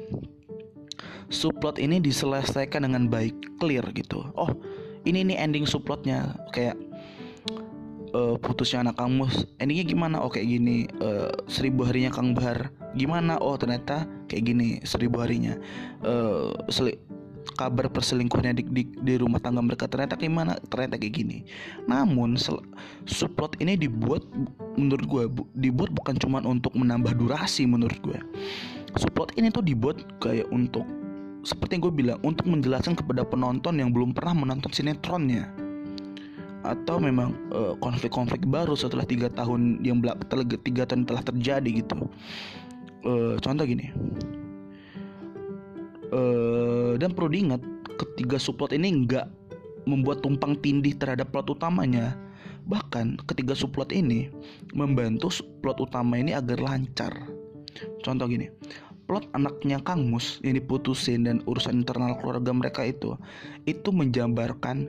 subplot 1.30 1.78
ini 1.78 2.02
diselesaikan 2.02 2.86
dengan 2.86 3.08
baik 3.08 3.58
clear 3.62 3.86
gitu. 3.94 4.26
Oh 4.36 4.52
ini 5.06 5.24
nih 5.26 5.38
ending 5.40 5.66
subplotnya. 5.70 6.36
Kayak 6.52 6.76
uh, 8.14 8.36
putusnya 8.42 8.84
anak 8.84 8.98
Kang 8.98 9.22
endingnya 9.62 9.86
gimana? 9.86 10.16
Oh 10.20 10.30
kayak 10.30 10.50
gini. 10.50 10.90
Uh, 11.00 11.32
seribu 11.46 11.86
harinya 11.86 12.10
Kang 12.12 12.34
Bahar. 12.34 12.74
Gimana? 12.98 13.38
Oh 13.40 13.56
ternyata 13.56 14.10
kayak 14.28 14.44
gini 14.50 14.68
seribu 14.84 15.22
harinya. 15.22 15.56
Uh, 16.02 16.52
seli 16.68 16.98
kabar 17.58 17.92
perselingkuhannya 17.92 18.62
di, 18.62 18.64
di, 18.72 18.84
di 18.88 19.14
rumah 19.20 19.40
tangga 19.40 19.60
mereka 19.64 19.88
ternyata 19.88 20.20
gimana? 20.20 20.58
Ternyata 20.70 20.98
kayak 20.98 21.14
gini. 21.14 21.38
Namun 21.86 22.36
subplot 23.06 23.58
ini 23.62 23.78
dibuat 23.78 24.26
menurut 24.80 25.06
gue 25.06 25.24
bu, 25.28 25.42
dibuat 25.56 25.92
bukan 25.94 26.16
cuma 26.18 26.40
untuk 26.42 26.72
menambah 26.72 27.16
durasi 27.20 27.68
menurut 27.68 28.00
gue 28.00 28.20
subplot 28.98 29.36
ini 29.38 29.54
tuh 29.54 29.62
dibuat 29.62 30.02
kayak 30.24 30.50
untuk 30.50 30.88
seperti 31.44 31.80
yang 31.80 31.84
gue 31.88 31.96
bilang 31.96 32.20
untuk 32.22 32.46
menjelaskan 32.48 33.00
kepada 33.00 33.24
penonton 33.24 33.80
yang 33.80 33.96
belum 33.96 34.12
pernah 34.12 34.36
menonton 34.36 34.72
sinetronnya. 34.72 35.48
Atau 36.68 37.00
memang 37.00 37.32
eh, 37.56 37.74
konflik-konflik 37.80 38.44
baru 38.44 38.76
setelah 38.76 39.08
tiga 39.08 39.32
tahun 39.32 39.80
yang 39.80 40.04
tiga 40.64 40.84
tahun 40.84 41.08
telah 41.08 41.24
terjadi 41.24 41.70
gitu. 41.84 42.08
Uh, 43.00 43.40
contoh 43.40 43.64
gini. 43.64 43.96
Uh, 46.12 47.00
dan 47.00 47.16
perlu 47.16 47.32
diingat 47.32 47.64
ketiga 47.96 48.36
subplot 48.36 48.76
ini 48.76 49.08
nggak 49.08 49.24
membuat 49.88 50.20
tumpang 50.20 50.60
tindih 50.60 51.00
terhadap 51.00 51.32
plot 51.32 51.48
utamanya. 51.48 52.20
Bahkan 52.68 53.24
ketiga 53.24 53.56
subplot 53.56 53.96
ini 53.96 54.28
membantu 54.76 55.32
plot 55.64 55.80
utama 55.80 56.20
ini 56.20 56.36
agar 56.36 56.60
lancar. 56.60 57.16
Contoh 58.04 58.28
gini 58.28 58.52
plot 59.10 59.26
anaknya 59.34 59.82
Kang 59.82 60.06
Mus 60.06 60.38
yang 60.46 60.54
diputusin 60.62 61.26
dan 61.26 61.42
urusan 61.50 61.82
internal 61.82 62.14
keluarga 62.22 62.54
mereka 62.54 62.86
itu 62.86 63.18
itu 63.66 63.90
menjabarkan 63.90 64.86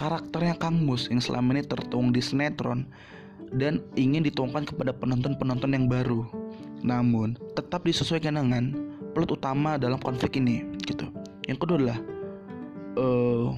karakternya 0.00 0.56
Kang 0.56 0.80
Mus 0.80 1.12
yang 1.12 1.20
selama 1.20 1.52
ini 1.52 1.68
tertuang 1.68 2.08
di 2.08 2.24
sinetron 2.24 2.88
dan 3.52 3.84
ingin 4.00 4.24
dituangkan 4.24 4.64
kepada 4.68 4.92
penonton-penonton 4.92 5.72
yang 5.72 5.88
baru. 5.88 6.24
Namun, 6.84 7.36
tetap 7.56 7.84
disesuaikan 7.88 8.36
dengan 8.36 8.76
plot 9.16 9.40
utama 9.40 9.80
dalam 9.80 9.96
konflik 10.00 10.36
ini 10.36 10.64
gitu. 10.84 11.08
Yang 11.48 11.58
kedua 11.64 11.76
adalah 11.80 11.98
uh, 13.00 13.48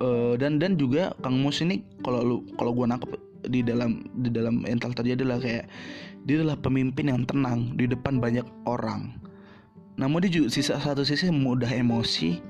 uh, 0.00 0.34
dan 0.40 0.56
dan 0.56 0.80
juga 0.80 1.12
Kang 1.20 1.40
Mus 1.40 1.60
ini 1.60 1.84
kalau 2.00 2.20
lu 2.24 2.36
kalau 2.56 2.72
gua 2.72 2.88
nangkep 2.88 3.25
di 3.46 3.62
dalam 3.62 4.04
di 4.20 4.28
dalam 4.30 4.66
ental 4.66 4.92
terjadi 4.92 5.22
adalah 5.24 5.40
kayak 5.42 5.64
dia 6.26 6.42
adalah 6.42 6.58
pemimpin 6.58 7.06
yang 7.10 7.22
tenang 7.22 7.74
di 7.78 7.86
depan 7.86 8.18
banyak 8.18 8.44
orang. 8.66 9.14
Namun 9.96 10.26
dia 10.26 10.30
juga 10.30 10.52
sisa 10.52 10.76
satu 10.76 11.06
sisi 11.06 11.32
mudah 11.32 11.70
emosi, 11.70 12.42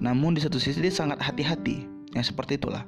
namun 0.00 0.32
di 0.32 0.40
satu 0.40 0.56
sisi 0.56 0.80
dia 0.80 0.94
sangat 0.94 1.20
hati-hati. 1.20 1.84
Yang 2.16 2.32
seperti 2.32 2.56
itulah. 2.56 2.86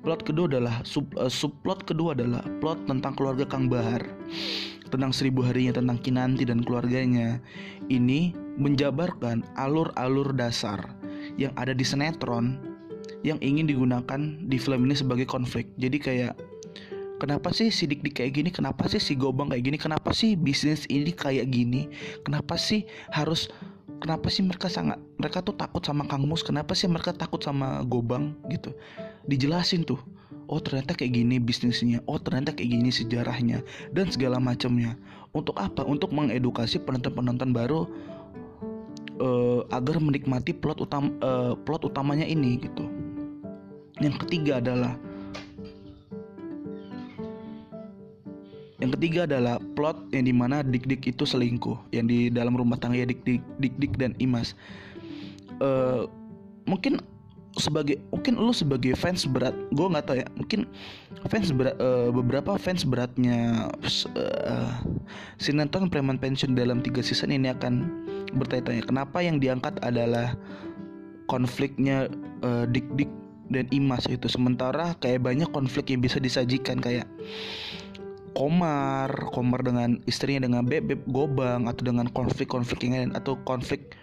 Plot 0.00 0.24
kedua 0.24 0.48
adalah 0.48 0.80
sub, 0.86 1.10
uh, 1.18 1.28
subplot 1.28 1.84
kedua 1.84 2.16
adalah 2.16 2.40
plot 2.62 2.88
tentang 2.88 3.12
keluarga 3.18 3.44
Kang 3.44 3.68
Bahar. 3.68 4.00
Tentang 4.88 5.12
seribu 5.12 5.44
harinya 5.44 5.76
tentang 5.76 6.00
Kinanti 6.00 6.48
dan 6.48 6.64
keluarganya. 6.64 7.36
Ini 7.92 8.32
menjabarkan 8.56 9.44
alur-alur 9.60 10.32
dasar 10.32 10.80
yang 11.36 11.52
ada 11.60 11.76
di 11.76 11.84
sinetron 11.84 12.56
yang 13.26 13.36
ingin 13.42 13.66
digunakan 13.66 14.20
di 14.46 14.56
film 14.56 14.86
ini 14.88 14.94
sebagai 14.96 15.26
konflik. 15.26 15.68
Jadi 15.76 15.98
kayak 15.98 16.34
kenapa 17.18 17.50
sih 17.52 17.68
si 17.68 17.84
dik 17.84 18.00
dik 18.00 18.22
kayak 18.22 18.32
gini? 18.38 18.50
Kenapa 18.54 18.86
sih 18.86 19.02
si 19.02 19.18
gobang 19.18 19.50
kayak 19.50 19.64
gini? 19.66 19.78
Kenapa 19.78 20.10
sih 20.14 20.38
bisnis 20.38 20.86
ini 20.88 21.10
kayak 21.12 21.50
gini? 21.50 21.90
Kenapa 22.22 22.56
sih 22.56 22.86
harus 23.10 23.50
kenapa 23.98 24.30
sih 24.30 24.46
mereka 24.46 24.70
sangat 24.70 25.02
mereka 25.18 25.42
tuh 25.42 25.58
takut 25.58 25.82
sama 25.82 26.06
Kang 26.06 26.24
Mus? 26.24 26.46
Kenapa 26.46 26.72
sih 26.78 26.86
mereka 26.86 27.10
takut 27.12 27.42
sama 27.42 27.82
Gobang 27.84 28.38
gitu? 28.48 28.72
Dijelasin 29.26 29.82
tuh. 29.84 29.98
Oh 30.48 30.62
ternyata 30.62 30.96
kayak 30.96 31.12
gini 31.12 31.36
bisnisnya. 31.36 32.00
Oh 32.08 32.16
ternyata 32.16 32.56
kayak 32.56 32.70
gini 32.72 32.88
sejarahnya. 32.88 33.60
Dan 33.92 34.08
segala 34.08 34.40
macamnya. 34.40 34.96
Untuk 35.36 35.60
apa? 35.60 35.84
Untuk 35.84 36.14
mengedukasi 36.16 36.80
penonton-penonton 36.88 37.52
baru 37.52 37.84
uh, 39.20 39.60
agar 39.68 40.00
menikmati 40.00 40.56
plot 40.56 40.80
utam 40.80 41.18
uh, 41.20 41.52
plot 41.66 41.84
utamanya 41.84 42.24
ini 42.24 42.56
gitu. 42.64 42.88
Yang 43.98 44.24
ketiga 44.24 44.62
adalah 44.62 44.96
Yang 48.78 48.90
ketiga 48.98 49.26
adalah 49.26 49.58
plot 49.74 49.98
yang 50.14 50.30
di 50.30 50.34
mana 50.34 50.62
dik-dik 50.62 51.02
itu 51.10 51.26
selingkuh, 51.26 51.74
yang 51.90 52.06
di 52.06 52.30
dalam 52.30 52.54
rumah 52.54 52.78
tangga 52.78 53.02
dik-dik, 53.02 53.42
dik-dik 53.58 53.98
dan 53.98 54.14
Imas. 54.22 54.54
Uh, 55.58 56.06
mungkin 56.62 57.02
sebagai 57.58 57.98
mungkin 58.14 58.38
lu 58.38 58.54
sebagai 58.54 58.94
fans 58.94 59.26
berat, 59.26 59.50
gue 59.74 59.82
nggak 59.82 60.04
tahu 60.06 60.16
ya, 60.22 60.28
mungkin 60.38 60.70
fans 61.26 61.50
berat, 61.50 61.74
uh, 61.82 62.14
beberapa 62.14 62.54
fans 62.54 62.86
beratnya 62.86 63.66
uh, 64.14 64.72
sinetron 65.42 65.90
Preman 65.90 66.22
Pension 66.22 66.54
dalam 66.54 66.78
tiga 66.78 67.02
season 67.02 67.34
ini 67.34 67.50
akan 67.50 67.82
bertanya-tanya 68.38 68.86
kenapa 68.86 69.18
yang 69.18 69.42
diangkat 69.42 69.74
adalah 69.82 70.38
konfliknya 71.26 72.06
uh, 72.46 72.62
dik-dik 72.70 73.10
dan 73.48 73.66
Imas 73.72 74.04
itu 74.06 74.28
sementara 74.28 74.92
kayak 75.00 75.24
banyak 75.24 75.48
konflik 75.50 75.88
yang 75.88 76.04
bisa 76.04 76.20
disajikan 76.20 76.78
kayak 76.78 77.08
Komar, 78.38 79.10
Komar 79.34 79.66
dengan 79.66 79.98
istrinya 80.06 80.46
dengan 80.46 80.62
Bebek 80.62 81.02
Gobang 81.10 81.66
atau 81.66 81.82
dengan 81.82 82.06
konflik-konflik 82.06 82.86
yang 82.86 82.94
lain 82.94 83.12
atau 83.18 83.34
konflik 83.42 83.98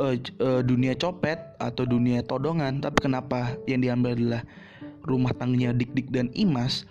uh, 0.00 0.16
uh, 0.40 0.64
dunia 0.64 0.96
copet 0.96 1.36
atau 1.60 1.84
dunia 1.84 2.24
todongan. 2.24 2.80
Tapi 2.80 2.96
kenapa 3.04 3.60
yang 3.68 3.84
diambil 3.84 4.16
adalah 4.16 4.42
rumah 5.04 5.36
tangganya 5.36 5.76
Dik 5.76 5.92
Dik 5.92 6.08
dan 6.16 6.32
Imas? 6.32 6.88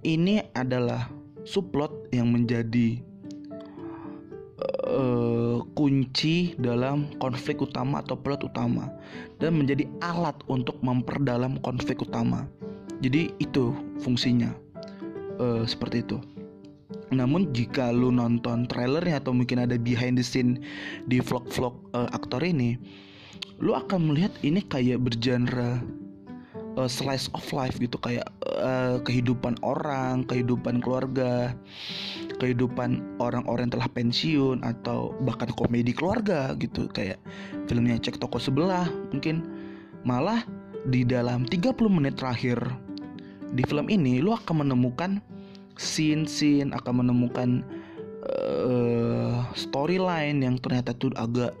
Ini 0.00 0.48
adalah 0.56 1.12
subplot 1.44 2.08
yang 2.16 2.32
menjadi 2.32 3.04
uh, 4.88 5.60
kunci 5.76 6.56
dalam 6.56 7.12
konflik 7.20 7.60
utama 7.60 8.00
atau 8.00 8.16
plot 8.16 8.48
utama 8.48 8.88
dan 9.36 9.52
menjadi 9.52 9.84
alat 10.00 10.40
untuk 10.48 10.80
memperdalam 10.80 11.60
konflik 11.60 12.00
utama. 12.00 12.48
Jadi 13.04 13.30
itu 13.36 13.76
fungsinya 14.00 14.67
uh, 15.38 15.62
seperti 15.64 16.04
itu. 16.04 16.18
Namun 17.08 17.52
jika 17.56 17.88
lu 17.88 18.12
nonton 18.12 18.68
trailernya 18.68 19.20
atau 19.24 19.32
mungkin 19.32 19.64
ada 19.64 19.80
behind 19.80 20.20
the 20.20 20.24
scene 20.24 20.60
di 21.08 21.20
vlog-vlog 21.24 21.72
uh, 21.96 22.08
aktor 22.12 22.44
ini, 22.44 22.76
lu 23.58 23.72
akan 23.72 24.12
melihat 24.12 24.32
ini 24.44 24.60
kayak 24.60 25.00
bergenre 25.00 25.80
uh, 26.76 26.88
slice 26.88 27.32
of 27.32 27.44
life 27.56 27.80
gitu. 27.80 27.96
Kayak 28.04 28.28
uh, 28.60 29.00
kehidupan 29.02 29.56
orang, 29.64 30.28
kehidupan 30.28 30.84
keluarga, 30.84 31.56
kehidupan 32.38 33.00
orang-orang 33.18 33.68
yang 33.68 33.74
telah 33.80 33.90
pensiun 33.90 34.58
atau 34.60 35.16
bahkan 35.24 35.48
komedi 35.56 35.96
keluarga 35.96 36.52
gitu. 36.60 36.92
Kayak 36.92 37.20
filmnya 37.66 37.96
cek 37.96 38.20
toko 38.20 38.36
sebelah 38.36 38.86
mungkin. 39.16 39.44
Malah 40.06 40.46
di 40.88 41.02
dalam 41.02 41.42
30 41.44 41.74
menit 41.90 42.16
terakhir 42.20 42.60
di 43.52 43.62
film 43.64 43.88
ini 43.88 44.20
lo 44.20 44.36
akan 44.36 44.66
menemukan 44.66 45.22
scene-scene 45.78 46.74
akan 46.74 47.06
menemukan 47.06 47.62
uh, 48.28 49.46
storyline 49.54 50.42
yang 50.42 50.58
ternyata 50.58 50.92
tuh 50.98 51.14
agak 51.14 51.54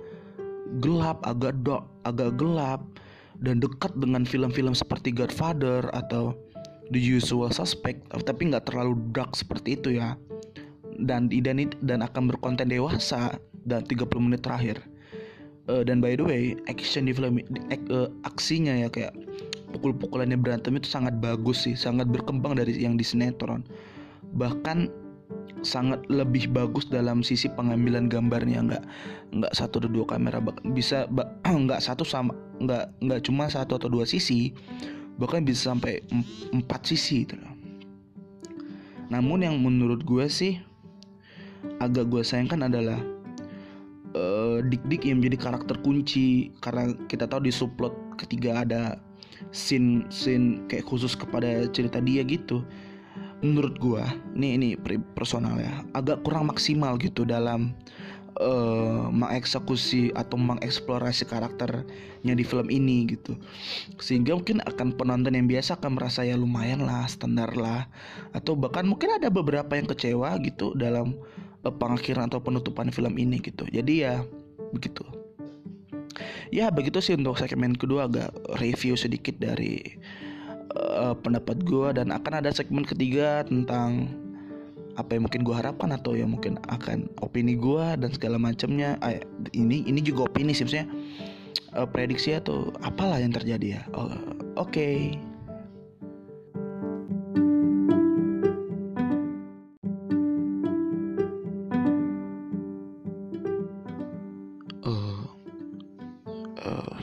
gelap 0.84 1.22
agak 1.24 1.56
dark 1.64 1.88
agak 2.04 2.36
gelap 2.36 2.82
dan 3.38 3.62
dekat 3.62 3.94
dengan 3.94 4.26
film-film 4.26 4.74
seperti 4.74 5.14
Godfather 5.14 5.86
atau 5.94 6.34
The 6.90 6.98
Usual 6.98 7.54
Suspect 7.54 8.10
tapi 8.10 8.50
nggak 8.50 8.68
terlalu 8.68 8.98
dark 9.14 9.38
seperti 9.38 9.78
itu 9.78 9.96
ya. 9.96 10.18
Dan 10.98 11.30
dan 11.30 11.70
dan 11.78 12.02
akan 12.02 12.34
berkonten 12.34 12.66
dewasa 12.66 13.38
dan 13.62 13.86
30 13.86 14.10
menit 14.18 14.42
terakhir. 14.42 14.82
Uh, 15.68 15.84
dan 15.86 16.00
by 16.02 16.16
the 16.16 16.24
way 16.24 16.56
action 16.66 17.06
di 17.06 17.12
film 17.12 17.38
uh, 17.92 18.08
aksinya 18.24 18.72
ya 18.72 18.88
kayak 18.88 19.14
pukul-pukulannya 19.78 20.34
berantem 20.34 20.74
itu 20.74 20.90
sangat 20.90 21.14
bagus 21.22 21.62
sih 21.62 21.78
sangat 21.78 22.10
berkembang 22.10 22.58
dari 22.58 22.74
yang 22.74 22.98
di 22.98 23.06
sinetron. 23.06 23.62
Bahkan 24.34 24.90
sangat 25.62 26.02
lebih 26.10 26.50
bagus 26.50 26.86
dalam 26.86 27.22
sisi 27.22 27.50
pengambilan 27.50 28.10
gambarnya 28.10 28.62
nggak 28.62 28.84
nggak 29.38 29.52
satu 29.54 29.82
atau 29.82 29.90
dua 29.90 30.06
kamera 30.06 30.38
bisa 30.74 31.06
nggak 31.46 31.82
satu 31.82 32.06
sama 32.06 32.34
nggak 32.62 32.84
nggak 33.02 33.20
cuma 33.26 33.50
satu 33.50 33.78
atau 33.78 33.90
dua 33.90 34.06
sisi 34.06 34.54
bahkan 35.18 35.42
bisa 35.42 35.74
sampai 35.74 35.98
empat 36.54 36.86
sisi 36.86 37.26
gitu 37.26 37.34
namun 39.10 39.42
yang 39.42 39.58
menurut 39.58 40.06
gue 40.06 40.30
sih 40.30 40.62
agak 41.82 42.06
gue 42.06 42.22
sayangkan 42.22 42.70
adalah 42.70 43.00
uh, 44.14 44.62
dik-dik 44.62 45.08
yang 45.08 45.18
menjadi 45.18 45.50
karakter 45.50 45.74
kunci 45.82 46.54
karena 46.62 46.94
kita 47.10 47.26
tahu 47.26 47.48
di 47.48 47.52
subplot 47.52 47.94
ketiga 48.20 48.62
ada 48.62 49.00
scene 49.50 50.06
scene 50.12 50.64
kayak 50.66 50.86
khusus 50.86 51.14
kepada 51.14 51.66
cerita 51.70 51.98
dia 52.02 52.22
gitu. 52.24 52.64
Menurut 53.38 53.78
gua 53.78 54.06
ini 54.34 54.58
ini 54.58 54.68
personal 55.14 55.62
ya 55.62 55.86
agak 55.94 56.26
kurang 56.26 56.50
maksimal 56.50 56.98
gitu 56.98 57.22
dalam 57.22 57.70
uh, 58.42 59.06
mengeksekusi 59.10 60.14
atau 60.14 60.38
mengeksplorasi 60.38 61.26
karakternya 61.26 62.34
di 62.34 62.44
film 62.46 62.70
ini 62.70 63.06
gitu. 63.10 63.38
Sehingga 63.98 64.34
mungkin 64.34 64.62
akan 64.66 64.94
penonton 64.94 65.34
yang 65.34 65.46
biasa 65.50 65.78
akan 65.78 65.98
merasa 65.98 66.26
ya 66.26 66.38
lumayan 66.38 66.82
lah 66.82 67.06
standar 67.06 67.54
lah. 67.54 67.86
Atau 68.34 68.54
bahkan 68.58 68.86
mungkin 68.86 69.14
ada 69.14 69.30
beberapa 69.30 69.74
yang 69.74 69.86
kecewa 69.86 70.38
gitu 70.42 70.74
dalam 70.78 71.18
uh, 71.62 71.74
pengakhiran 71.74 72.30
atau 72.30 72.42
penutupan 72.42 72.90
film 72.90 73.14
ini 73.18 73.42
gitu. 73.42 73.66
Jadi 73.70 74.06
ya 74.06 74.22
begitu 74.74 75.17
ya 76.54 76.70
begitu 76.72 76.98
sih 77.02 77.14
untuk 77.14 77.38
segmen 77.38 77.74
kedua. 77.74 78.06
Agak 78.08 78.34
review 78.58 78.94
sedikit 78.94 79.36
dari 79.36 79.98
uh, 80.74 81.14
pendapat 81.18 81.62
gue 81.64 81.88
dan 81.96 82.14
akan 82.14 82.32
ada 82.44 82.50
segmen 82.52 82.84
ketiga 82.84 83.44
tentang 83.46 84.12
apa 84.98 85.14
yang 85.14 85.30
mungkin 85.30 85.46
gue 85.46 85.54
harapkan 85.54 85.94
atau 85.94 86.18
yang 86.18 86.34
mungkin 86.34 86.58
akan 86.66 87.06
opini 87.22 87.54
gue 87.54 87.86
dan 88.02 88.10
segala 88.10 88.36
macamnya. 88.36 88.98
Eh, 89.06 89.22
ini 89.54 89.86
ini 89.86 90.02
juga 90.02 90.26
opini 90.26 90.50
sih 90.50 90.66
maksudnya 90.66 90.90
uh, 91.78 91.86
prediksi 91.86 92.34
atau 92.34 92.74
apalah 92.82 93.22
yang 93.22 93.30
terjadi 93.30 93.78
ya. 93.78 93.82
Oh, 93.94 94.10
oke. 94.58 94.74
okay. 94.74 95.27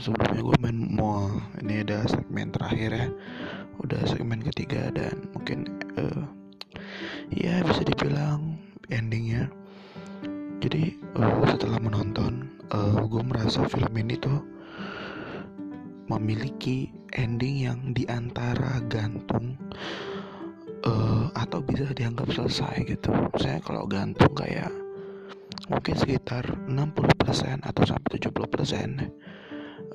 Sebelumnya 0.06 0.38
gue 0.38 0.56
main 0.62 0.78
mau 0.94 1.26
ini 1.58 1.82
ada 1.82 2.06
segmen 2.06 2.54
terakhir 2.54 2.90
ya. 2.94 3.08
Udah 3.82 4.06
segmen 4.06 4.38
ketiga 4.38 4.94
dan 4.94 5.26
mungkin 5.34 5.66
uh, 5.98 6.22
ya 7.34 7.58
bisa 7.66 7.82
dibilang 7.82 8.54
endingnya. 8.86 9.50
Jadi 10.62 10.94
uh, 11.18 11.42
setelah 11.50 11.82
menonton 11.82 12.46
uh, 12.70 13.02
gue 13.02 13.22
merasa 13.26 13.66
film 13.66 13.90
ini 13.98 14.14
tuh 14.14 14.38
memiliki 16.06 16.86
ending 17.18 17.66
yang 17.66 17.80
di 17.90 18.06
antara 18.06 18.78
gantung 18.86 19.58
uh, 20.86 21.26
atau 21.34 21.58
bisa 21.66 21.90
dianggap 21.90 22.30
selesai 22.30 22.86
gitu. 22.86 23.10
Saya 23.42 23.58
kalau 23.58 23.90
gantung 23.90 24.30
kayak 24.38 24.70
mungkin 25.66 25.98
sekitar 25.98 26.46
60% 26.70 27.66
atau 27.66 27.82
sampai 27.82 28.22
70% 28.22 29.26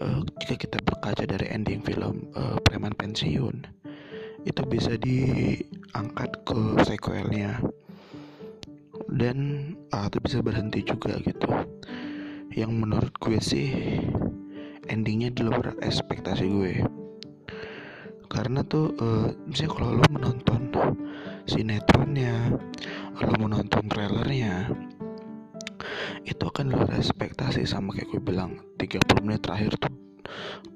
uh, 0.02 0.20
jika 0.42 0.68
kita 0.68 0.78
berkaca 0.82 1.24
dari 1.24 1.48
ending 1.54 1.86
film 1.86 2.28
uh, 2.34 2.58
Preman 2.66 2.98
Pensiun 2.98 3.62
itu 4.42 4.62
bisa 4.66 4.98
diangkat 4.98 6.32
ke 6.42 6.60
sequelnya. 6.82 7.62
Dan 9.12 9.38
uh, 9.94 10.08
itu 10.10 10.18
bisa 10.24 10.42
berhenti 10.42 10.82
juga 10.82 11.14
gitu. 11.22 11.52
Yang 12.52 12.72
menurut 12.74 13.14
gue 13.22 13.38
sih 13.38 13.70
endingnya 14.90 15.30
di 15.32 15.46
luar 15.46 15.78
ekspektasi 15.80 16.46
gue. 16.50 16.76
Karena 18.32 18.64
tuh 18.66 18.96
uh, 18.98 19.30
misalnya 19.46 19.72
kalau 19.76 19.90
lo 20.00 20.06
menonton 20.10 20.62
sinetronnya 21.46 22.56
lo 23.20 23.34
menonton 23.38 23.86
trailernya 23.92 24.72
itu 26.24 26.44
akan 26.44 26.74
luar 26.74 26.90
ekspektasi 26.96 27.66
sama 27.68 27.94
kayak 27.96 28.10
gue 28.12 28.22
bilang 28.22 28.60
30 28.78 29.26
menit 29.26 29.42
terakhir 29.44 29.74
tuh 29.78 29.94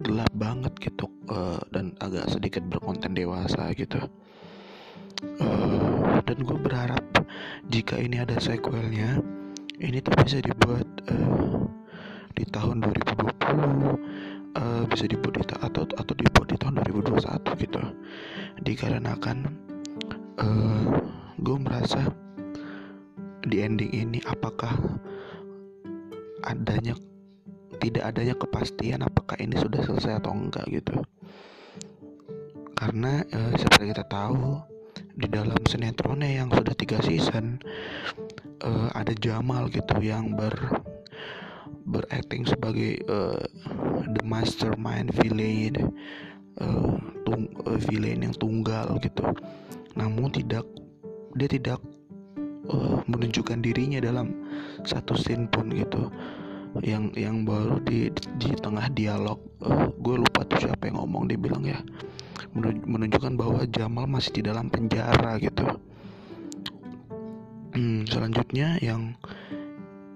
gelap 0.04 0.32
banget 0.36 0.74
gitu 0.84 1.08
uh, 1.32 1.60
dan 1.72 1.96
agak 2.04 2.28
sedikit 2.28 2.64
berkonten 2.68 3.16
dewasa 3.16 3.72
gitu. 3.78 4.00
Uh, 5.40 6.20
dan 6.28 6.38
gue 6.44 6.58
berharap 6.60 7.06
jika 7.72 7.96
ini 7.96 8.20
ada 8.20 8.36
sequelnya 8.36 9.24
ini 9.80 10.04
tuh 10.04 10.12
bisa 10.22 10.44
dibuat 10.44 10.88
uh, 11.08 11.64
di 12.36 12.44
tahun 12.52 12.84
2020 12.84 13.96
uh, 14.60 14.84
bisa 14.92 15.06
dibuat 15.08 15.34
di 15.40 15.44
atau 15.56 15.84
atau 15.88 16.14
dibuat 16.16 16.48
di 16.52 16.58
tahun 16.60 16.84
2021 16.84 17.64
gitu. 17.64 17.82
Dikarenakan 18.64 19.38
uh, 20.40 20.86
gue 21.40 21.58
merasa 21.60 22.25
di 23.46 23.62
ending 23.62 23.94
ini 23.94 24.20
apakah 24.26 24.74
adanya 26.46 26.98
tidak 27.78 28.04
adanya 28.14 28.36
kepastian 28.38 29.06
apakah 29.06 29.38
ini 29.38 29.56
sudah 29.58 29.82
selesai 29.86 30.20
atau 30.20 30.34
enggak 30.34 30.66
gitu. 30.70 31.02
Karena 32.76 33.24
e, 33.24 33.40
seperti 33.56 33.96
kita 33.96 34.06
tahu 34.10 34.60
di 35.16 35.28
dalam 35.32 35.60
sinetronnya 35.64 36.44
yang 36.44 36.50
sudah 36.52 36.76
tiga 36.76 37.00
season 37.06 37.62
e, 38.60 38.70
ada 38.92 39.14
Jamal 39.16 39.70
gitu 39.72 40.02
yang 40.02 40.36
ber 40.36 40.54
beracting 41.86 42.44
sebagai 42.50 42.98
uh, 43.06 43.38
the 44.18 44.24
mastermind 44.26 45.14
villain 45.22 45.94
uh, 46.58 46.98
tung, 47.24 47.46
uh, 47.66 47.78
villain 47.90 48.26
yang 48.26 48.36
tunggal 48.36 48.98
gitu. 49.02 49.26
Namun 49.94 50.34
tidak 50.34 50.66
dia 51.38 51.50
tidak 51.50 51.80
uh, 52.70 53.02
menunjukkan 53.06 53.62
dirinya 53.62 54.00
dalam 54.02 54.34
satu 54.86 55.18
scene 55.18 55.50
pun 55.50 55.70
gitu. 55.74 56.10
Yang 56.84 57.16
yang 57.16 57.48
baru 57.48 57.80
di 57.88 58.12
di 58.36 58.52
tengah 58.60 58.92
dialog 58.92 59.40
uh, 59.64 59.88
gue 59.96 60.16
lupa 60.20 60.44
tuh 60.44 60.68
siapa 60.68 60.92
yang 60.92 61.00
ngomong 61.00 61.32
dia 61.32 61.40
bilang 61.40 61.64
ya 61.64 61.80
menunjukkan 62.88 63.36
bahwa 63.36 63.68
Jamal 63.68 64.08
masih 64.08 64.40
di 64.40 64.42
dalam 64.48 64.72
penjara 64.72 65.36
gitu. 65.40 65.68
Hmm, 67.76 68.08
selanjutnya 68.08 68.80
yang 68.80 69.12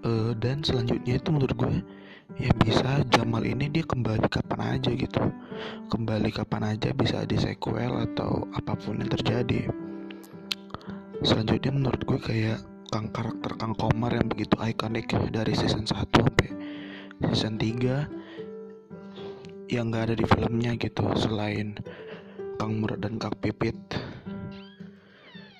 uh, 0.07 0.31
dan 0.39 0.63
selanjutnya 0.63 1.19
itu 1.19 1.29
menurut 1.31 1.55
gue 1.59 1.75
ya 2.39 2.51
bisa 2.63 3.03
Jamal 3.11 3.43
ini 3.43 3.67
dia 3.67 3.83
kembali 3.83 4.31
kapan 4.31 4.79
aja 4.79 4.91
gitu. 4.95 5.23
Kembali 5.91 6.31
kapan 6.31 6.75
aja 6.75 6.95
bisa 6.95 7.27
di 7.27 7.35
sequel 7.35 7.91
atau 8.07 8.47
apa 8.55 8.79
pun 8.79 9.03
yang 9.03 9.11
terjadi 9.11 9.67
selanjutnya 11.19 11.71
menurut 11.75 12.01
gue 12.07 12.19
kayak 12.19 12.59
kang 12.89 13.11
karakter 13.11 13.51
Kang 13.59 13.75
Komar 13.75 14.15
yang 14.15 14.31
begitu 14.31 14.55
ikonik 14.55 15.11
dari 15.29 15.51
season 15.51 15.83
1 15.83 16.09
sampai 16.09 16.49
season 17.29 17.59
3 17.59 19.69
yang 19.69 19.93
gak 19.93 20.09
ada 20.09 20.15
di 20.17 20.25
filmnya 20.25 20.73
gitu 20.79 21.05
selain 21.19 21.77
Kang 22.57 22.81
Murad 22.81 23.03
dan 23.03 23.21
Kang 23.21 23.35
Pipit 23.37 23.77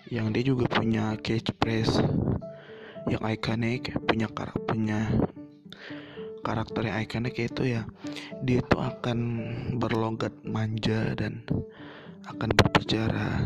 yang 0.10 0.34
dia 0.34 0.42
juga 0.42 0.66
punya 0.66 1.14
catchphrase 1.20 2.02
yang 3.12 3.22
ikonik 3.22 3.94
punya 4.08 4.32
karakter 4.32 4.64
punya 4.64 5.12
karakter 6.42 6.88
yang 6.88 7.04
ikonik 7.04 7.36
itu 7.36 7.78
ya 7.78 7.84
dia 8.42 8.64
tuh 8.66 8.82
akan 8.82 9.20
berlogat 9.78 10.34
manja 10.48 11.14
dan 11.14 11.44
akan 12.26 12.50
berbicara 12.56 13.46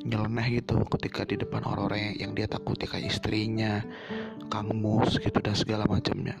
nyeleneh 0.00 0.60
gitu 0.60 0.80
ketika 0.96 1.28
di 1.28 1.36
depan 1.36 1.60
orang-orang 1.64 2.16
yang, 2.16 2.32
dia 2.32 2.48
takuti 2.48 2.88
kayak 2.88 3.12
istrinya, 3.12 3.84
Kang 4.48 4.72
Mus 4.72 5.20
gitu 5.20 5.38
dan 5.44 5.52
segala 5.52 5.84
macamnya. 5.84 6.36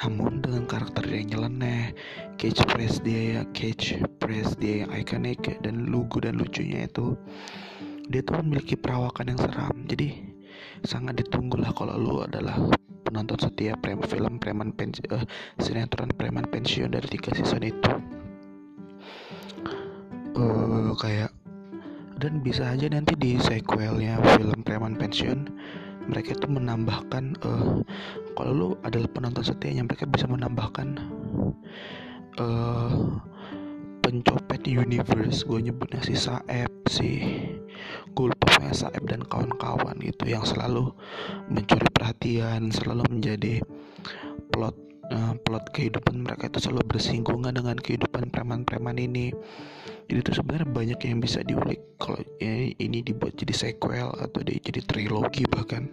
Namun 0.00 0.40
dengan 0.40 0.64
karakter 0.64 1.04
yang 1.06 1.36
nyeleneh, 1.36 1.92
catch 2.40 2.64
press 2.72 2.98
dia 3.04 3.20
ya, 3.38 3.42
catch 3.52 4.00
press 4.16 4.56
dia 4.56 4.86
yang 4.86 4.90
ikonik 4.96 5.60
dan 5.60 5.92
lugu 5.92 6.24
dan 6.24 6.40
lucunya 6.40 6.88
itu 6.88 7.14
dia 8.08 8.24
tuh 8.24 8.40
memiliki 8.40 8.74
perawakan 8.74 9.36
yang 9.36 9.40
seram. 9.40 9.76
Jadi 9.86 10.32
sangat 10.82 11.22
ditunggu 11.22 11.60
lah 11.60 11.70
kalau 11.76 11.94
lu 11.94 12.16
adalah 12.24 12.58
penonton 13.06 13.38
setia 13.38 13.76
prem 13.76 14.00
film 14.08 14.40
preman 14.40 14.72
pensiun 14.72 15.10
uh, 15.12 15.24
sinetron 15.60 16.10
preman 16.16 16.46
pensiun 16.48 16.90
dari 16.90 17.06
tiga 17.12 17.34
season 17.34 17.62
itu 17.66 17.92
uh, 20.38 20.90
kayak 20.96 21.30
dan 22.22 22.38
bisa 22.38 22.70
aja 22.70 22.86
nanti 22.86 23.18
di 23.18 23.34
sequelnya 23.34 24.22
film 24.38 24.62
preman 24.62 24.94
pensiun 24.94 25.50
mereka 26.06 26.38
itu 26.38 26.46
menambahkan 26.46 27.34
uh, 27.42 27.82
kalau 28.38 28.52
lu 28.54 28.68
adalah 28.86 29.10
penonton 29.10 29.42
setianya 29.42 29.82
mereka 29.82 30.06
bisa 30.06 30.30
menambahkan 30.30 30.98
uh, 32.38 33.18
pencopet 34.02 34.66
universe. 34.66 35.46
Gue 35.46 35.62
nyebutnya 35.62 36.02
si 36.02 36.14
Saeb 36.18 36.70
si 36.90 37.22
gue 38.14 38.26
Saeb 38.72 39.04
dan 39.04 39.26
kawan-kawan 39.26 39.98
gitu 40.00 40.30
yang 40.30 40.46
selalu 40.46 40.94
mencuri 41.50 41.86
perhatian 41.92 42.72
selalu 42.72 43.04
menjadi 43.10 43.60
plot 44.54 44.74
uh, 45.12 45.34
plot 45.44 45.64
kehidupan 45.76 46.24
mereka 46.24 46.48
itu 46.48 46.58
selalu 46.62 46.96
bersinggungan 46.96 47.52
dengan 47.52 47.76
kehidupan 47.76 48.32
preman-preman 48.32 48.96
ini 48.96 49.34
jadi 50.10 50.18
itu 50.22 50.32
sebenarnya 50.34 50.68
banyak 50.68 51.00
yang 51.06 51.18
bisa 51.22 51.40
diulik 51.46 51.80
kalau 51.96 52.18
ini, 52.42 52.74
ini 52.82 53.00
dibuat 53.00 53.38
jadi 53.38 53.54
sequel 53.54 54.10
atau 54.18 54.40
jadi 54.42 54.80
trilogi 54.82 55.46
bahkan. 55.46 55.86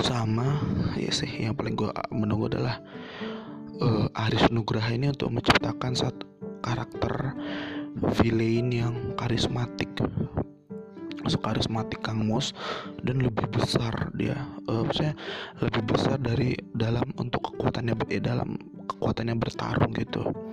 Sama 0.00 0.56
ya 0.96 1.12
sih 1.12 1.28
yang 1.44 1.52
paling 1.52 1.76
gue 1.76 1.92
menunggu 2.12 2.48
adalah 2.48 2.80
uh, 3.80 4.08
Aris 4.28 4.48
Nugraha 4.48 4.92
ini 4.92 5.12
untuk 5.12 5.28
menciptakan 5.32 5.92
satu 5.92 6.24
karakter 6.64 7.36
villain 8.20 8.72
yang 8.72 8.94
karismatik. 9.16 9.92
Masuk 11.22 11.44
karismatik 11.44 12.02
Kang 12.02 12.24
Mus 12.24 12.56
dan 13.04 13.20
lebih 13.20 13.46
besar 13.52 14.10
dia. 14.16 14.48
Uh, 14.64 14.82
maksudnya 14.82 15.14
lebih 15.60 15.82
besar 15.86 16.16
dari 16.18 16.56
dalam 16.72 17.04
untuk 17.20 17.52
kekuatannya 17.52 17.94
eh, 18.10 18.22
dalam 18.22 18.56
kekuatannya 18.88 19.36
bertarung 19.36 19.92
gitu 19.94 20.52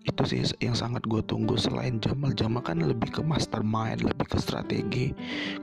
itu 0.00 0.22
sih 0.24 0.40
yang 0.64 0.72
sangat 0.72 1.04
gue 1.04 1.20
tunggu 1.24 1.60
selain 1.60 2.00
Jamal. 2.00 2.32
Jamal 2.32 2.64
kan 2.64 2.80
lebih 2.80 3.12
ke 3.12 3.20
mastermind 3.20 4.00
lebih 4.00 4.26
ke 4.26 4.38
strategi. 4.40 5.12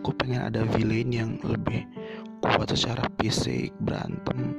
Gue 0.05 0.13
pengen 0.13 0.45
ada 0.45 0.61
villain 0.77 1.09
yang 1.09 1.31
lebih 1.41 1.85
kuat 2.45 2.69
secara 2.69 3.09
fisik 3.17 3.73
berantem 3.81 4.53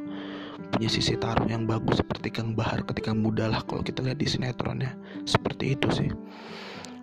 punya 0.68 0.90
sisi 0.90 1.16
taruh 1.16 1.48
yang 1.48 1.64
bagus 1.64 2.02
seperti 2.02 2.28
Kang 2.28 2.52
Bahar 2.52 2.84
ketika 2.84 3.16
muda 3.16 3.48
lah 3.48 3.64
kalau 3.64 3.80
kita 3.80 4.02
lihat 4.02 4.18
di 4.18 4.26
sinetronnya. 4.26 4.98
Seperti 5.24 5.78
itu 5.78 5.88
sih. 5.94 6.10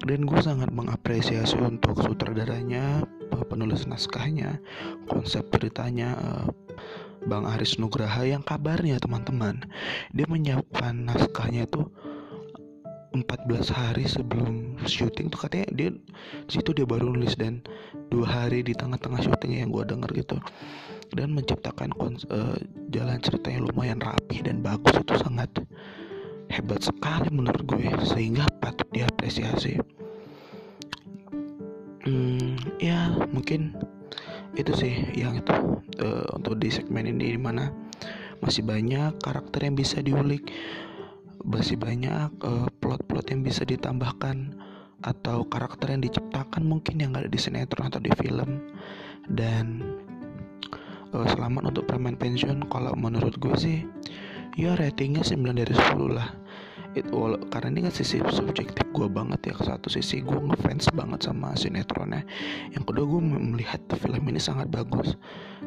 Dan 0.06 0.28
gue 0.28 0.38
sangat 0.44 0.70
mengapresiasi 0.76 1.58
untuk 1.58 1.98
sutradaranya 2.04 3.08
penulis 3.56 3.84
naskahnya 3.86 4.60
konsep 5.12 5.44
ceritanya 5.52 6.16
eh, 6.16 6.46
Bang 7.26 7.50
Aris 7.50 7.82
Nugraha 7.82 8.22
yang 8.24 8.46
kabarnya 8.46 9.02
teman-teman 9.02 9.66
dia 10.14 10.30
menyiapkan 10.30 11.10
naskahnya 11.10 11.66
itu 11.66 11.90
14 13.24 13.72
hari 13.72 14.04
sebelum 14.04 14.76
syuting 14.84 15.32
tuh 15.32 15.48
katanya 15.48 15.72
dia 15.72 15.90
situ 16.52 16.76
dia 16.76 16.84
baru 16.84 17.16
nulis 17.16 17.40
dan 17.40 17.64
dua 18.12 18.28
hari 18.28 18.66
di 18.66 18.76
tengah-tengah 18.76 19.24
syuting 19.24 19.64
yang 19.64 19.72
gue 19.72 19.84
denger 19.88 20.12
gitu. 20.12 20.38
Dan 21.16 21.32
menciptakan 21.32 21.96
uh, 22.02 22.58
jalan 22.92 23.22
cerita 23.24 23.48
yang 23.48 23.70
lumayan 23.72 24.02
rapi 24.04 24.44
dan 24.44 24.60
bagus 24.60 25.00
itu 25.00 25.16
sangat 25.22 25.48
hebat 26.52 26.82
sekali 26.84 27.32
menurut 27.32 27.64
gue 27.64 27.88
sehingga 28.04 28.44
patut 28.60 28.90
diapresiasi. 28.92 29.80
Hmm, 32.06 32.60
ya 32.78 33.16
mungkin 33.32 33.74
itu 34.56 34.72
sih 34.76 34.94
yang 35.18 35.40
itu 35.40 35.56
uh, 36.04 36.26
untuk 36.36 36.60
di 36.60 36.70
segmen 36.70 37.10
ini 37.10 37.36
di 37.36 37.40
mana 37.40 37.72
masih 38.40 38.62
banyak 38.62 39.18
karakter 39.24 39.66
yang 39.66 39.76
bisa 39.76 40.00
diulik 40.06 40.52
masih 41.46 41.78
banyak 41.78 42.34
eh, 42.42 42.68
plot-plot 42.82 43.30
yang 43.30 43.42
bisa 43.46 43.62
ditambahkan 43.64 44.58
atau 45.06 45.46
karakter 45.46 45.94
yang 45.94 46.02
diciptakan 46.02 46.66
mungkin 46.66 46.98
yang 46.98 47.14
ada 47.14 47.30
di 47.30 47.38
sinetron 47.38 47.94
atau 47.94 48.02
di 48.02 48.10
film. 48.18 48.58
Dan 49.26 49.82
uh, 51.14 51.26
selamat 51.30 51.74
untuk 51.74 51.86
permen 51.90 52.18
pensiun. 52.18 52.66
Kalau 52.70 52.94
menurut 52.98 53.38
gue 53.38 53.56
sih 53.58 53.78
ya 54.56 54.74
ratingnya 54.74 55.22
9 55.22 55.62
dari 55.62 55.74
10 55.74 56.16
lah 56.16 56.45
It, 56.96 57.12
well, 57.12 57.36
karena 57.52 57.76
ini 57.76 57.92
kan 57.92 57.94
sisi 57.94 58.24
subjektif 58.24 58.88
gue 58.96 59.08
banget 59.12 59.52
ya 59.52 59.54
ke 59.54 59.68
satu 59.68 59.92
sisi 59.92 60.24
gue 60.24 60.40
ngefans 60.40 60.96
banget 60.96 61.28
sama 61.28 61.52
sinetronnya. 61.60 62.24
Yang 62.72 62.84
kedua 62.88 63.04
gue 63.04 63.22
melihat 63.36 63.84
film 64.00 64.24
ini 64.32 64.40
sangat 64.40 64.72
bagus. 64.72 65.20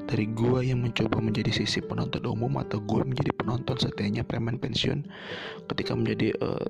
Dari 0.08 0.24
gue 0.32 0.64
yang 0.64 0.80
mencoba 0.80 1.20
menjadi 1.20 1.52
sisi 1.52 1.84
penonton 1.84 2.24
umum 2.24 2.56
atau 2.64 2.80
gue 2.80 3.04
menjadi 3.04 3.36
penonton 3.36 3.76
setianya 3.76 4.24
preman 4.24 4.56
pensiun 4.56 5.04
ketika 5.68 5.92
menjadi 5.92 6.32
uh, 6.40 6.64
eh, 6.64 6.66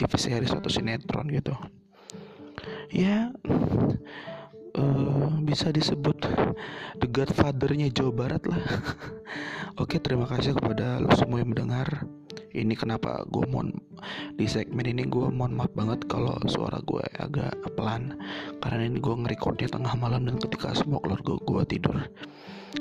TV 0.00 0.12
series 0.16 0.56
atau 0.56 0.72
sinetron 0.72 1.28
gitu. 1.28 1.52
Ya 2.88 3.28
uh, 4.78 5.28
bisa 5.44 5.68
disebut 5.68 6.16
the 7.02 7.08
godfathernya 7.12 7.92
Jawa 7.92 8.12
Barat 8.24 8.42
lah. 8.48 8.62
Oke 9.82 10.00
terima 10.00 10.24
kasih 10.24 10.56
kepada 10.56 10.96
lo 10.96 11.12
semua 11.12 11.44
yang 11.44 11.52
mendengar 11.52 12.08
ini 12.56 12.72
kenapa 12.72 13.24
gue 13.28 13.44
mohon 13.50 13.76
di 14.38 14.48
segmen 14.48 14.88
ini 14.88 15.04
gue 15.04 15.28
mohon 15.28 15.52
maaf 15.52 15.72
banget 15.76 16.08
kalau 16.08 16.36
suara 16.48 16.80
gue 16.84 17.04
agak 17.20 17.52
pelan. 17.76 18.16
Karena 18.62 18.88
ini 18.88 18.98
gue 19.00 19.14
ngerekordnya 19.14 19.68
tengah 19.68 19.92
malam 19.98 20.24
dan 20.24 20.40
ketika 20.40 20.72
semua 20.72 21.02
keluarga 21.04 21.36
gue 21.36 21.62
tidur. 21.68 21.96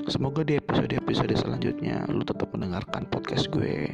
Semoga 0.07 0.43
di 0.43 0.59
episode-episode 0.59 1.36
selanjutnya 1.36 2.03
lu 2.11 2.24
tetap 2.24 2.51
mendengarkan 2.51 3.07
podcast 3.07 3.51
gue. 3.51 3.91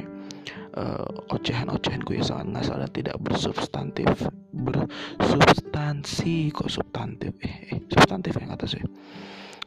Uh, 0.74 1.06
ocehan-ocehan 1.30 2.02
gue 2.02 2.18
sangat 2.18 2.50
ngasal 2.50 2.82
dan 2.82 2.90
tidak 2.90 3.16
bersubstantif. 3.22 4.10
Bersubstansi 4.50 6.50
kok 6.50 6.66
substantif? 6.66 7.30
Eh, 7.46 7.70
eh 7.70 7.78
substantif 7.94 8.34
yang 8.42 8.50
atas 8.50 8.74
ya. 8.74 8.84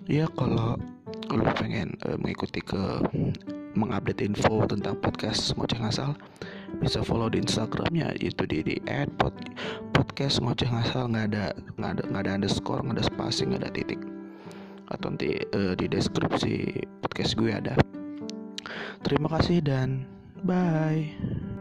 Ya 0.08 0.26
kalau 0.36 0.76
lu 1.32 1.44
pengen 1.56 1.96
uh, 2.04 2.20
mengikuti 2.20 2.60
ke 2.60 3.00
mengupdate 3.78 4.26
info 4.26 4.66
tentang 4.66 4.98
podcast 4.98 5.54
ngoceh 5.54 5.78
ngasal 5.78 6.18
bisa 6.82 7.06
follow 7.06 7.30
di 7.30 7.40
instagramnya 7.40 8.18
itu 8.18 8.44
di 8.50 8.66
di 8.66 8.76
add 8.90 9.08
pod, 9.22 9.34
podcast 9.94 10.42
ngoceh 10.42 10.68
ngasal 10.68 11.14
nggak 11.14 11.26
ada 11.32 11.46
nggak 11.78 11.92
ada 11.94 12.04
nggak 12.10 12.22
ada 12.26 12.32
underscore 12.42 12.82
nggak 12.82 12.98
ada 12.98 13.06
spasi 13.06 13.42
nggak 13.46 13.62
ada 13.64 13.72
titik. 13.72 14.02
Atau 14.90 15.14
nanti 15.14 15.38
uh, 15.54 15.78
di 15.78 15.86
deskripsi 15.86 16.84
podcast 17.06 17.38
gue 17.38 17.52
ada. 17.54 17.78
Terima 19.06 19.30
kasih 19.30 19.62
dan 19.64 20.04
bye 20.44 21.57